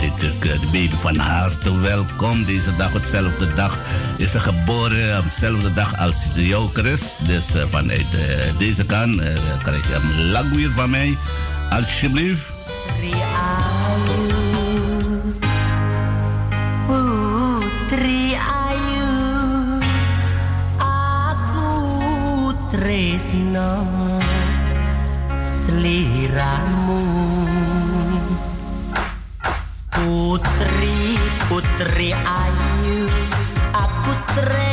ik 0.00 0.22
uh, 0.22 0.60
de 0.60 0.66
baby 0.66 0.94
van 0.96 1.16
harte 1.16 1.80
welkom. 1.80 2.44
Deze 2.44 2.76
dag, 2.76 2.92
hetzelfde 2.92 3.52
dag, 3.52 3.78
is 4.16 4.30
ze 4.30 4.40
geboren 4.40 5.18
op 5.18 5.24
dezelfde 5.24 5.72
dag 5.72 5.98
als 5.98 6.16
de 6.34 6.46
Jokers. 6.46 7.00
Dus 7.22 7.44
vanuit 7.64 8.06
deze 8.58 8.84
kant 8.84 9.22
krijg 9.62 9.88
je 9.88 9.94
een 9.94 10.30
lagwier 10.30 10.70
van 10.70 10.90
mij. 10.90 11.16
Alsjeblieft. 11.70 12.52
Tresno 22.70 23.86
Seliramu 25.42 27.00
Putri 30.00 31.20
Putri 31.44 32.08
Ayu 32.16 33.04
Aku 33.76 34.12
tresno 34.32 34.69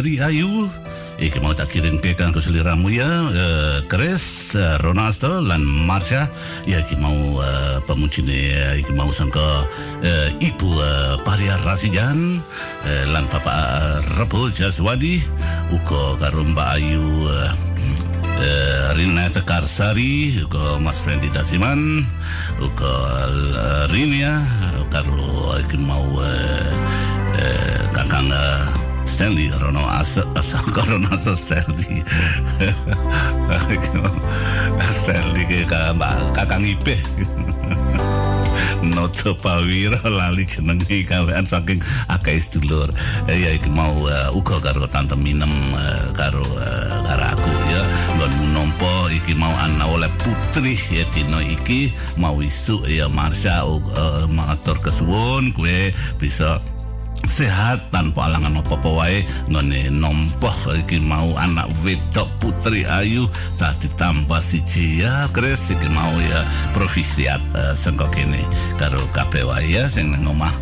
lagu 0.00 0.16
Putri 0.16 0.16
Ayu. 0.24 0.48
Ik 1.20 1.36
mau 1.44 1.52
tak 1.52 1.68
kirim 1.68 2.00
ke 2.00 2.16
kanggo 2.16 2.40
seliramu 2.40 2.88
ya, 2.88 3.04
eh, 3.04 3.84
Chris, 3.84 4.56
eh, 4.56 4.80
Ronaldo, 4.80 5.44
lan 5.44 5.60
Marsha. 5.60 6.24
Ya, 6.64 6.80
ik 6.80 6.96
mau 6.96 7.12
eh, 7.12 7.76
pemujine, 7.84 8.80
ik 8.80 8.88
mau 8.96 9.12
sangka 9.12 9.68
eh, 10.00 10.32
Ibu 10.40 10.70
eh, 10.80 11.20
Paria 11.20 11.60
Rasijan, 11.60 12.40
eh, 12.88 13.04
lan 13.12 13.28
Papa 13.28 13.52
eh, 13.52 14.16
Rebo 14.16 14.48
Jaswadi, 14.48 15.20
uko 15.76 16.16
karo 16.16 16.40
Mbak 16.40 16.68
Ayu 16.80 17.04
eh, 17.28 17.50
eh, 18.40 18.96
Rinata 18.96 19.44
Karsari, 19.44 20.40
uko 20.48 20.80
Mas 20.80 21.04
Fendi 21.04 21.28
Dasiman, 21.28 22.00
uko 22.64 22.92
eh, 23.52 23.84
Rinia, 23.92 24.40
karo 24.88 25.52
ik 25.60 25.76
mau 25.84 26.08
eh, 26.24 26.72
eh, 27.36 27.80
kakang 27.92 28.32
eh, 28.32 28.79
Stanley 29.20 29.52
asa 30.00 30.24
asa 30.32 30.56
Rono 30.88 31.04
asa 31.12 31.36
Stanley 31.36 32.00
Stanley 34.96 35.44
mbak 35.92 36.32
kakang 36.32 36.64
Ipe 36.64 36.96
Noto 38.80 39.36
Pawira 39.36 40.00
lali 40.08 40.48
jenenge 40.48 41.04
kawean 41.04 41.44
saking 41.44 41.84
akeh 42.08 42.40
sedulur. 42.40 42.88
Ya 43.28 43.52
iki 43.52 43.68
mau 43.68 43.92
eh, 44.08 44.32
uga 44.32 44.56
karo 44.64 44.88
tante 44.88 45.20
Minem 45.20 45.52
eh, 45.76 46.04
karo 46.16 46.40
eh, 46.40 46.88
karo 47.04 47.24
aku 47.28 47.50
ya. 47.68 47.82
Nggon 48.16 48.32
nompo 48.56 48.92
iki 49.12 49.36
mau 49.36 49.52
ana 49.52 49.84
oleh 49.84 50.08
putri 50.24 50.80
ya 50.88 51.04
dino 51.12 51.44
iki. 51.44 51.92
Mau 52.16 52.40
isu 52.40 52.88
ya 52.88 53.12
Marsha 53.12 53.68
uh, 53.68 54.24
matur 54.32 54.80
kesuwun 54.80 55.52
kue 55.52 55.92
bisa 56.16 56.56
sehat 57.28 57.92
tanpa 57.92 58.28
alangan 58.28 58.60
apa-apa 58.60 58.90
wae 58.96 59.18
ngene 59.48 59.92
nompoh 59.92 60.54
iki 60.76 61.00
mau 61.02 61.28
anak 61.40 61.68
wedok 61.84 62.28
putri 62.40 62.86
ayu 62.88 63.28
tak 63.60 63.76
ditambah 63.80 64.40
siji 64.40 65.04
ya 65.04 65.28
Chris 65.34 65.72
iki 65.72 65.88
mau 65.92 66.14
ya 66.20 66.44
provisiat 66.72 67.40
uh, 67.56 67.74
sengko 67.76 68.08
kene 68.12 68.40
karo 68.80 69.00
kabeh 69.12 69.44
wae 69.44 69.68
ya 69.68 69.84
sing 69.88 70.12
nang 70.12 70.24
omah 70.30 70.52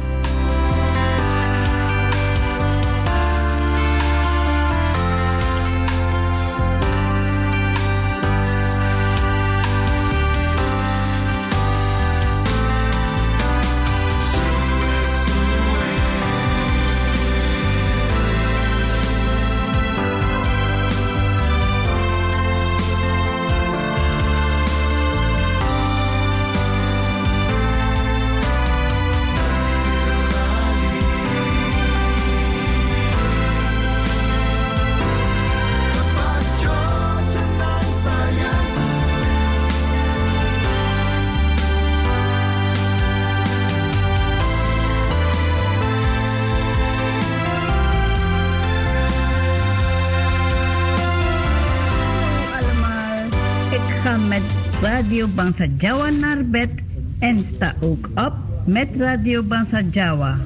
Radio 55.18 55.34
Bangsa 55.34 55.66
Jawa 55.78 56.10
naar 56.10 56.44
bed 56.44 56.70
en 57.18 57.38
sta 57.38 57.74
ook 57.80 58.08
op 58.14 58.32
met 58.66 58.88
Radio 58.96 59.42
Bangsa 59.42 59.80
Jawa. 59.90 60.38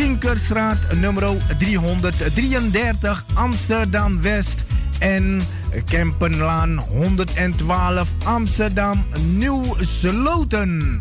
Kinkerstraat 0.00 0.78
nummer 1.00 1.28
333 1.58 3.24
Amsterdam 3.34 4.22
West 4.22 4.64
en 4.98 5.40
Kempenlaan 5.84 6.78
112 6.78 8.14
Amsterdam 8.24 9.04
Nieuw 9.36 9.74
Sloten. 9.80 10.98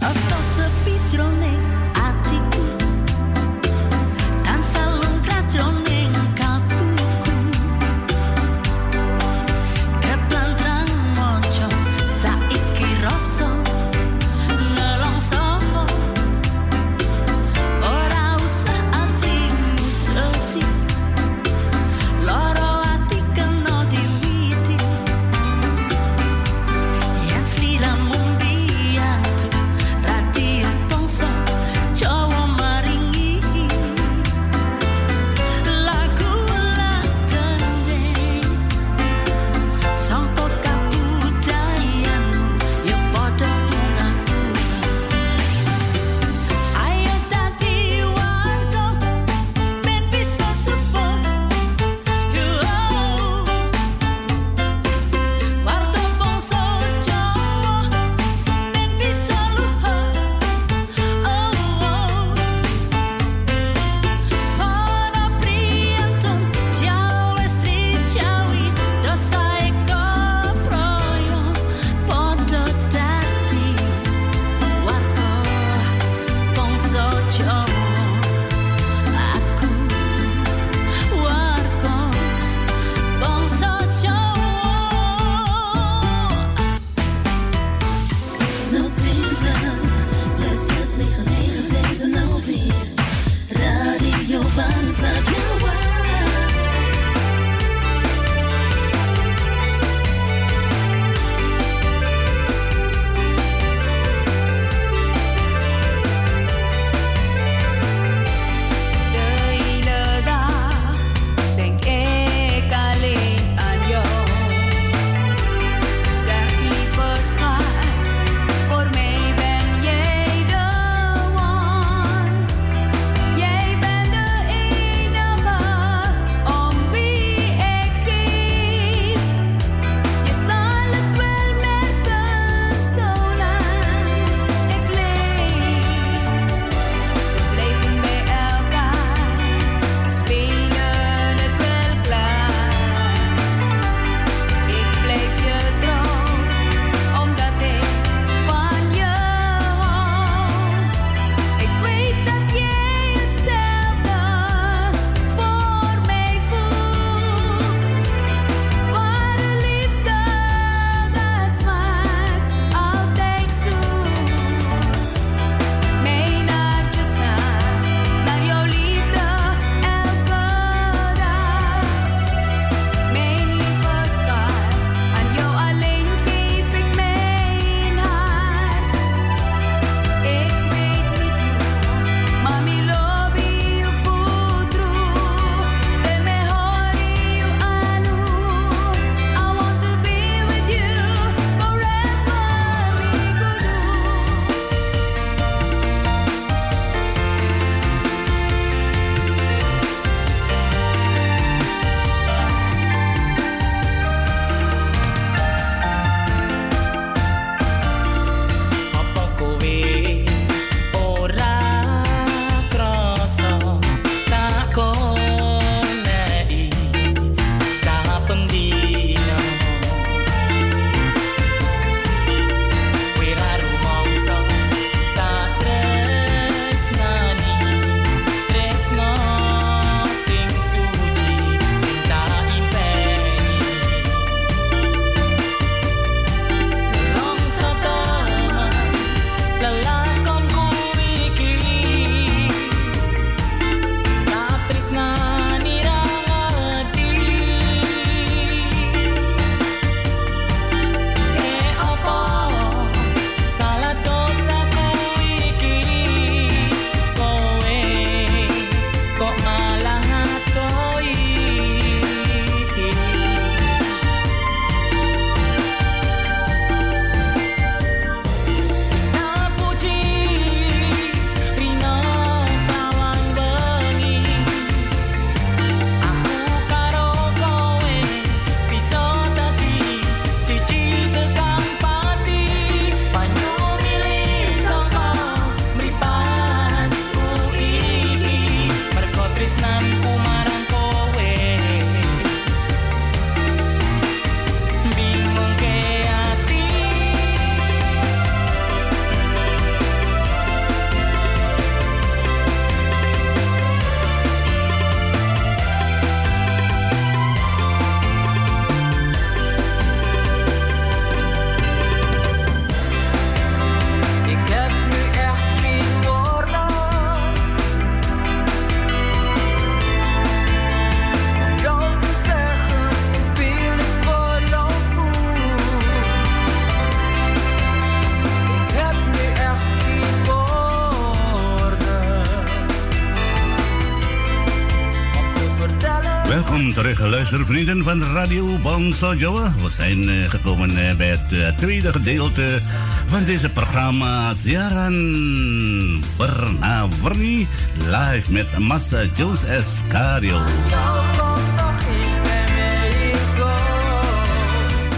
Luistervrienden 337.32 337.84
van 337.84 338.04
Radio 338.04 338.58
Bangsa 338.58 339.14
Jawa. 339.14 339.54
We 339.64 339.70
zijn 339.70 340.10
eh, 340.10 340.30
gekomen 340.30 340.70
eh, 340.70 340.96
bij 340.96 341.08
het 341.08 341.32
eh, 341.32 341.58
tweede 341.58 341.92
gedeelte 341.92 342.60
van 343.06 343.24
deze 343.24 343.50
programma 343.50 344.34
Siaran 344.34 346.04
Verna 346.18 346.88
Verni 347.02 347.48
live 347.74 348.32
met 348.32 348.58
Massa 348.58 349.02
Jules 349.16 349.44
Escario. 349.44 350.42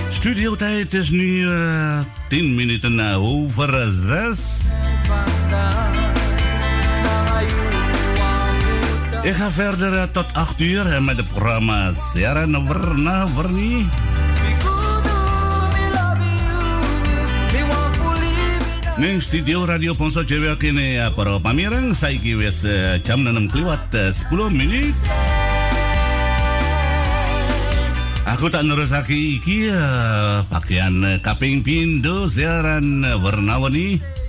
Studiotijd 0.09 0.93
is 0.93 1.09
nu 1.09 1.47
eh 1.47 1.99
10 2.27 2.55
minuten 2.55 3.15
over 3.15 3.91
6. 3.91 4.61
Ik 9.21 9.33
ga 9.37 9.51
verder 9.51 9.97
eh, 9.97 10.03
tot 10.11 10.33
8 10.33 10.61
uur 10.61 10.85
eh, 10.93 10.99
met 10.99 11.17
het 11.17 11.27
programma 11.27 11.91
Siaran 11.91 12.65
Verna 12.65 13.27
Verni. 13.27 13.85
Ning 18.97 19.21
studio 19.21 19.65
Radio 19.65 19.93
Ponso 19.93 20.23
Cewek 20.25 20.57
kini 20.59 20.93
ya 20.93 21.09
para 21.13 21.37
pamireng 21.39 21.93
saiki 21.93 22.33
wis 22.37 22.63
eh, 22.65 22.97
jam 23.05 23.21
6 23.25 23.49
kliwat 23.53 23.93
eh, 23.93 24.09
10 24.09 24.57
menit. 24.57 24.97
Aku 28.25 28.49
tak 28.49 28.65
nerusake 28.65 29.13
iki 29.13 29.69
eh, 29.69 30.41
pakaian 30.49 30.97
eh, 31.05 31.21
kaping 31.21 31.61
pindo 31.61 32.25
siaran 32.25 33.05
eh, 33.05 33.21
warna-warni. 33.21 34.20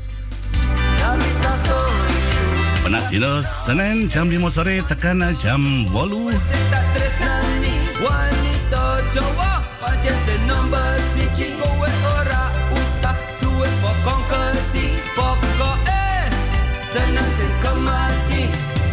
Penat 2.82 3.06
dino 3.14 3.38
Senin 3.46 4.10
jam 4.10 4.26
5 4.26 4.42
sore 4.50 4.82
tekan 4.90 5.22
jam 5.38 5.62
8. 5.94 5.94
Wanita 8.02 8.86
Jawa 9.14 9.62
pancen 9.78 10.16
se 10.26 10.34
nombor 10.50 10.98
siji 11.14 11.54
kowe 11.62 11.90
ora 12.18 12.50
usah 12.74 13.14
duwe 13.38 13.70
pokong 13.78 14.24
keti 14.26 14.98
pokoke 15.14 16.06
tenan 16.90 17.28
sing 17.38 17.54
kemati 17.62 18.42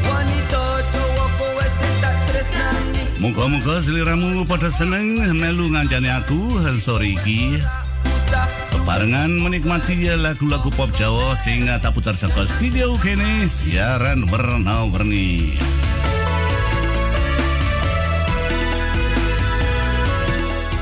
wanita 0.05 0.63
Jawa 0.93 1.25
kowe 1.41 1.65
sing 1.81 1.93
tak 1.97 2.17
tresnani 2.29 3.03
Muga-muga 3.17 3.81
seliramu 3.81 4.45
pada 4.45 4.69
seneng 4.69 5.17
melu 5.33 5.65
ngancani 5.73 6.13
aku 6.13 6.61
sore 6.77 7.17
iki. 7.17 7.57
Barengan 8.87 9.31
menikmati 9.39 10.07
lagu-lagu 10.15 10.69
pop 10.75 10.91
Jawa 10.95 11.35
sing 11.35 11.67
tak 11.79 11.91
putar 11.91 12.15
saka 12.15 12.47
studio 12.47 12.95
kene 12.99 13.47
siaran 13.49 14.27
warna-warni. 14.27 15.57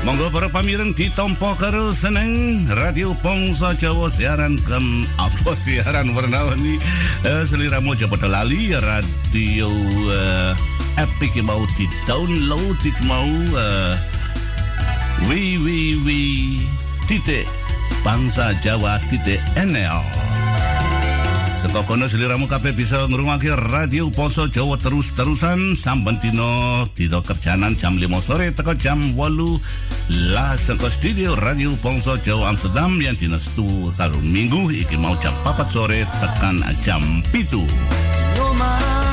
Monggo 0.08 0.32
para 0.32 0.48
pamireng 0.48 0.96
ditompo 0.96 1.52
karo 1.60 1.92
seneng 1.92 2.64
Radio 2.72 3.12
Pongso 3.20 3.76
Jawa 3.76 4.08
siaran 4.08 4.56
kem 4.64 5.04
apa? 5.20 5.52
Siaran 5.68 6.16
warna-warni 6.16 6.80
eh, 7.28 7.44
seliramu 7.44 7.92
aja 7.92 8.08
pada 8.08 8.24
lali 8.24 8.72
radio 8.72 9.68
eh, 10.08 10.52
epic 10.96 11.36
mau 11.44 11.60
di 11.76 11.84
download 12.08 12.80
mau 13.04 13.28
eh, 13.52 13.94
www 15.28 16.08
titik 17.08 17.57
bangsa 18.06 18.54
Jawa 18.62 18.98
titik 19.10 19.40
NL 19.58 20.00
Saka 21.58 21.82
kono 21.82 22.06
seliramu 22.06 22.46
kabeh 22.46 22.70
bisa 22.70 23.10
ngrungokake 23.10 23.50
radio 23.74 24.14
Poso 24.14 24.46
Jawa 24.46 24.78
terus-terusan. 24.78 25.74
Samben 25.74 26.14
dino 26.22 26.86
dino 26.94 27.18
kerjanan 27.18 27.74
jam 27.74 27.98
5 27.98 28.06
sore 28.22 28.54
teko 28.54 28.78
jam 28.78 29.02
8 29.18 30.30
lah 30.30 30.54
saka 30.54 30.86
studio 30.86 31.34
radio 31.34 31.74
Poso 31.82 32.14
Jawa 32.14 32.54
Amsterdam 32.54 33.02
yang 33.02 33.18
dino 33.18 33.42
stu 33.42 33.66
karo 33.98 34.22
minggu 34.22 34.70
iki 34.70 34.94
mau 34.94 35.18
jam 35.18 35.34
4 35.42 35.58
sore 35.66 36.06
tekan 36.22 36.62
jam 36.78 37.02
7 37.34 39.07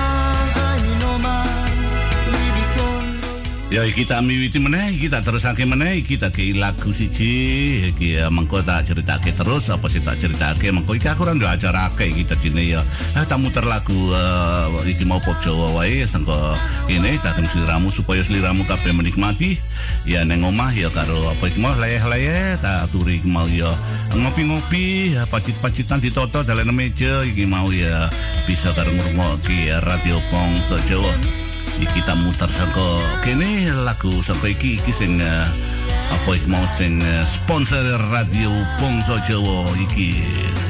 Ya 3.74 3.82
kita 3.90 4.22
miwiti 4.22 4.62
meneh, 4.62 4.94
kita 5.02 5.26
terusake 5.26 5.66
meneh, 5.66 6.06
kita 6.06 6.30
ke 6.30 6.54
lagu 6.54 6.94
siji, 6.94 7.90
iki 7.90 8.14
ya 8.14 8.30
mengko 8.30 8.62
tak 8.62 8.86
ceritake 8.86 9.34
terus 9.34 9.74
apa 9.74 9.90
sih 9.90 10.06
tak 10.06 10.22
ceritake 10.22 10.70
mengko 10.70 10.94
iki 10.94 11.10
aku 11.10 11.26
ora 11.26 11.34
nduk 11.34 11.50
acarake 11.50 12.06
iki 12.06 12.30
tadine 12.30 12.62
ya. 12.62 12.86
Ah 13.18 13.26
tak 13.26 13.42
muter 13.42 13.66
lagu 13.66 13.98
eh, 14.14 14.86
iki 14.86 15.02
mau 15.10 15.18
Jawa 15.18 15.82
wae 15.82 16.06
sangko 16.06 16.38
kene 16.86 17.18
tak 17.26 17.42
seliramu 17.42 17.90
supaya 17.90 18.22
seliramu 18.22 18.70
kabeh 18.70 18.94
menikmati. 18.94 19.58
Ya 20.06 20.22
neng 20.22 20.46
omah 20.46 20.70
ya 20.70 20.94
karo 20.94 21.18
apa 21.34 21.50
iki 21.50 21.58
mau 21.58 21.74
leyeh-leyeh 21.74 22.62
tak 22.62 22.86
aturi 22.86 23.18
iki 23.18 23.26
mau 23.34 23.50
ya 23.50 23.74
ngopi-ngopi, 24.14 25.18
ya, 25.18 25.26
pacit-pacitan 25.26 25.98
ditoto 26.06 26.46
dalam 26.46 26.70
meja 26.70 27.26
iki 27.26 27.50
mau 27.50 27.74
ya 27.74 28.14
bisa 28.46 28.70
karo 28.78 28.94
ngrungokke 28.94 29.74
radio 29.82 30.22
Pongso 30.30 30.78
Jawa. 30.86 31.45
Iki 31.76 32.00
kita 32.00 32.16
muter 32.16 32.48
saka 32.48 32.88
kene 33.20 33.68
lagu 33.84 34.24
saka 34.24 34.48
iki 34.48 34.80
iki 34.80 34.96
sing 34.96 35.20
eh, 35.20 35.48
apa 36.08 36.30
iki 36.32 36.48
mau 36.48 36.64
sing 36.64 37.04
eh, 37.04 37.24
sponsor 37.28 37.84
radio 38.08 38.48
Pongso 38.80 39.20
Jawa 39.28 39.68
iki 39.84 40.16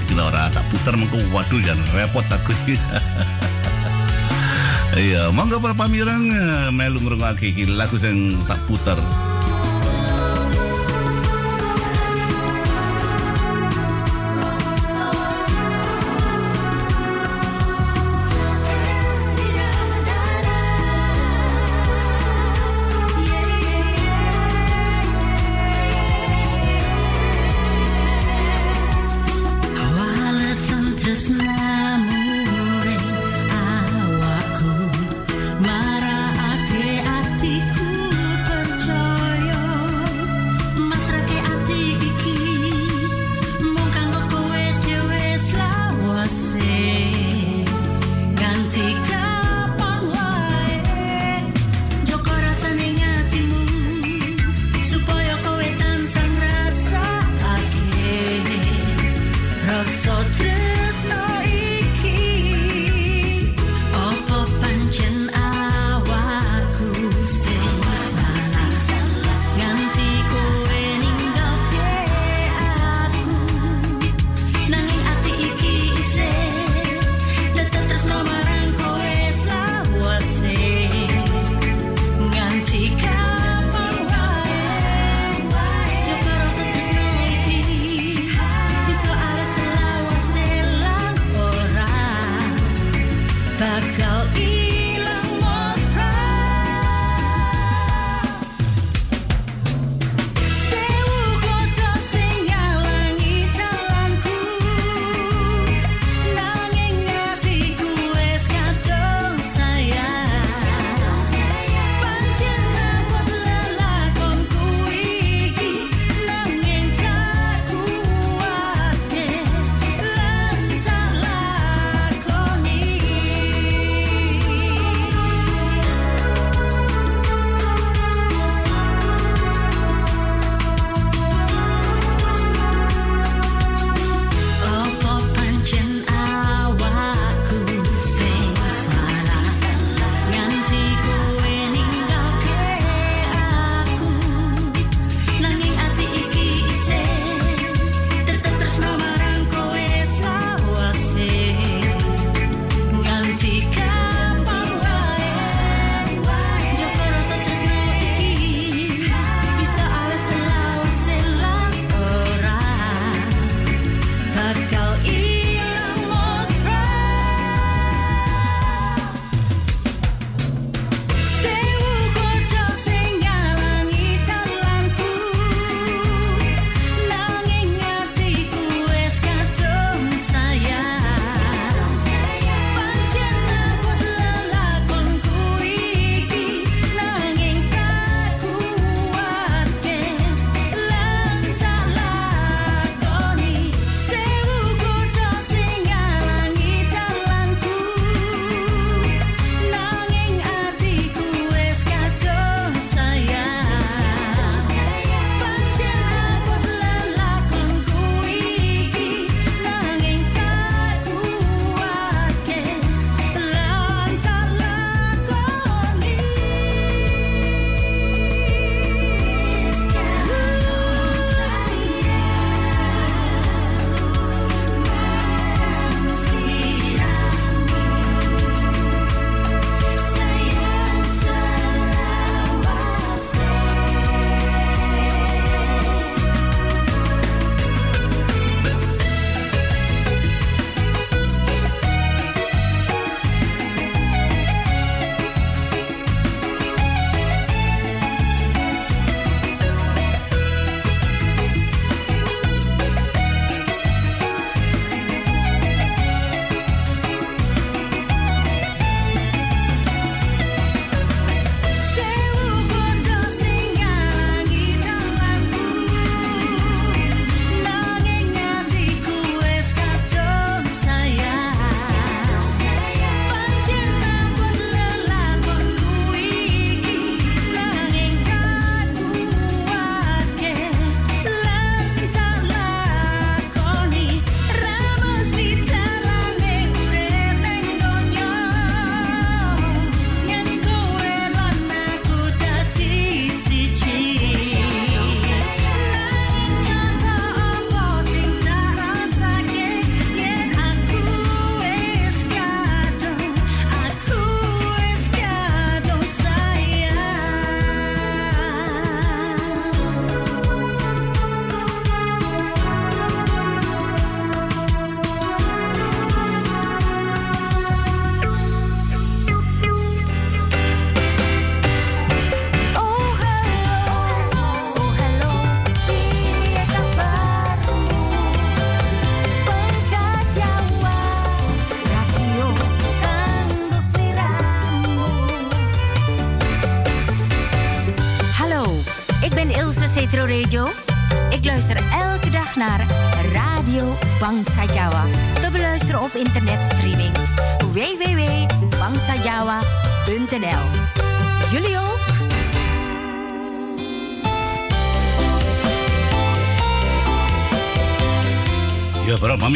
iki 0.10 0.14
ora 0.18 0.50
tak 0.50 0.66
puter 0.74 0.98
mengko 0.98 1.22
waduh 1.30 1.62
jan 1.62 1.78
repot 1.94 2.26
aku 2.26 2.52
iki 2.66 2.76
Iya, 4.96 5.28
monggo 5.36 5.60
para 5.60 5.76
pamirang 5.76 6.24
eh, 6.32 6.72
melu 6.72 7.04
ngrungokake 7.04 7.52
iki 7.52 7.68
lagu 7.76 8.00
sing 8.00 8.32
tak 8.48 8.56
puter. 8.64 8.96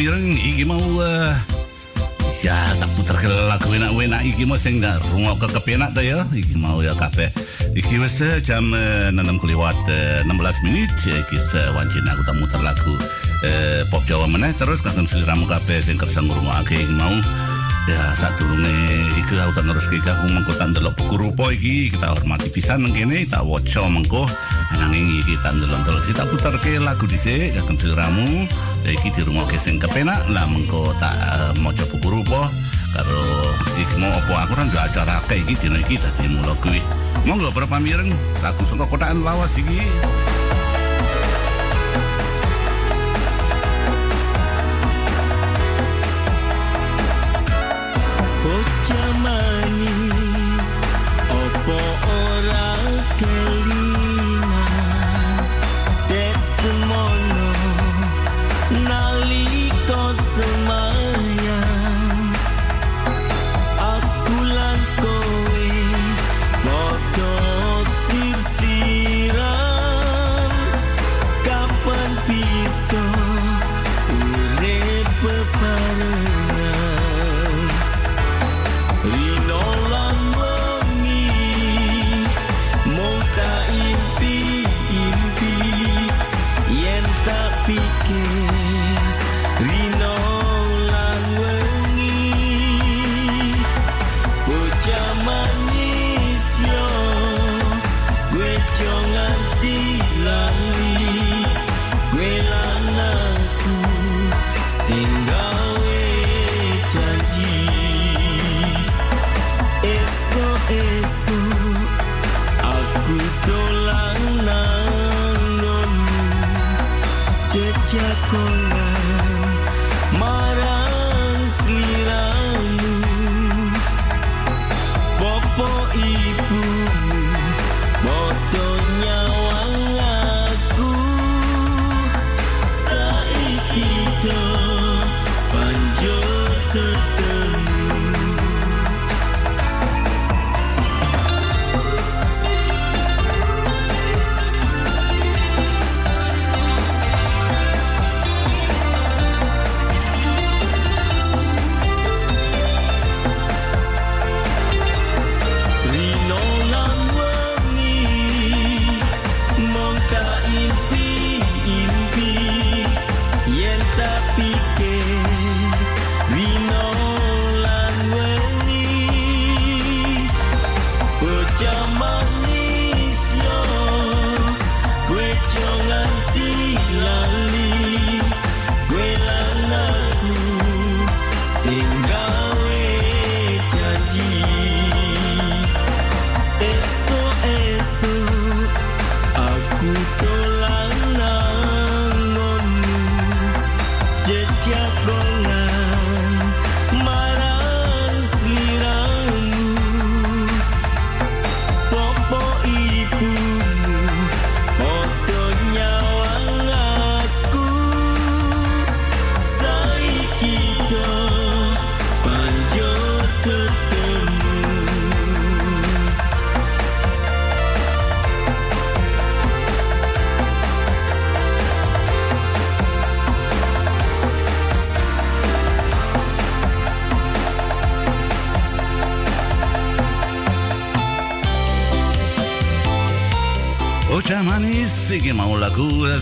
Pamireng 0.00 0.32
iki 0.32 0.64
mau 0.64 0.80
eh, 0.80 1.32
ya 2.40 2.56
tak 2.80 2.88
puter 2.96 3.20
ke 3.20 3.28
lagu 3.28 3.68
enak-enak 3.68 4.24
iki 4.24 4.48
mau 4.48 4.56
sing 4.56 4.80
ndak 4.80 4.96
rungo 5.12 5.36
ke 5.36 5.52
kepenak 5.52 5.92
ya. 6.00 6.24
Iki 6.32 6.56
mau 6.56 6.80
ya 6.80 6.96
kabeh. 6.96 7.28
Iki 7.76 8.00
wis 8.00 8.24
eh, 8.24 8.40
jam 8.40 8.72
eh, 8.72 9.12
6 9.12 9.20
kelewat 9.36 9.76
eh, 9.92 10.24
16 10.24 10.64
menit. 10.64 10.88
Iki 11.04 11.36
sewancin 11.36 12.08
aku 12.08 12.24
tak 12.24 12.32
muter 12.40 12.60
lagu 12.64 12.96
eh, 13.44 13.84
pop 13.92 14.00
Jawa 14.08 14.24
meneh. 14.24 14.56
Terus 14.56 14.80
kagem 14.80 15.04
sliramu 15.04 15.44
kabeh 15.44 15.84
sing 15.84 16.00
kersa 16.00 16.24
ngrungokake 16.24 16.80
iki 16.80 16.96
mau. 16.96 17.12
Ya 17.84 18.00
saat 18.16 18.40
turunnya 18.40 18.72
iki 19.20 19.36
aku 19.36 19.52
tak 19.52 19.68
ngerus 19.68 19.84
iki 19.92 20.00
aku 20.00 20.32
mengko 20.32 20.56
tak 20.56 20.72
ndelok 20.72 20.96
buku 20.96 21.28
rupa 21.28 21.52
iki. 21.52 21.92
Kita 21.92 22.16
hormati 22.16 22.48
pisan 22.48 22.88
nang 22.88 22.96
kene 22.96 23.28
tak 23.28 23.44
waca 23.44 23.84
mengko. 23.84 24.24
Nanging 24.80 25.12
iki 25.20 25.36
tak 25.44 25.60
ndelok-ndelok. 25.60 26.08
Tak 26.16 26.24
puter 26.32 26.56
ke 26.56 26.80
lagu 26.80 27.04
dhisik 27.04 27.52
kagem 27.52 27.76
sliramu 27.76 28.48
Ya, 28.48 28.69
iki 28.88 29.12
dirungokke 29.12 29.60
sing 29.60 29.76
kepenak 29.76 30.24
lah 30.32 30.48
mengko 30.48 30.96
tak 30.96 31.12
uh, 31.12 31.52
maca 31.60 31.84
buku 31.92 32.08
rupa. 32.08 32.48
Karo 32.90 33.22
iki 33.78 33.96
mau 34.00 34.10
apa? 34.10 34.48
Aku 34.48 34.52
gak 34.56 34.90
acara 34.90 35.20
iki 35.36 35.54
dina 35.58 35.78
iki 35.78 36.00
dadi 36.00 36.26
mulo 36.32 36.56
kuwi. 36.64 36.80
Monggo 37.28 37.52
para 37.52 37.68
pamireng 37.68 38.08
lagu 38.40 38.62
saka 38.64 38.88
kotaan 38.88 39.20
lawas 39.20 39.60
iki 39.60 39.84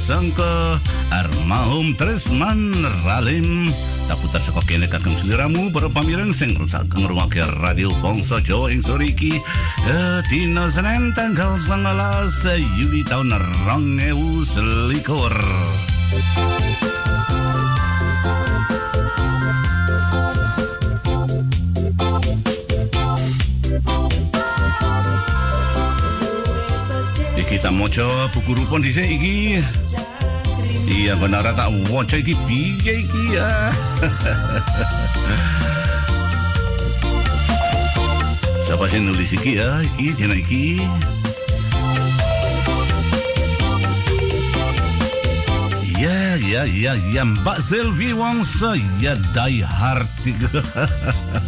sangka 0.08 0.80
Armahum 1.12 1.92
Tresman 1.92 2.72
Ralim. 3.04 3.68
Tak 4.08 4.16
putar 4.24 4.40
saka 4.40 4.64
kene 4.64 4.88
kagem 4.88 5.12
sliramu 5.12 5.68
para 5.68 5.92
pamireng 5.92 6.32
sing 6.32 6.56
rusak 6.56 6.88
ngrungokke 6.96 7.44
radio 7.60 7.92
Bangsa 8.00 8.40
Jawa 8.40 8.72
ing 8.72 8.80
sore 8.80 9.12
iki. 9.12 9.36
Dina 10.32 10.72
Senin 10.72 11.12
tanggal 11.12 11.60
19 11.60 11.84
Juli 12.80 13.04
tahun 13.04 13.36
2021 13.68 14.96
Iki 27.36 27.60
kita 27.60 27.68
moco 27.76 28.08
buku 28.32 28.56
rupon 28.56 28.80
dhisik 28.80 29.04
iki. 29.04 29.60
Iya 30.88 31.20
benar 31.20 31.44
tak 31.52 31.68
wajah 31.92 32.16
iki 32.16 32.32
piye 32.48 33.04
iki 33.04 33.36
ya. 33.36 33.44
Siapa 38.64 38.88
sih 38.88 39.04
nulis 39.04 39.36
iki 39.36 39.60
ya? 39.60 39.68
Iki 39.84 40.16
dina 40.16 40.32
iki. 40.32 40.80
Ya, 45.98 46.38
ya, 46.40 46.62
ya, 46.64 46.94
ya, 47.10 47.26
Mbak 47.26 47.58
Sylvie 47.58 48.14
Wongso, 48.16 48.72
ya, 49.02 49.18
die 49.34 49.66
hard. 49.66 50.06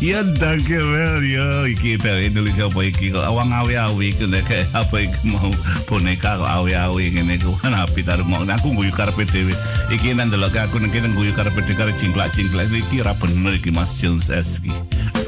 ya, 0.00 0.22
dankjewel. 0.22 1.22
Ya, 1.26 1.46
iki 1.66 1.98
dari 1.98 2.30
Indonesia 2.30 2.70
apa 2.70 2.80
iki 2.86 3.10
kok 3.10 3.24
awang 3.24 3.50
awi-awi 3.50 4.14
iki 4.14 4.26
nek 4.30 4.50
apa 4.74 4.96
iki 5.02 5.18
mau 5.30 5.50
boneka 5.90 6.38
kok 6.38 6.50
awi-awi 6.62 7.14
ngene 7.14 7.38
ku 7.42 7.52
kan 7.58 7.74
api 7.74 8.06
taruh 8.06 8.26
mau 8.26 8.42
aku 8.42 8.74
guyu 8.74 8.92
karpe 8.94 9.26
dhewe. 9.26 9.54
Iki 9.90 10.14
nang 10.14 10.30
delok 10.30 10.54
aku 10.54 10.78
nang 10.78 10.90
kene 10.94 11.10
guyu 11.14 11.34
karpe 11.34 11.60
dhewe 11.62 11.76
karo 11.76 11.92
cingklak-cingklak 11.94 12.70
iki 12.70 13.02
ra 13.02 13.14
bener 13.18 13.58
iki 13.58 13.70
Mas 13.74 13.98
Jones 13.98 14.30
S 14.30 14.62
iki. 14.62 14.74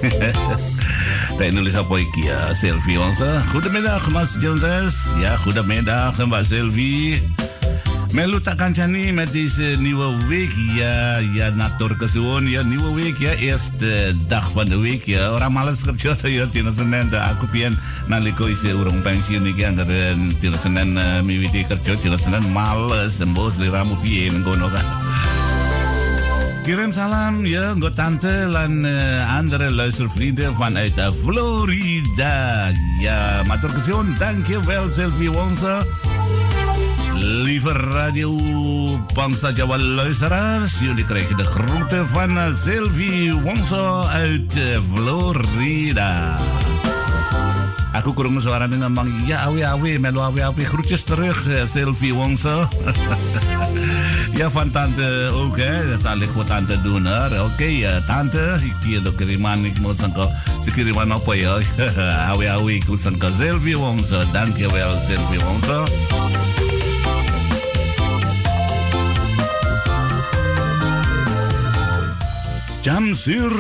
Dari 1.39 1.57
Indonesia 1.57 1.81
apa 1.81 1.97
iki 1.97 2.29
ya 2.29 2.53
Sylvie 2.53 3.01
Wongso. 3.01 3.29
Goedemiddag 3.55 4.05
Mas 4.13 4.37
Jones 4.39 4.65
S. 4.65 5.15
Ja, 5.19 5.39
goedemiddag 5.43 6.19
Mbak 6.19 6.45
Sylvie. 6.47 7.23
Melu 8.11 8.41
tak 8.43 8.59
kancani 8.59 9.13
met 9.13 9.33
deze 9.33 9.77
nieuwe 9.79 10.27
week. 10.29 10.53
Ja, 10.75 11.19
ja, 11.19 11.51
nator 11.51 11.97
kesuwun. 11.97 12.49
Ja, 12.49 12.63
nieuwe 12.63 12.95
week 12.95 13.19
ya. 13.19 13.33
Eerste 13.33 14.15
dag 14.27 14.51
van 14.53 14.65
de 14.65 14.79
week 14.79 15.05
ya. 15.05 15.31
Orang 15.31 15.53
males 15.53 15.83
kerja 15.83 16.15
tuh 16.15 16.31
ya. 16.31 16.47
Tina 16.47 16.71
Senin 16.71 17.15
aku 17.15 17.47
pian 17.47 17.79
naliko 18.07 18.47
isi 18.51 18.73
urung 18.75 19.03
pensiun 19.03 19.47
iki 19.47 19.65
anggar 19.65 19.87
tina 20.41 20.57
Senin 20.57 20.99
miwiti 21.23 21.65
kerja. 21.65 21.95
Tina 21.97 22.17
Senin 22.17 22.53
males. 22.53 23.21
Embos 23.21 23.57
liramu 23.63 23.95
pian 24.03 24.43
ngono 24.43 24.67
kan. 24.69 24.87
Kirim 26.67 26.93
salam 26.93 27.47
ya 27.47 27.75
nggo 27.79 27.95
tante 27.95 28.47
lan 28.51 28.85
uh, 28.85 29.39
andere 29.39 29.71
luistervrienden 29.71 30.51
vanuit 30.59 30.99
Florida. 31.23 32.69
Ja, 33.01 33.47
matur 33.47 33.71
kesuwun. 33.71 34.19
Dankjewel 34.19 34.91
Sylvie 34.91 35.31
Wonsa. 35.31 35.87
Lieve 37.21 37.73
Radio 37.73 38.33
Bangsa 39.13 39.53
Jawa 39.53 39.79
luisteraars, 39.79 40.81
jullie 40.81 41.05
krijgen 41.05 41.37
de 41.37 41.45
groeten 41.45 42.09
van 42.09 42.39
eh, 42.39 42.55
Sylvie 42.55 43.35
Wongso 43.35 44.03
uit 44.03 44.57
eh, 44.57 44.81
Florida. 44.93 46.39
Aku 47.93 48.15
kurang 48.15 48.41
suara 48.41 48.69
dengan 48.69 48.95
bang, 48.95 49.13
ya 49.27 49.45
awi 49.45 49.63
awi, 49.63 49.99
melu 49.99 50.21
awi 50.21 50.41
awi, 50.41 50.65
groetjes 50.65 51.03
terug 51.03 51.37
eh, 51.49 51.67
Sylvie 51.69 52.15
Wongso. 52.15 52.69
ja, 54.39 54.51
van 54.51 54.71
tante 54.71 55.31
ook 55.33 55.57
hè, 55.57 55.91
dat 55.91 56.01
zal 56.01 56.21
ik 56.21 56.31
tante 56.47 56.81
doen 56.81 57.07
hoor. 57.07 57.41
Oké, 57.45 58.03
tante, 58.07 58.59
ik 58.65 58.85
hier 58.85 59.03
de 59.03 59.15
kiriman, 59.15 59.65
ik 59.65 59.79
moet 59.81 59.97
zeggen, 59.97 60.29
ze 60.63 60.71
kiriman 60.71 61.13
op 61.15 61.35
ya. 61.35 61.59
awi 62.33 62.47
awi, 62.47 62.75
ik 62.75 62.87
moet 62.89 63.01
zeggen, 63.01 63.33
Sylvie 63.33 63.79
Wongso, 63.79 64.23
dankjewel 64.33 64.93
Sylvie 64.93 65.45
Wongso. 65.45 65.85
Jam 72.81 73.13
sir 73.13 73.53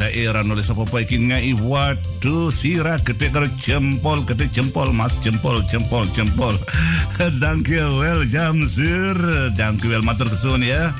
daerah 0.00 0.40
nulis 0.40 0.72
apa 0.72 0.88
apa 0.88 1.04
iki 1.04 1.20
ngai 1.20 1.52
waduh 1.68 2.48
sira 2.48 2.96
gede 3.04 3.28
karo 3.28 3.44
jempol 3.60 4.24
gede 4.24 4.48
jempol 4.48 4.88
mas 4.96 5.20
jempol 5.20 5.60
jempol 5.68 6.04
jempol. 6.16 6.56
Dankjewel 7.42 8.24
jam 8.32 8.64
sir 8.64 9.16
dankjewel 9.52 10.00
matur 10.00 10.28
kesuwun 10.28 10.64
ya. 10.64 10.92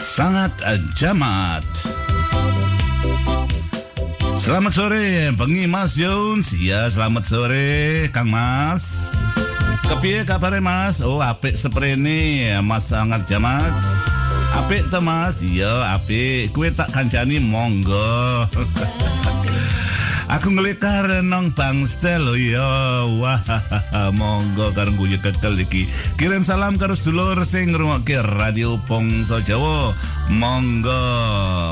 Sangat 0.00 0.56
jamat 0.96 1.95
Selamat 4.46 4.78
sore, 4.78 5.34
pengi 5.34 5.66
Mas 5.66 5.98
Jones. 5.98 6.54
Ya, 6.54 6.86
selamat 6.86 7.26
sore, 7.26 8.06
Kang 8.14 8.30
Mas. 8.30 9.18
Kepiye 9.90 10.22
kabare 10.22 10.62
Mas? 10.62 11.02
Oh, 11.02 11.18
apik 11.18 11.58
seprene, 11.58 12.54
Mas 12.62 12.86
sangat 12.86 13.26
jamat. 13.26 13.74
Apik 14.54 14.86
to 14.86 15.02
Mas? 15.02 15.42
Iya, 15.42 15.98
apik. 15.98 16.54
Kue 16.54 16.70
tak 16.70 16.94
kancani 16.94 17.42
monggo. 17.42 18.46
Aku 20.36 20.52
ngelekar 20.52 21.24
nong 21.24 21.56
bangstel 21.56 22.20
oh 22.28 22.36
iya. 22.36 23.08
Wah 23.16 23.40
monggo 24.20 24.68
karo 24.76 24.92
guyu 24.92 25.16
kekel 25.16 25.56
iki. 25.56 25.88
Kirim 26.20 26.44
salam 26.44 26.76
karo 26.76 26.92
sedulur 26.92 27.40
sing 27.48 27.72
ngrungokke 27.72 28.20
radio 28.20 28.76
Pongso 28.84 29.40
Jawa. 29.40 29.96
Monggo 30.36 30.92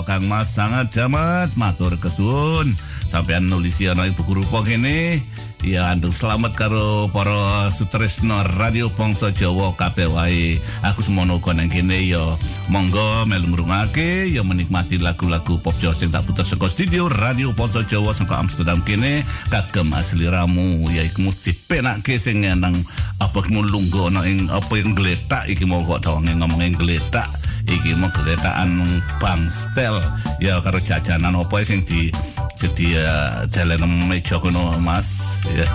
Kang 0.09 0.24
Mas 0.32 0.57
sangat 0.57 0.97
jamat 0.97 1.53
matur 1.61 1.93
kesuwun. 2.01 2.73
Sampean 3.05 3.53
nulis 3.53 3.85
ana 3.85 4.09
buku 4.16 4.41
rupa 4.41 4.65
kene 4.65 5.20
Ya, 5.65 5.89
andung 5.89 6.12
selamat 6.12 6.61
karo 6.61 7.09
para 7.09 7.73
sutresno 7.73 8.36
Radio 8.61 8.93
Pongso 8.93 9.32
Jawa 9.32 9.73
kabeh 9.73 10.12
wae. 10.12 10.61
Aku 10.85 11.01
semono 11.01 11.41
uga 11.41 11.57
nang 11.57 11.73
kene 11.73 12.05
ya. 12.05 12.20
Monggo 12.69 13.24
melu 13.24 13.49
ngrungake 13.49 14.28
ya 14.28 14.45
menikmati 14.45 15.01
lagu-lagu 15.01 15.57
pop 15.65 15.73
Jawa 15.81 15.97
sing 15.97 16.12
tak 16.12 16.28
puter 16.28 16.45
saka 16.45 16.69
studio 16.69 17.09
Radio 17.09 17.57
Pongso 17.57 17.81
Jawa 17.81 18.12
saka 18.12 18.45
Amsterdam 18.45 18.85
kene 18.85 19.24
kagem 19.49 19.89
asli 19.97 20.28
ramu 20.28 20.85
ya 20.93 21.01
iku 21.01 21.32
mesti 21.32 21.57
penake 21.65 22.20
sing 22.20 22.45
nang 22.45 22.77
apa 23.24 23.39
ki 23.41 23.57
lungguh 23.57 24.12
ana 24.12 24.20
ing 24.28 24.53
apa 24.53 24.73
yang 24.77 24.93
gletak 24.93 25.49
iki 25.49 25.65
mau 25.65 25.81
kok 25.81 26.05
dong 26.05 26.28
ngomong 26.28 26.77
gletak 26.77 27.24
iki 27.69 27.97
mau 27.97 28.12
gletaan 28.12 28.85
bangstel 29.20 29.97
ya 30.41 30.61
karo 30.61 30.81
jajanan 30.81 31.36
apa 31.36 31.65
sing 31.65 31.85
di 31.85 32.12
jadi 32.55 32.86
uh, 33.03 33.32
dalam 33.51 34.09
meja 34.09 34.39
kono 34.39 34.73
mas? 34.81 35.41
Ya. 35.53 35.69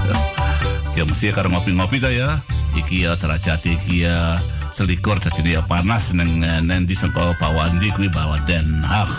Ya 0.97 1.03
mesti 1.05 1.29
karo 1.29 1.51
ngopi-ngopi 1.53 2.01
ta 2.01 2.09
ya. 2.09 2.39
Iki 2.77 3.05
ya 3.05 3.17
derajat 3.17 3.65
iki 3.65 4.05
ya 4.05 4.37
selikur 4.69 5.17
jadi 5.17 5.59
ya 5.59 5.61
panas 5.65 6.13
neng 6.13 6.39
neng 6.39 6.85
di 6.85 6.93
sengko 6.93 7.33
Pawandi 7.41 7.89
kuwi 7.97 8.07
bawa 8.13 8.37
Den 8.45 8.85
Haag 8.85 9.09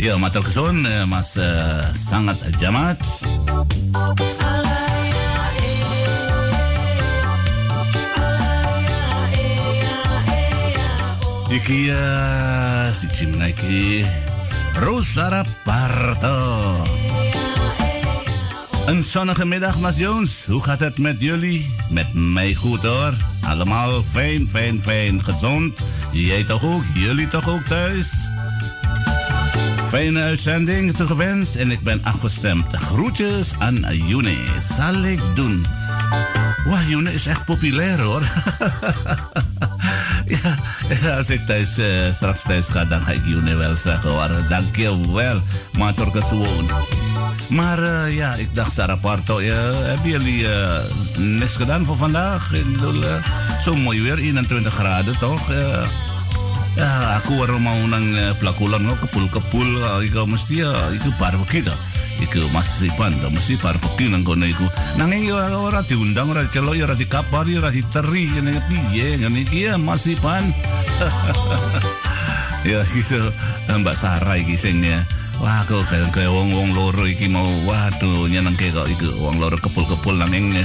ya 0.00 0.16
matur 0.20 0.44
kesun 0.44 0.84
mas 1.08 1.36
uh, 1.40 1.84
sangat 1.92 2.36
jamat 2.60 2.96
Iki 11.46 11.86
ya 11.86 12.90
si 12.90 13.06
Jimna 13.14 13.46
iki 13.46 14.02
Rosara 14.82 15.44
Parto. 15.62 16.34
Een 18.86 19.04
zonnige 19.04 19.46
middag, 19.46 19.78
Mas 19.78 19.96
Jones. 19.96 20.44
Hoe 20.46 20.62
gaat 20.62 20.80
het 20.80 20.98
met 20.98 21.20
jullie? 21.20 21.70
Met 21.90 22.06
mij 22.14 22.54
goed 22.54 22.82
hoor. 22.82 23.12
Allemaal 23.40 24.02
fijn, 24.02 24.48
fijn, 24.48 24.82
fijn. 24.82 25.24
Gezond. 25.24 25.82
Jij 26.12 26.44
toch 26.44 26.64
ook? 26.64 26.82
Jullie 26.94 27.28
toch 27.28 27.48
ook 27.48 27.64
thuis? 27.64 28.30
Fijne 29.88 30.20
uitzending 30.20 30.94
toegewenst 30.96 31.56
en 31.56 31.70
ik 31.70 31.80
ben 31.80 32.04
afgestemd. 32.04 32.76
Groetjes 32.76 33.52
aan 33.58 33.86
June. 34.06 34.34
Zal 34.76 34.94
ik 34.94 35.20
doen. 35.34 35.66
Wauw, 36.64 36.82
June 36.82 37.14
is 37.14 37.26
echt 37.26 37.44
populair 37.44 38.00
hoor. 38.00 38.22
ja, 41.02 41.16
als 41.16 41.30
ik 41.30 41.46
thuis, 41.46 41.78
uh, 41.78 42.12
straks 42.12 42.42
thuis 42.42 42.68
ga, 42.68 42.84
dan 42.84 43.04
ga 43.04 43.12
ik 43.12 43.24
June 43.24 43.54
wel 43.54 43.76
zeggen 43.76 44.10
hoor. 44.10 45.14
Wel, 45.14 45.40
matur 45.78 46.10
kesuwun. 46.10 46.66
Maar 47.48 47.82
uh, 47.82 48.16
ja, 48.16 48.34
ik 48.34 48.54
dacht 48.54 48.72
Sarah 48.72 49.00
Parto, 49.00 49.42
ja, 49.42 49.72
hebben 49.74 50.10
jullie 50.10 50.42
uh, 50.42 50.78
niks 51.16 51.56
gedaan 51.56 51.84
voor 51.84 51.96
vandaag? 51.96 52.52
Ik 52.52 52.72
bedoel, 52.72 53.02
uh, 53.02 53.14
zo 53.62 53.76
mooi 53.76 54.02
weer, 54.02 54.18
21 54.18 54.74
graden 54.74 55.18
toch? 55.18 55.50
Ja, 56.76 57.20
aku 57.20 57.40
baru 57.40 57.58
mau 57.58 57.80
nang 57.88 58.04
pelakulan 58.36 58.84
no 58.84 58.92
kepul-kepul, 59.00 59.68
iku 60.04 60.28
mesti 60.28 60.62
ya, 60.62 60.70
iku 60.92 61.10
barbecue 61.16 61.64
toh. 61.64 61.76
Iku 62.16 62.48
Mas 62.48 62.80
Sipan 62.80 63.12
toh, 63.20 63.28
mesti 63.28 63.60
barbecue 63.60 64.08
nang 64.08 64.24
kono 64.24 64.48
iku. 64.48 64.64
Nanging 64.96 65.32
ora 65.32 65.52
ora 65.60 65.80
diundang, 65.84 66.32
ora 66.32 66.44
dicelok, 66.44 66.76
ora 66.80 66.96
dikapar, 66.96 67.44
ora 67.44 67.68
diteri, 67.68 68.32
ngene 68.32 68.56
piye, 68.68 69.20
ngene 69.20 69.44
iki 69.44 69.68
ya 69.68 69.76
Mas 69.76 70.08
Sipan. 70.08 70.44
ya 72.68 72.80
iso 72.82 73.20
Mbak 73.68 73.96
Sarah 73.96 74.36
iki 74.40 74.56
sing 74.56 74.80
Wah, 75.36 75.60
kok 75.68 75.84
kayak 75.92 76.08
kayak 76.16 76.32
wong 76.32 76.48
wong 76.56 76.68
loro 76.72 77.04
iki 77.04 77.28
mau 77.28 77.44
waduh 77.68 78.24
nyenengke 78.26 78.72
kok 78.72 78.88
iku 78.88 79.12
wong 79.20 79.36
loro 79.36 79.60
kepul-kepul 79.60 80.16
nanging 80.16 80.64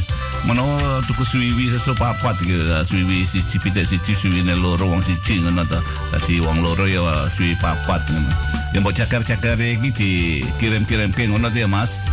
Mano 0.50 0.66
tuku 1.06 1.22
suwiwi 1.22 1.70
seso 1.70 1.94
papat 1.94 2.34
iki 2.42 2.66
suwiwi 2.82 3.22
siji 3.22 3.62
pitik 3.62 3.86
siji 3.86 4.18
suwiwine 4.18 4.58
loro 4.58 4.90
wong 4.90 5.02
siji 5.06 5.38
ngono 5.38 5.62
to. 5.70 5.78
Dadi 6.10 6.42
wong 6.42 6.66
loro 6.66 6.90
ya 6.90 7.30
suwi 7.30 7.54
papat 7.62 8.02
ngono. 8.10 8.32
Ya 8.74 8.82
mbok 8.82 8.96
cakar-cakar 8.98 9.62
iki 9.62 9.94
dikirim-kirim 9.94 11.14
ke 11.14 11.30
ngono 11.30 11.46
ya 11.54 11.70
Mas. 11.70 12.10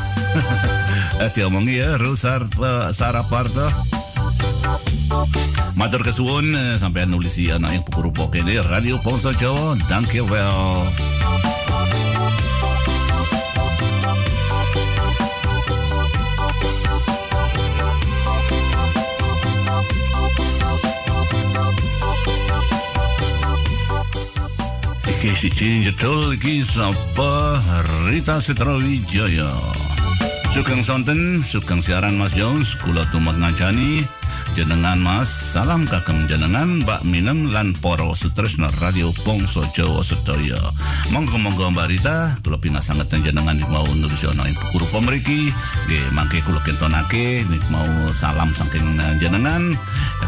Ati 1.25 1.41
omongi 1.41 1.81
ya 1.81 1.97
Rusar 1.97 2.45
Saraparto. 2.93 3.73
Matur 5.73 6.05
kesuwun 6.05 6.53
sampai 6.77 7.09
nulis 7.09 7.41
anak 7.49 7.81
yang 7.81 7.85
pukul 7.87 8.13
rupa 8.13 8.29
kene 8.29 8.61
Radio 8.69 9.01
Pongso 9.01 9.33
Jawa. 9.33 9.73
Dankjewel. 9.89 11.18
Iki 25.19 25.35
siji 25.35 25.83
jedul 25.83 26.39
iki 26.39 26.63
sapa 26.63 27.59
Rita 28.07 28.39
Setrawijaya. 28.39 29.51
Sugeng 30.55 30.79
sonten, 30.79 31.43
sugeng 31.43 31.83
siaran 31.83 32.15
Mas 32.15 32.39
Jones, 32.39 32.79
kula 32.79 33.03
tumut 33.11 33.35
ngancani 33.35 34.07
jenengan 34.59 34.99
Mas, 34.99 35.31
salam 35.31 35.87
kagem 35.87 36.27
jenengan 36.27 36.83
Mbak 36.83 37.07
Minem 37.07 37.55
lan 37.55 37.79
para 37.79 38.11
sutresna 38.11 38.67
Radio 38.83 39.15
Bangsa 39.23 39.63
Jawa 39.71 40.03
sedaya. 40.03 40.59
Monggo-monggo 41.15 41.71
Mbak 41.71 41.87
Rita, 41.87 42.35
kula 42.43 42.59
pinasanget 42.59 43.07
jenengan 43.23 43.55
mau 43.71 43.87
nulis 43.95 44.27
ana 44.27 44.51
ing 44.51 44.59
buku 44.59 44.83
rupa 44.83 44.99
mriki, 45.07 45.55
nggih 45.87 46.11
mangke 46.11 46.43
kula 46.43 46.59
kentonake 46.67 47.47
mau 47.71 47.87
salam 48.11 48.51
saking 48.51 48.99
jenengan 49.23 49.79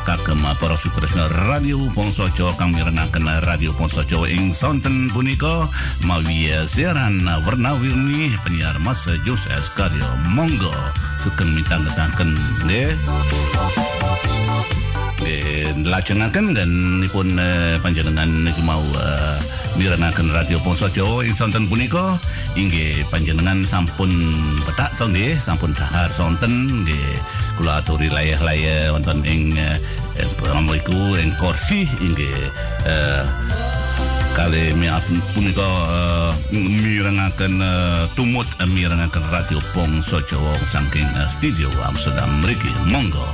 kagem 0.07 0.39
para 0.63 0.79
sutresna 0.79 1.27
Radio 1.51 1.83
Bangsa 1.91 2.31
Jawa 2.39 2.55
kang 2.55 2.71
mirengaken 2.71 3.27
Radio 3.51 3.75
Bangsa 3.75 4.07
Jawa 4.07 4.31
ing 4.31 4.55
sonten 4.55 5.11
punika 5.11 5.67
mawi 6.07 6.55
siaran 6.71 7.27
warna-warni 7.27 8.31
penyiar 8.47 8.79
Mas 8.79 9.11
Jus 9.27 9.51
Karyo. 9.75 10.07
Monggo 10.31 10.71
sugeng 11.19 11.51
mitangetaken 11.51 12.39
nggih. 12.63 12.95
Nggih, 15.21 15.85
lajengaken 15.85 16.57
dan 16.57 16.71
nipun 17.05 17.37
eh, 17.37 17.77
panjenengan 17.85 18.27
niki 18.27 18.65
mau 18.65 18.81
eh, 18.81 19.37
mirengaken 19.77 20.33
Radio 20.33 20.59
Pongso 20.65 20.89
Jawa 20.89 21.23
ing 21.23 21.37
sonten 21.37 21.69
punika. 21.69 22.17
Inggih 22.57 23.07
panjenengan 23.13 23.63
sampun 23.63 24.11
petak 24.65 24.91
to 24.99 25.07
nggih 25.07 25.37
sampun 25.37 25.71
dahar 25.77 26.09
sonten 26.11 26.67
nggih. 26.83 27.15
Kula 27.61 27.85
aturi 27.85 28.09
layah-layah 28.09 28.97
wonten 28.97 29.21
ing 29.29 29.53
eh, 29.55 29.77
promo 30.41 30.73
iku 30.73 31.15
ing 31.21 31.31
kursi 31.37 31.85
inggih. 32.01 32.49
Eh, 32.89 33.25
kali 34.33 34.73
punika 35.37 35.69
mirengaken 36.49 37.61
tumut 38.17 38.49
mirengaken 38.73 39.25
radio 39.29 39.61
Pongso 39.77 40.25
Jawa 40.25 40.57
saking 40.65 41.07
studio 41.29 41.69
Amsterdam. 41.85 42.41
Mriki 42.41 42.73
monggo 42.89 43.31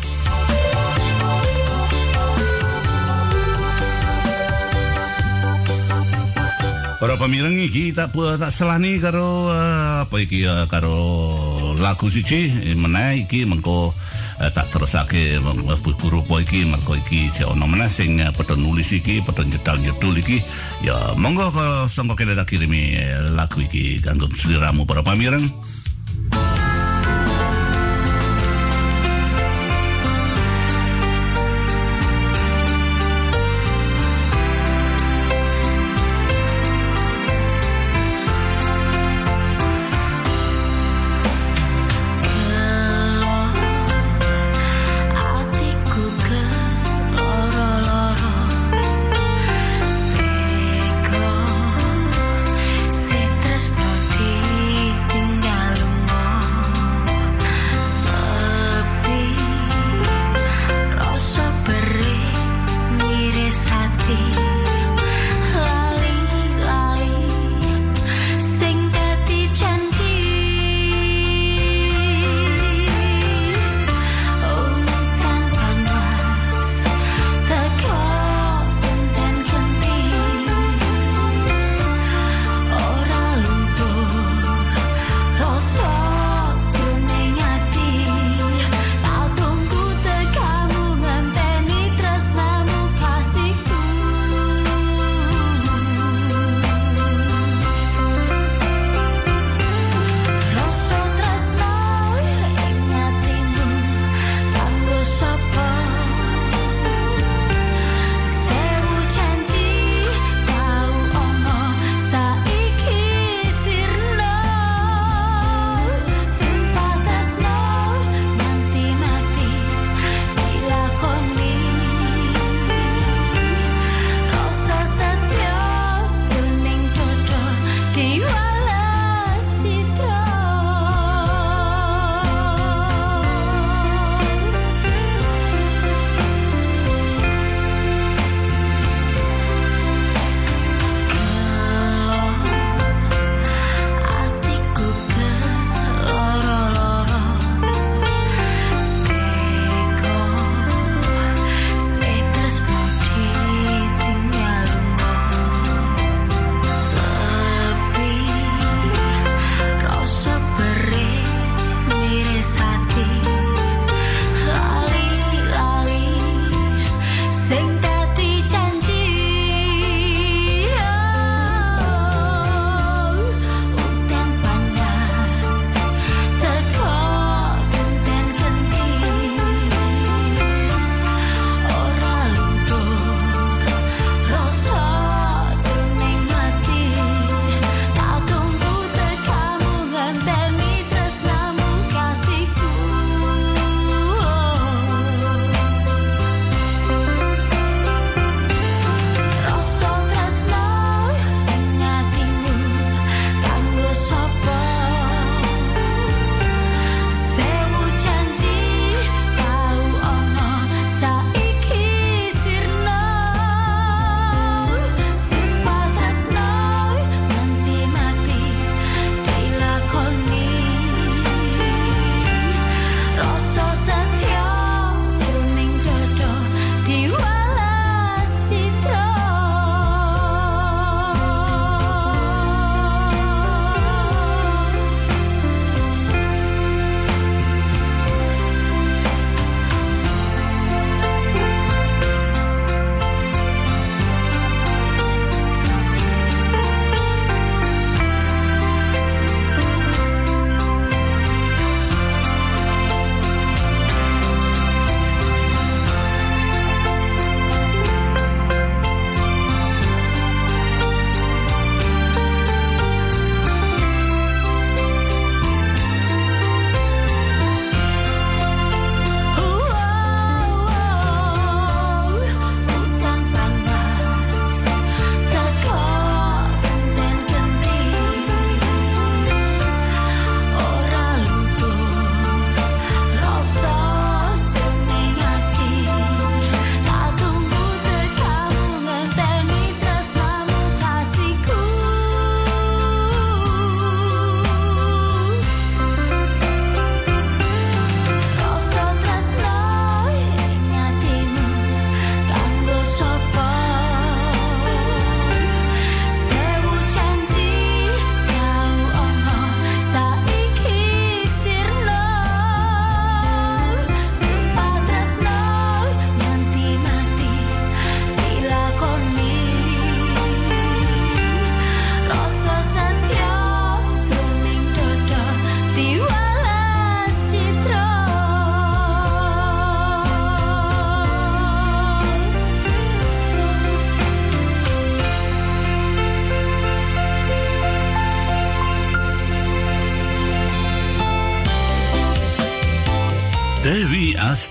Para 6.97 7.12
pemireng 7.20 7.60
iki 7.60 7.93
tak 7.93 8.16
selani 8.48 8.97
karo 8.97 9.52
uh, 9.52 10.09
apa 10.09 10.16
iki 10.16 10.48
uh, 10.48 10.64
karo 10.64 10.97
lagu 11.77 12.09
siji. 12.09 12.73
Meneh 12.73 13.20
iki 13.28 13.44
mengko 13.44 13.93
uh, 13.93 14.51
tak 14.51 14.73
terusake 14.73 15.36
buku 15.85 16.09
rupa 16.09 16.40
iki 16.40 16.64
mergo 16.64 16.97
iki 16.97 17.28
si 17.28 17.44
ono 17.44 17.68
meneh 17.68 17.93
sing 17.93 18.24
uh, 18.24 18.32
padha 18.32 18.56
nulis 18.56 18.97
iki 18.97 19.20
padha 19.20 19.44
nyetal 19.44 19.77
nyedul 19.77 20.16
iki. 20.16 20.40
Ya 20.89 20.97
monggo 21.20 21.52
ke 21.52 21.85
sangka 21.93 22.16
kene 22.16 22.32
tak 22.32 22.48
kirimi 22.48 22.97
uh, 22.97 23.28
lagu 23.36 23.60
iki 23.60 24.01
kanggo 24.01 24.32
sliramu 24.32 24.89
para 24.89 25.05
pemireng 25.05 25.44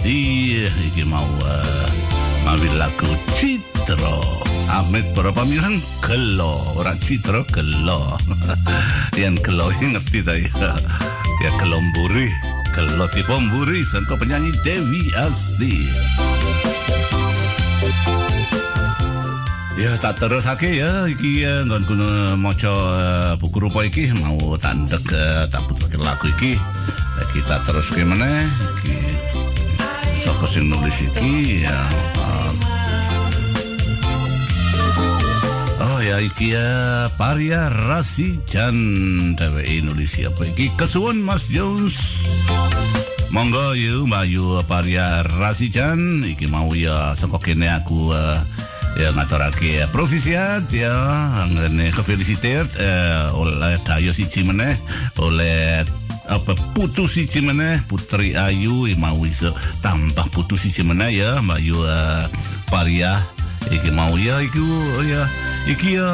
Asti 0.05 0.69
iki 0.85 1.01
mau 1.01 1.25
uh, 1.25 1.89
mawi 2.45 2.69
lagu 2.77 3.09
Citro 3.33 4.37
Amit 4.69 5.01
para 5.17 5.33
pamirang 5.33 5.81
gelo. 6.05 6.61
Ora 6.77 6.93
Citro 7.01 7.41
gelo. 7.49 8.13
Yang 9.17 9.49
gelo 9.49 9.65
ngerti 9.73 10.21
ta 10.21 10.37
ya? 10.37 10.77
Ya 11.41 11.49
gelo 11.57 11.81
mburi 11.81 12.29
gelo 12.77 13.09
tipe 13.09 13.33
mburi 13.33 13.81
sangka 13.81 14.13
penyanyi 14.13 14.53
Dewi 14.61 15.09
Asti. 15.25 15.89
Ya 19.73 19.89
tak 19.97 20.21
terus 20.21 20.45
hake 20.45 20.85
ya. 20.85 21.09
Iki 21.09 21.49
ya 21.49 21.65
ngon 21.65 21.81
kuno 21.81 22.05
maca 22.37 22.69
uh, 22.69 23.33
buku 23.41 23.57
rupa 23.57 23.81
iki 23.81 24.13
mau 24.21 24.53
tandek 24.53 25.01
uh, 25.17 25.49
tak 25.49 25.65
puterke 25.65 25.97
lagu 25.97 26.29
iki. 26.29 26.61
Kita 27.33 27.57
terus 27.65 27.89
ke 27.89 28.05
meneh 28.05 28.45
iki 28.77 29.04
sapa 30.25 30.49
sing 30.49 30.65
nulis 30.65 31.05
iki 31.05 31.61
ya 31.61 31.79
uh, 32.17 32.51
Oh 35.85 36.01
ya 36.01 36.17
iki 36.17 36.57
ya 36.57 37.05
Paria 37.13 37.69
Rasijan 37.69 38.73
dheweke 39.37 39.85
nulis 39.85 40.17
apa 40.25 40.49
iki 40.49 40.73
kesuwun 40.73 41.21
Mas 41.21 41.45
Jones 41.53 42.25
Monggo 43.29 43.77
yu 43.77 44.09
Bayu 44.09 44.65
Paria 44.65 45.21
Rasijan 45.21 46.25
iki 46.25 46.49
mau 46.49 46.73
ya 46.73 47.13
sangko 47.13 47.37
kene 47.37 47.69
aku 47.69 48.09
uh, 48.09 48.41
ya 48.95 49.11
ngaturake 49.15 49.83
uh, 49.83 49.89
provisiat 49.91 50.67
ya. 50.71 50.95
Ngene 51.51 51.91
kefeliciteerd 51.91 52.69
uh, 52.79 53.39
oleh 53.39 53.79
Dayo 53.83 54.11
siji 54.15 54.47
meneh 54.47 54.75
oleh 55.19 55.83
apa 56.25 56.57
putu 56.73 57.05
siji 57.05 57.45
meneh 57.45 57.77
Putri 57.85 58.33
Ayu 58.33 58.89
ya, 58.89 58.97
mau 58.97 59.21
iso 59.21 59.53
tambah 59.85 60.25
putu 60.33 60.57
siji 60.57 60.81
meneh 60.81 61.21
ya. 61.21 61.39
Mbak 61.43 61.59
Yu 61.61 61.77
uh, 61.77 62.25
Paria 62.71 63.15
iki 63.69 63.91
mau 63.91 64.15
ya. 64.15 64.41
Iku 64.41 64.65
ya. 65.05 65.23
Iki 65.69 65.89
ya. 65.99 66.11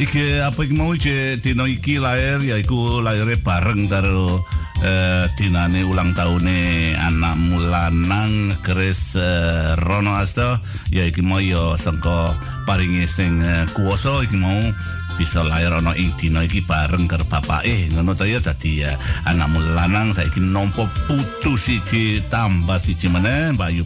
Iki 0.00 0.40
apa 0.46 0.60
iki 0.64 0.74
mau 0.76 0.94
iki 0.96 1.36
dino 1.42 1.68
iki 1.68 2.00
lahir 2.00 2.40
ya 2.40 2.56
iku 2.56 3.04
lahirnya 3.04 3.36
bareng 3.42 3.84
karo 3.90 4.40
eh, 4.84 5.24
dinane 5.36 5.84
ulang 5.84 6.12
tahune 6.16 6.92
anak 6.96 7.36
mulanang 7.36 8.52
Chris 8.64 9.16
eh, 9.16 9.76
Rono 9.76 10.16
Asto. 10.16 10.58
Ya 10.90 11.06
iki 11.06 11.20
mau 11.22 11.40
ya 11.40 11.76
sangka 11.76 12.34
paringi 12.64 13.04
sing 13.04 13.40
eh, 13.44 13.64
kuwasa 13.76 14.24
iki 14.24 14.36
mau 14.40 14.72
bisa 15.20 15.44
lahir 15.44 15.76
ana 15.76 15.92
ing 15.96 16.16
dina 16.16 16.44
iki 16.44 16.64
bareng 16.64 17.04
karo 17.04 17.24
bapake. 17.28 17.92
Ngono 17.92 18.16
ta 18.16 18.24
ya 18.24 18.40
dadi 18.40 18.84
ya 18.84 18.92
anak 19.28 19.52
mulanang. 19.52 20.16
Saiki 20.16 20.40
nampa 20.40 20.88
putu 21.08 21.54
siji 21.60 22.24
tambah 22.32 22.80
siji 22.80 23.12
meneh 23.12 23.52
Mbak 23.54 23.70
Yu 23.76 23.84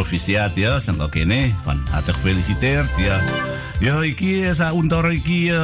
Paria 0.00 0.16
Provisiat 0.16 0.56
ya 0.56 0.80
sangka 0.80 1.12
kene 1.12 1.52
van 1.60 1.76
harte 1.92 2.16
gefeliciteerd 2.16 2.88
ya 3.04 3.20
Ya 3.84 4.00
iki 4.00 4.48
sa 4.56 4.72
untor 4.72 5.12
iki 5.12 5.52
ya 5.52 5.60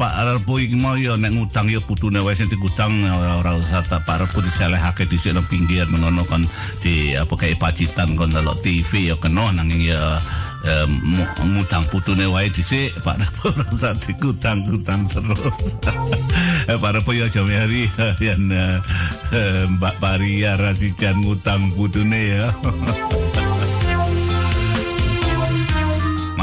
Pak 0.00 0.12
Arpo 0.16 0.56
iki 0.56 0.80
mau 0.80 0.96
ya 0.96 1.16
nek 1.20 1.36
ngutang 1.36 1.68
ya 1.68 1.80
putune 1.84 2.24
wae 2.24 2.32
sing 2.32 2.48
digutang 2.48 3.04
ora 3.04 3.52
usah 3.52 3.84
tak 3.84 4.08
Pak 4.08 4.24
Arpo 4.24 4.40
diselehake 4.40 5.04
dhisik 5.04 5.36
nang 5.36 5.44
pinggir 5.44 5.84
ngono 5.92 6.24
kan 6.24 6.40
di 6.80 7.12
apa 7.20 7.36
kayak 7.36 7.60
pacitan 7.60 8.16
kon 8.16 8.32
delok 8.32 8.56
TV 8.64 9.12
ya 9.12 9.16
kena 9.20 9.52
nanging 9.52 9.92
ya 9.92 10.00
ngutang 11.44 11.84
putune 11.92 12.24
wae 12.32 12.48
dhisik 12.48 12.96
Pak 13.04 13.20
Arpo 13.20 13.48
ora 13.60 13.68
usah 13.68 13.92
digutang-gutang 13.92 15.04
terus. 15.12 15.60
Eh, 16.66 16.74
Pak 16.80 16.98
Arpo 16.98 17.14
ya 17.14 17.30
jam 17.30 17.46
hari 17.46 17.86
yang 18.18 18.50
eh, 18.50 18.80
Mbak 19.70 20.02
Paria 20.02 20.58
rasijan 20.58 21.22
ngutang 21.22 21.70
putune 21.76 22.36
ya. 22.40 22.50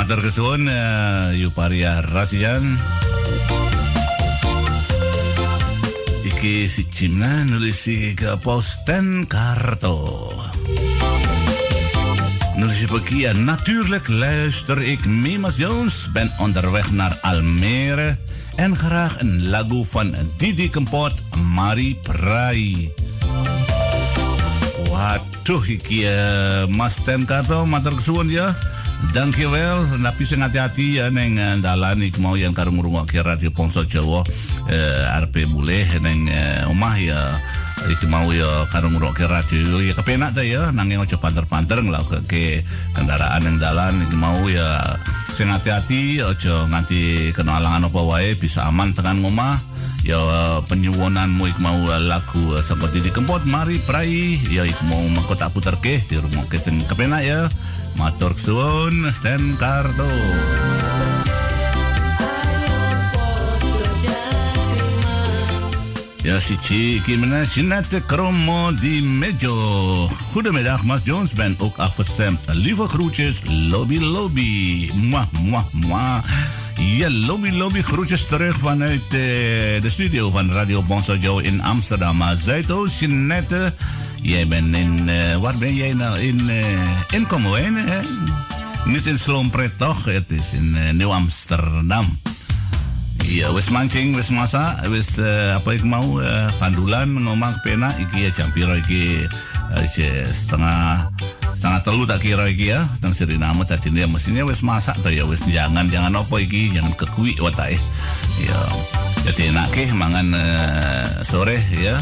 Matur 0.04 0.20
kesuwun 0.20 0.68
uh, 0.68 1.32
Yuparia 1.32 2.04
Rasian. 2.04 2.76
Iki 6.28 6.68
si 6.68 6.84
Cimna 6.92 7.48
nulis 7.48 7.88
si 7.88 8.12
Posten 8.44 9.24
Karto. 9.32 10.28
Nulis 12.60 12.84
je 12.84 12.88
bekie, 12.92 13.32
natuurlijk 13.32 14.12
luister 14.12 14.76
ik 14.84 15.08
mee, 15.08 15.40
Mas 15.40 15.56
Jones. 15.56 16.12
Ben 16.12 16.28
onderweg 16.36 16.92
naar 16.92 17.16
Almere. 17.24 18.20
En 18.60 18.76
graag 18.76 19.24
een 19.24 19.48
lagu 19.48 19.88
van 19.88 20.12
Didi 20.36 20.68
Kempot, 20.68 21.16
Marie 21.56 21.96
Prai. 22.04 22.92
Waduh, 24.92 25.64
iki 25.64 26.04
uh, 26.04 26.68
Mas 26.68 27.00
Ten 27.08 27.24
Karto. 27.24 27.64
Dankjewel, 29.12 30.00
tapi 30.00 30.24
sing 30.24 30.40
hati-hati 30.40 31.04
ya 31.04 31.12
neng 31.12 31.36
eh, 31.36 31.60
dalan 31.60 32.00
iki 32.00 32.24
mau 32.24 32.40
yang 32.40 32.56
karo 32.56 32.72
ngrungokke 32.72 33.20
radio 33.20 33.52
Ponsel 33.52 33.84
Jawa 33.84 34.24
eh, 34.72 35.18
arep 35.20 35.44
mulih 35.52 35.84
neng 36.00 36.32
eh, 36.32 36.64
omah 36.72 36.96
ya. 36.96 37.22
Iki 37.84 38.08
mau 38.08 38.32
ya 38.32 38.64
karo 38.72 38.88
ngrungokke 38.88 39.28
radio 39.28 39.84
ya 39.84 39.92
kepenak 39.92 40.32
ta 40.32 40.40
ya 40.40 40.72
nanging 40.72 41.04
aja 41.04 41.20
panter-panter 41.20 41.84
nglakuke 41.84 42.64
kendaraan 42.96 43.44
yang 43.44 43.58
dalan. 43.60 44.00
Iki 44.08 44.16
mau 44.16 44.48
ya 44.48 44.80
sing 45.28 45.52
hati-hati 45.52 46.24
aja 46.24 46.64
nganti 46.72 47.36
kena 47.36 47.60
alangan 47.60 47.92
apa 47.92 48.00
wae 48.08 48.40
bisa 48.40 48.72
aman 48.72 48.96
tekan 48.96 49.20
ngomah. 49.20 49.60
Ya 50.04 50.20
penyuwunanmu 50.68 51.48
ik 51.48 51.60
mau 51.60 51.80
lagu 52.00 52.56
eh, 52.56 52.64
seperti 52.64 53.04
di 53.04 53.12
kempot 53.12 53.44
mari 53.44 53.84
prai. 53.84 54.40
Ya 54.48 54.64
ik 54.64 54.80
mau 54.88 55.04
mengko 55.12 55.36
tak 55.36 55.52
puterke 55.52 56.00
di 56.00 56.16
rumah 56.24 56.48
sing 56.56 56.80
kepenak 56.88 57.20
ya 57.20 57.52
matur 57.96 58.34
suwun 58.36 59.14
Stan 59.14 59.56
Karto 59.58 60.10
Ja, 66.24 66.40
Sichi, 66.40 67.02
ben 67.06 67.46
Jeanette 67.46 68.02
Kromo 68.06 68.72
di 68.72 69.02
Mejo. 69.02 70.10
Goedemiddag, 70.32 70.84
Mas 70.84 71.02
Jones. 71.04 71.34
Ben 71.34 71.56
ook 71.60 71.78
afgestemd. 71.78 72.40
Lieve 72.52 72.88
groetjes, 72.88 73.42
lobby, 73.70 74.00
lobby. 74.00 74.90
Mwah, 74.96 75.26
mwah, 75.44 75.64
mwah. 75.72 76.24
Ja, 76.78 77.10
lobby, 77.10 77.52
lobby. 77.52 77.82
Groetjes 77.82 78.26
terug 78.26 78.60
vanuit 78.60 79.04
eh, 79.04 79.82
de 79.82 79.90
studio 79.90 80.32
van 80.32 80.52
Radio 80.52 80.84
Bonso 80.84 81.16
Joe 81.16 81.44
in 81.44 81.62
Amsterdam. 81.62 82.24
Zuidoost, 82.36 83.00
Jeanette. 83.00 83.74
Jij 84.24 84.48
bent 84.48 84.76
in... 84.76 85.10
eh, 85.10 85.36
waar 85.38 85.58
ben 85.58 85.76
jij 85.76 85.94
nou? 85.94 86.20
In, 86.20 86.50
eh 86.50 86.66
in 87.12 87.28
Kommerwijnen, 87.28 87.86
hè? 87.86 88.00
Niet 88.86 89.06
in 89.06 89.18
Sloompret, 89.18 89.78
toch? 89.78 90.06
Het 90.06 90.32
is 90.32 90.54
in 90.54 90.76
eh, 90.78 90.94
Nieuw-Amsterdam. 90.94 92.20
Iya, 93.24 93.54
wis 93.54 93.70
mancing, 93.70 94.16
wis 94.16 94.30
masak, 94.30 94.86
wis 94.88 95.18
eh, 95.18 95.56
apa 95.56 95.72
ik 95.72 95.84
mau 95.84 96.22
eh, 96.22 96.46
pandulan 96.60 97.08
ngomong 97.24 97.62
pena 97.64 97.94
iki 97.98 98.22
ya 98.24 98.30
jam 98.30 98.52
piro 98.52 98.76
iki 98.76 99.28
je- 99.96 100.28
setengah 100.32 101.08
setengah 101.54 101.82
telu 101.86 102.04
tak 102.04 102.20
kira 102.20 102.46
iki 102.50 102.74
ya 102.74 102.82
teng 103.00 103.14
Suriname 103.14 103.64
tadi 103.64 103.94
dia 103.94 104.10
mestinya 104.10 104.44
wis 104.44 104.66
masak 104.66 104.98
to 105.00 105.10
ya 105.14 105.24
wis 105.24 105.46
jangan 105.48 105.88
jangan 105.88 106.14
apa 106.18 106.36
iki 106.42 106.74
jangan 106.74 106.94
kekui 106.98 107.38
watake 107.40 107.78
ya 108.42 108.60
jadi 109.24 109.56
enak 109.56 109.72
ke 109.72 109.88
mangan 109.96 110.36
eh, 110.36 111.08
sore 111.24 111.56
ya 111.80 111.96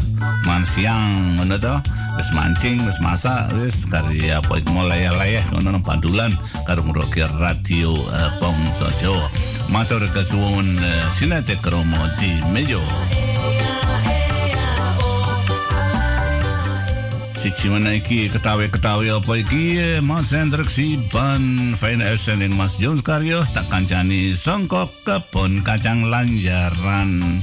mangan 0.50 0.66
siang 0.66 1.38
ngono 1.38 1.58
to. 1.62 1.76
Wis 2.12 2.28
mancing 2.36 2.76
wis 2.84 3.00
masak 3.00 3.56
wis 3.56 3.88
kari 3.88 4.36
apa 4.36 4.60
ik 4.60 4.68
mau 4.76 4.84
layah-layah 4.84 5.48
ngono 5.56 5.80
nang 5.80 5.86
pandulan 5.86 6.34
karo 6.68 6.84
ngroke 6.84 7.24
radio 7.40 7.94
eh, 7.94 8.32
Bangsa 8.42 8.90
Jawa 9.00 9.32
matur 9.72 10.04
kesuwun 10.12 10.68
uh, 10.84 11.08
sinate 11.16 11.56
kromo 11.64 11.96
di 12.20 12.36
mejo 12.52 12.84
Siksi 17.42 17.74
mana 17.74 17.98
iki 17.98 18.30
ketawi-ketawi 18.30 19.10
apa 19.10 19.34
iki 19.42 19.98
Mas 20.06 20.30
Hendrik 20.30 20.70
Siban 20.70 21.74
Fine 21.74 22.06
uitzending 22.06 22.54
Mas 22.54 22.78
Jones 22.78 23.02
Karyo 23.02 23.42
Tak 23.50 23.66
kancani 23.66 24.38
songkok 24.38 24.94
kebun 25.02 25.66
kacang 25.66 26.06
lanjaran 26.06 27.42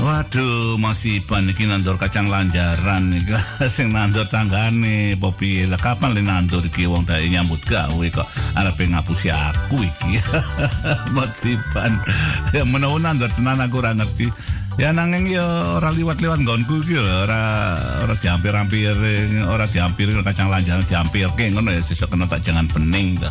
Waduh, 0.00 0.80
masih 0.80 1.20
Iban 1.20 1.52
iki 1.52 1.68
nandur 1.68 2.00
kacang 2.00 2.30
lanjaran 2.30 3.10
iki 3.10 3.36
sing 3.74 3.92
nandur 3.92 4.24
tanggane 4.30 5.18
Popi. 5.20 5.68
Lah 5.68 5.76
kapan 5.76 6.16
le 6.16 6.24
nandur 6.24 6.64
iki 6.64 6.88
wong 6.88 7.04
dae 7.04 7.28
nyambut 7.28 7.60
gawe 7.68 8.06
kok 8.08 8.24
arepe 8.56 8.88
ngapusi 8.88 9.28
aku 9.28 9.76
iki. 9.76 10.22
Mas 11.14 11.44
Iban. 11.44 12.00
Ya 12.56 12.64
menawa 12.64 12.96
nandur 12.96 13.28
tenan 13.34 13.60
aku 13.60 13.84
ngerti. 13.84 14.32
Ya 14.80 14.96
nanging 14.96 15.28
ya 15.28 15.44
ora 15.76 15.92
liwat-liwat 15.92 16.40
nggonku 16.40 16.80
iki 16.80 16.96
lho, 16.96 17.28
ora 17.28 17.76
ora 18.00 18.16
diampir-ampir 18.16 18.96
ora 19.44 19.68
diampir 19.68 20.08
kacang 20.24 20.48
lanjaran 20.48 20.80
diampirke 20.88 21.52
ngono 21.52 21.68
ya 21.68 21.84
sesuk 21.84 22.08
kena 22.08 22.24
tak 22.24 22.40
jangan 22.40 22.64
pening 22.64 23.20
to. 23.20 23.28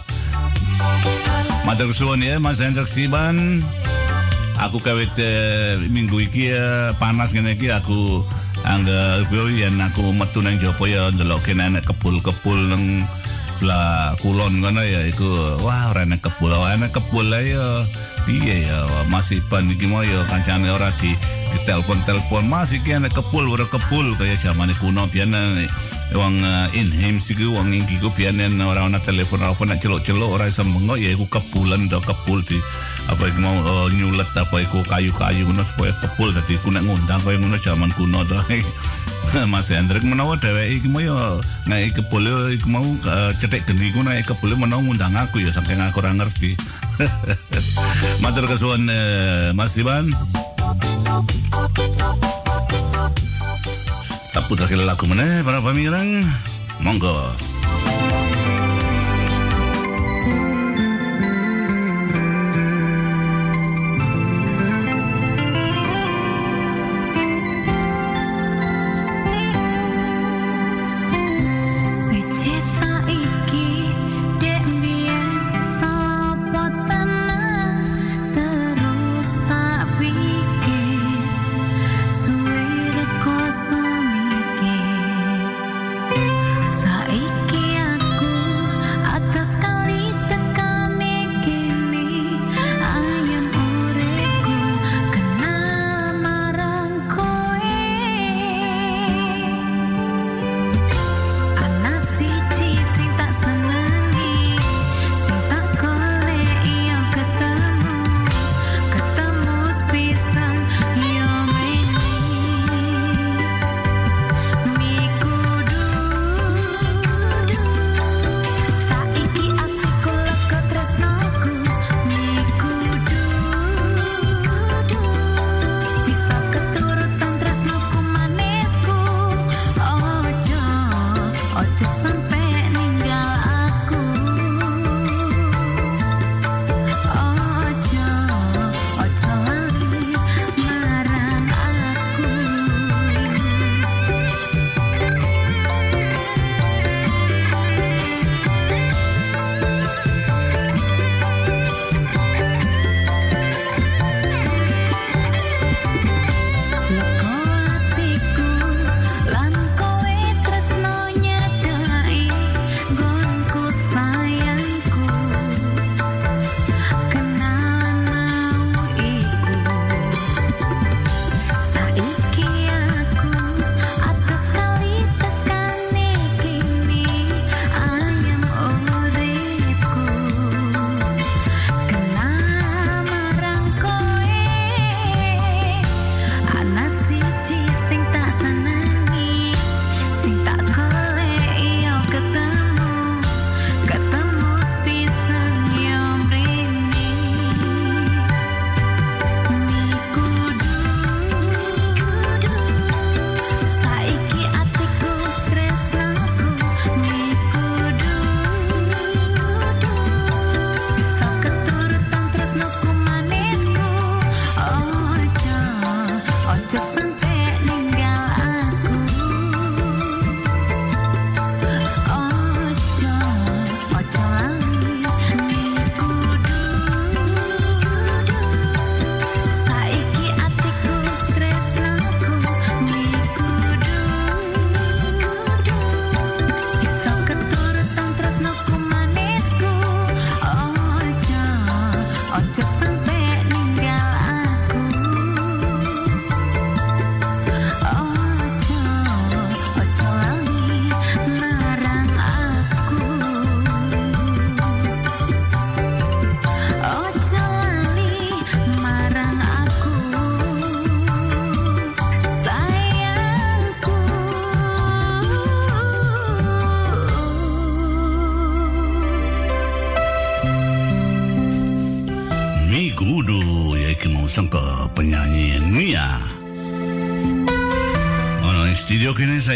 Matur 1.65 1.89
suwun 1.89 2.21
ya 2.21 2.37
Mas 2.37 2.61
Hendrik 2.61 2.85
Siban. 2.85 3.65
aku 4.59 4.83
kawit 4.83 5.15
minggu 5.87 6.19
iki 6.27 6.51
eh, 6.51 6.91
panas 6.99 7.31
ngene 7.31 7.55
iki 7.55 7.71
aku 7.71 8.27
angga 8.67 9.23
yo 9.31 9.47
aku 9.71 10.11
metu 10.11 10.43
nang 10.43 10.59
jopo 10.59 10.83
ya 10.83 11.07
ndelok 11.15 11.47
kene 11.47 11.79
nek 11.79 11.87
kebul-kebul 11.87 12.59
nang 12.67 12.99
lah 13.63 14.15
kulon 14.19 14.59
kono 14.59 14.83
ya 14.83 15.03
iku 15.07 15.27
wah 15.63 15.95
ora 15.95 16.03
ora 16.03 16.75
nek 16.75 16.91
kebul 16.91 17.27
ae 17.31 17.55
ya 17.55 17.67
piye 18.25 18.67
ya 18.67 18.79
masih 19.11 19.39
pan 19.47 19.67
iki 19.67 19.87
mau 19.87 20.03
ya 20.03 20.23
kancane 20.27 20.67
ora 20.71 20.91
di 20.97 21.13
di 21.49 21.57
telepon. 21.65 22.45
Masih 22.45 22.81
ki 22.85 22.97
nek 23.01 23.13
kebul 23.13 23.49
ora 23.49 23.65
kebul 23.65 24.15
kaya 24.17 24.37
zaman 24.37 24.71
kuno 24.77 25.09
biyen 25.09 25.33
wong 26.13 26.41
uh, 26.41 26.65
inhim 26.73 27.21
sih 27.21 27.37
wong 27.37 27.73
iki 27.73 28.01
ku 28.01 28.09
biyen 28.13 28.37
ora 28.61 28.85
ana 28.85 28.97
telepon 29.01 29.41
apa 29.45 29.61
nak 29.65 29.81
celuk-celuk 29.81 30.29
ora 30.29 30.49
iso 30.49 30.65
mengo 30.65 30.97
ya 30.97 31.13
iku 31.13 31.25
kebulan 31.29 31.85
do 31.89 32.01
kebul 32.01 32.41
di 32.45 32.57
apa 33.09 33.23
iku 33.29 33.39
mau 33.41 33.55
uh, 33.65 33.87
nyulet 33.93 34.29
apa 34.37 34.55
iku 34.61 34.81
kayu-kayu 34.85 35.45
ngono 35.45 35.63
supaya 35.65 35.93
kebul. 36.01 36.29
Dadi 36.33 36.57
ku 36.61 36.69
nek 36.73 36.85
ngundang 36.85 37.21
kaya 37.21 37.37
ngono 37.41 37.57
zaman 37.57 37.89
kuno 37.97 38.25
to. 38.25 38.37
Mas 39.51 39.69
Hendrik 39.69 40.01
menawa 40.01 40.41
dheweke 40.41 40.81
iki 40.81 40.87
mau 40.89 41.01
ya 41.05 41.37
nek 41.69 41.93
kebul 41.97 42.25
iku 42.55 42.67
mau 42.69 42.85
cetek 43.37 43.69
geni 43.69 43.93
ku 43.93 44.01
nek 44.01 44.25
kebul 44.25 44.57
menawa 44.57 44.81
ngundang 44.81 45.13
aku 45.13 45.37
ya 45.37 45.53
saking 45.53 45.77
aku 45.81 46.01
ora 46.01 46.13
ngerti 46.17 46.57
Matur 48.23 48.45
kesuwun 48.47 48.87
uh, 48.91 49.55
Mas 49.55 49.75
Iban 49.79 50.11
Tak 54.35 54.43
putar 54.45 54.69
lagu 54.75 55.05
mana 55.07 55.41
para 55.41 55.63
pemirang? 55.63 56.23
Monggo 56.79 57.15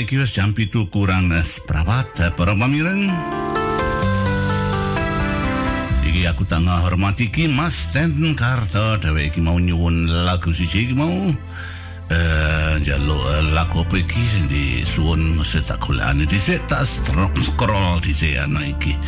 saiki 0.04 0.20
wis 0.20 0.36
jam 0.36 0.52
7 0.52 0.92
kurang 0.92 1.32
seprapat 1.32 2.36
para 2.36 2.52
pamireng. 2.60 3.08
Iki 6.04 6.28
aku 6.28 6.44
tengah 6.44 6.84
hormati 6.84 7.32
ki 7.32 7.48
Mas 7.48 7.96
Ten 7.96 8.36
Karto 8.36 9.00
dhewe 9.00 9.32
iki 9.32 9.40
mau 9.40 9.56
nyuwun 9.56 10.28
lagu 10.28 10.52
siji 10.52 10.92
iki 10.92 10.96
mau. 11.00 11.08
Eh 12.12 12.76
jalo 12.84 13.16
lagu 13.56 13.80
apa 13.80 13.96
iki 13.96 14.20
sing 14.28 14.52
disuwun 14.52 15.40
setak 15.40 15.80
kulane 15.80 16.28
dhisik 16.28 16.60
tak 16.68 16.84
scroll 16.84 18.04
dhisik 18.04 18.36
ana 18.44 18.60
iki. 18.60 19.00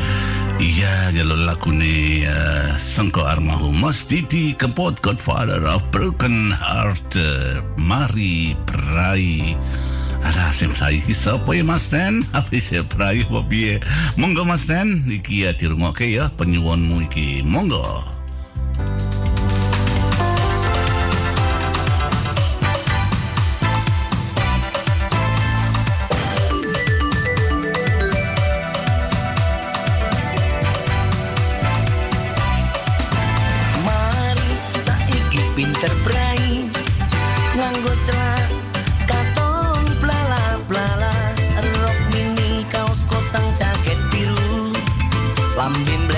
Ja, 0.63 1.11
jalo 1.11 1.35
laku 1.35 1.75
ni 1.75 2.23
uh, 2.23 2.71
Sangko 2.79 3.27
Armahu 3.27 3.75
Mas 3.75 4.07
Titi 4.07 4.55
Kempot 4.55 5.03
Godfather 5.03 5.59
of 5.67 5.83
Broken 5.91 6.55
Heart. 6.55 7.19
Mari 7.83 8.55
Prai 8.63 9.59
Ala 10.25 10.49
sem 10.49 10.73
sai 10.73 10.97
ki 10.97 11.13
sapa 11.13 11.53
ya 11.53 11.61
Mas 11.61 11.93
Ten? 11.93 12.25
Apa 12.37 12.57
prai 12.89 13.21
apa 13.21 13.45
piye 13.45 13.77
Monggo 14.17 14.41
Mas 14.41 14.65
Ten. 14.65 15.05
Iki 15.05 15.45
ya 15.45 15.53
tirungoke 15.53 16.09
ya 16.09 16.29
penyuwunmu 16.33 17.05
iki. 17.05 17.45
Monggo 17.45 18.14
in 45.75 46.14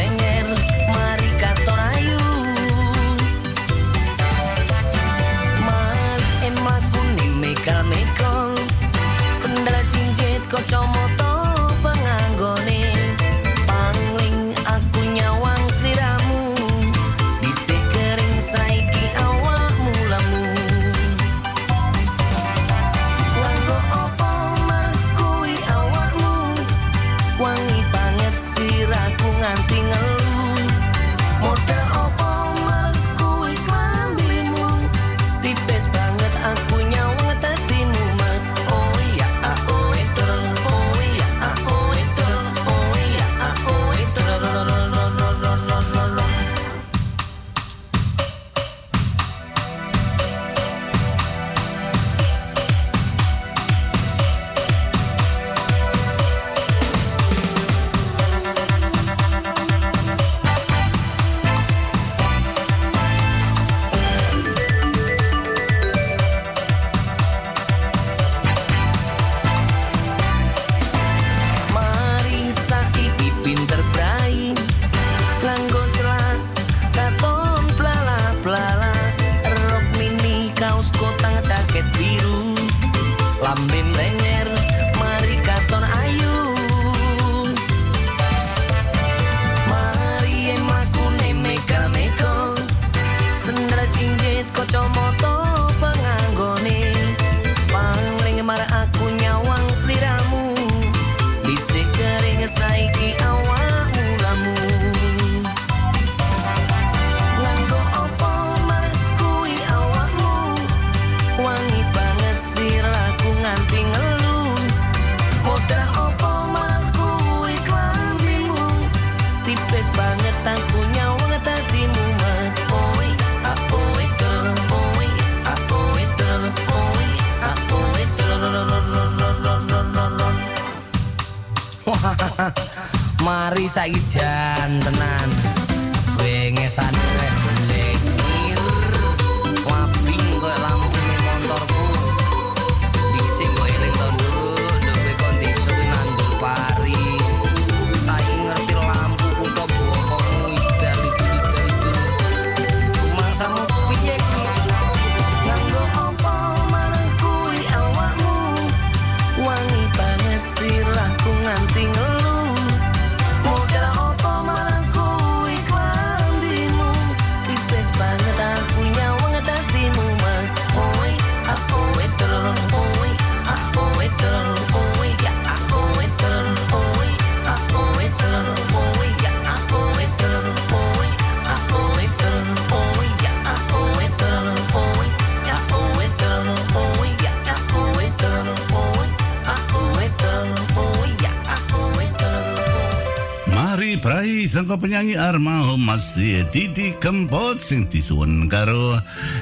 Prai 193.97 194.45
sangka 194.45 194.77
penyanyi 194.77 195.17
Armahum 195.17 195.81
Mas 195.81 196.17
Titi 196.53 196.93
Kempot 197.01 197.57
sing 197.57 197.89
disuwun 197.89 198.45
karo 198.45 198.93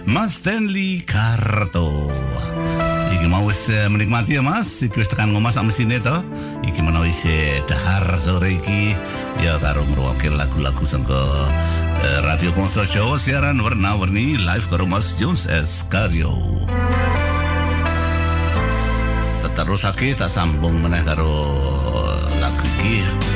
Mas 0.08 0.40
Stanley 0.40 1.04
Karto. 1.04 1.88
Iki 3.12 3.28
mau 3.28 3.44
wis 3.44 3.68
eh, 3.68 3.92
menikmati 3.92 4.40
ya 4.40 4.44
Mas, 4.46 4.80
iki 4.86 4.96
wis 5.02 5.12
tekan 5.12 5.36
ngomah 5.36 5.52
sak 5.52 5.68
mesine 5.68 6.00
to. 6.00 6.16
Iki 6.64 6.80
menawa 6.84 7.04
isih 7.04 7.64
dahar 7.68 8.08
sore 8.16 8.56
iki 8.56 8.96
ya 9.44 9.60
karo 9.60 9.84
ngrungokke 9.92 10.32
lagu-lagu 10.32 10.84
sangka 10.88 11.20
eh, 12.08 12.20
Radio 12.24 12.56
Konso 12.56 12.88
Jawa 12.88 13.20
siaran 13.20 13.60
warna-warni 13.60 14.40
live 14.40 14.68
karo 14.72 14.88
Mas 14.88 15.16
Jones 15.20 15.52
S. 15.52 15.84
Karyo. 15.92 16.32
Terusake 19.56 20.12
tak 20.12 20.28
sambung 20.28 20.84
meneh 20.84 21.00
karo 21.08 21.32
lagu 22.44 22.66
iki. 22.76 23.35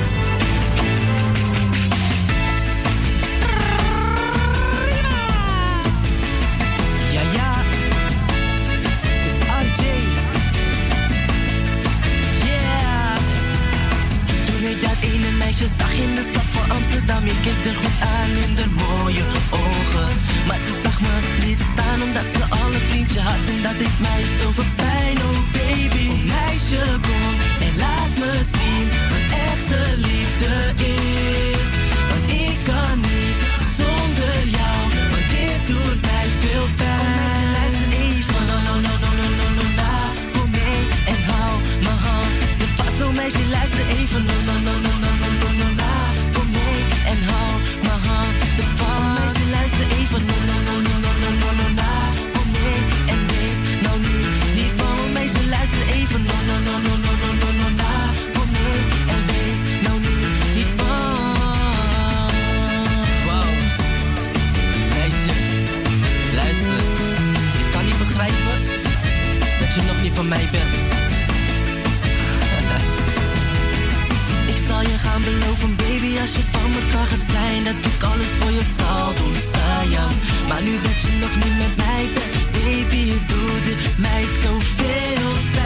meisje 15.49 15.67
zag 15.77 15.93
in 15.93 16.15
de 16.15 16.23
stad 16.31 16.49
van 16.57 16.71
Amsterdam. 16.77 17.23
ik 17.25 17.39
keek 17.41 17.61
er 17.69 17.77
goed 17.81 17.99
aan 18.17 18.31
in 18.45 18.55
de 18.55 18.67
mooie 18.81 19.25
ogen. 19.49 20.11
Maar 20.47 20.59
ze 20.65 20.73
zag 20.83 21.01
me 21.01 21.15
niet 21.45 21.61
staan 21.71 22.01
omdat 22.01 22.27
ze 22.35 22.43
al 22.59 22.69
een 22.73 22.85
vriendje 22.89 23.21
had. 23.21 23.41
En 23.53 23.61
dat 23.65 23.77
deed 23.81 23.97
mij 24.07 24.21
zoveel 24.39 24.71
pijn, 24.75 25.17
oh 25.27 25.39
baby. 25.57 26.07
Oh 26.13 26.23
meisje, 26.33 26.83
kom 27.07 27.33
en 27.65 27.73
laat 27.83 28.13
me 28.21 28.31
zien 28.55 28.87
wat 29.11 29.25
echte 29.49 29.81
liefde 30.07 30.53
is. 30.95 31.69
Want 32.09 32.25
ik 32.45 32.57
kan 32.69 32.95
niet 33.09 33.37
zonder 33.79 34.37
jou, 34.57 34.79
want 35.11 35.27
dit 35.35 35.61
doet 35.69 35.99
mij 36.09 36.27
veel 36.41 36.67
pijn. 36.79 37.07
Oh 37.07 37.15
meisje, 37.21 37.45
luister 37.57 37.87
even, 38.03 38.41
no, 38.49 38.57
no, 38.67 38.73
no, 38.85 38.93
no, 39.03 39.09
no, 39.19 39.27
no, 39.39 39.47
no, 39.57 39.65
na. 39.79 39.93
Kom 40.33 40.49
mee 40.57 40.81
en 41.11 41.19
hou 41.29 41.53
mijn 41.85 41.99
hand. 42.05 42.33
Je 42.59 42.67
vast, 42.77 43.01
oh 43.03 43.11
meisje, 43.19 43.43
luister 43.55 43.85
even, 43.97 44.23
no, 44.29 44.37
no, 44.47 44.55
no, 44.67 44.75
no. 44.85 44.88
ik 74.53 74.57
zal 74.67 74.81
je 74.81 74.97
gaan 74.97 75.21
beloven, 75.23 75.75
baby, 75.75 76.19
als 76.19 76.35
je 76.35 76.41
van 76.51 76.69
me 76.69 76.87
kan 76.91 77.07
gaan 77.07 77.25
zijn, 77.31 77.63
dat 77.63 77.73
ik 77.73 78.03
alles 78.03 78.29
voor 78.39 78.51
je 78.51 78.63
zal 78.77 79.13
doen, 79.13 79.35
sayang. 79.35 80.11
Maar 80.47 80.61
nu 80.61 80.81
dat 80.81 81.01
je 81.01 81.17
nog 81.19 81.35
niet 81.35 81.57
met 81.57 81.77
mij 81.77 82.09
bent, 82.13 82.51
baby, 82.51 82.95
je 82.95 83.19
doet 83.27 83.97
mij 83.97 84.25
zoveel 84.43 85.31
pijn. 85.53 85.58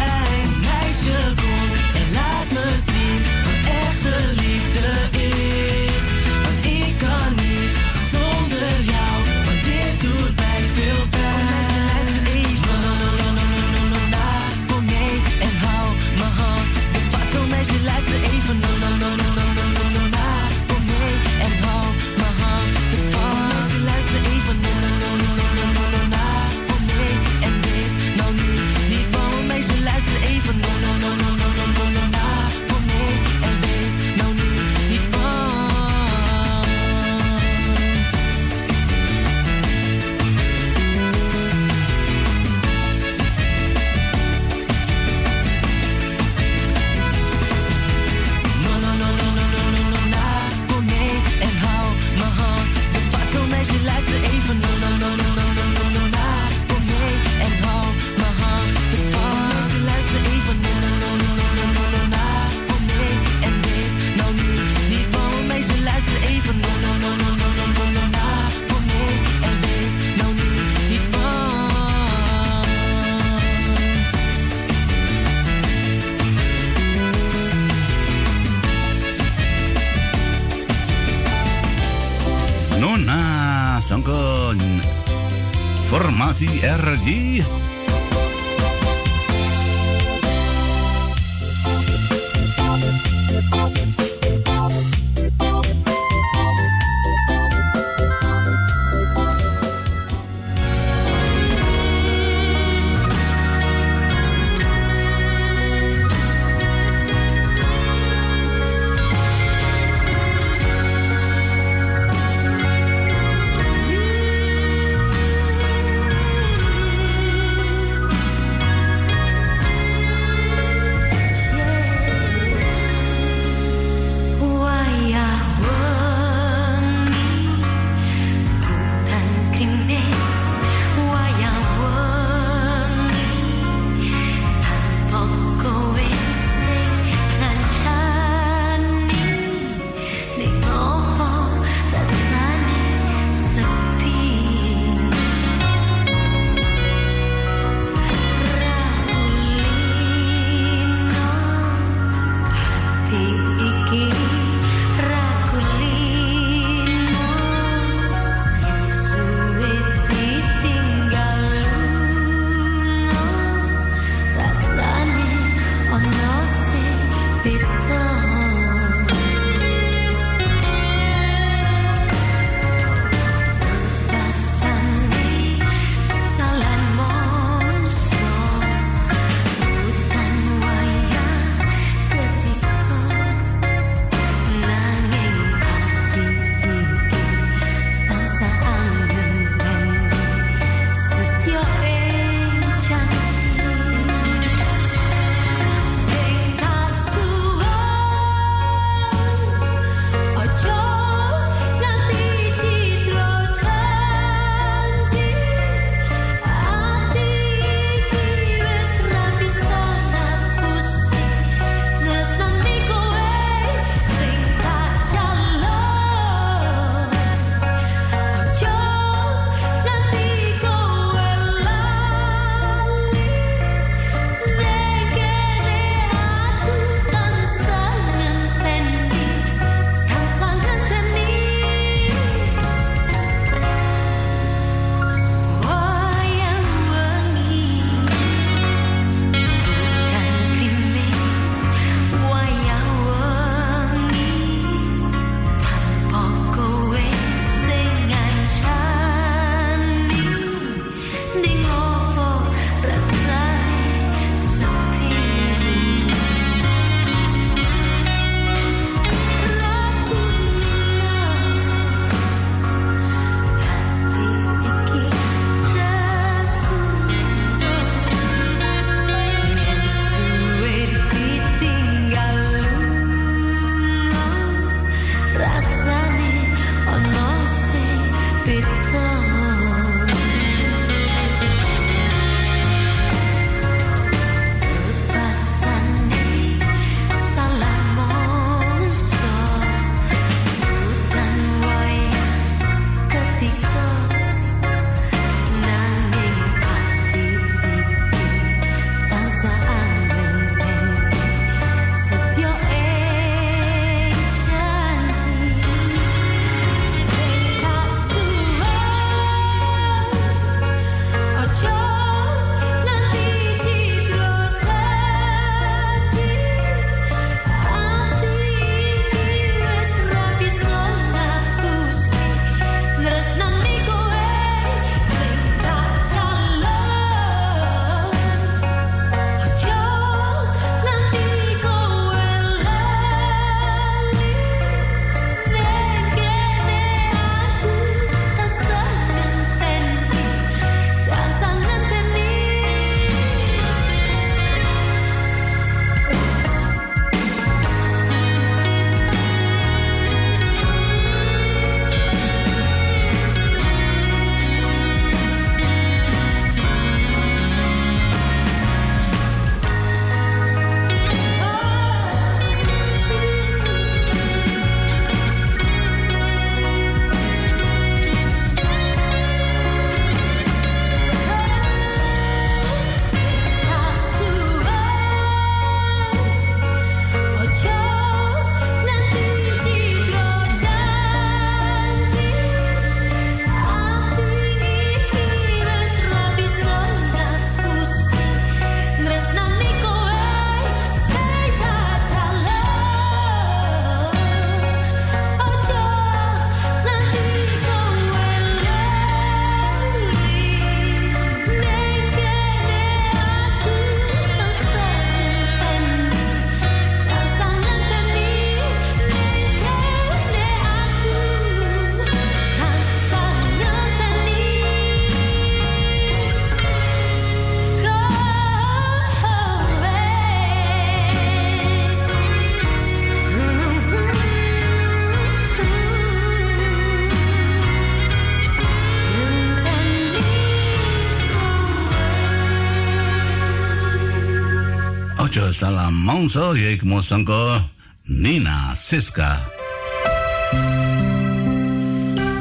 Salam 435.64 435.95
mongso 435.95 436.60
ya 436.60 436.76
iku 436.76 436.99
sangka 436.99 437.64
Nina 438.11 438.76
Siska. 438.76 439.31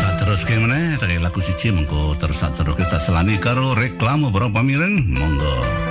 Tak 0.03 0.13
terus 0.19 0.43
ke 0.43 0.59
meneh 0.59 0.99
tak 0.99 1.15
lagu 1.23 1.39
siji 1.39 1.71
mengko 1.71 2.19
terus 2.19 2.43
tak 2.43 2.59
terus 2.59 2.75
kita 2.75 2.99
selani 2.99 3.39
karo 3.39 3.79
reklame 3.79 4.27
para 4.35 4.51
pamireng 4.51 5.07
monggo. 5.07 5.82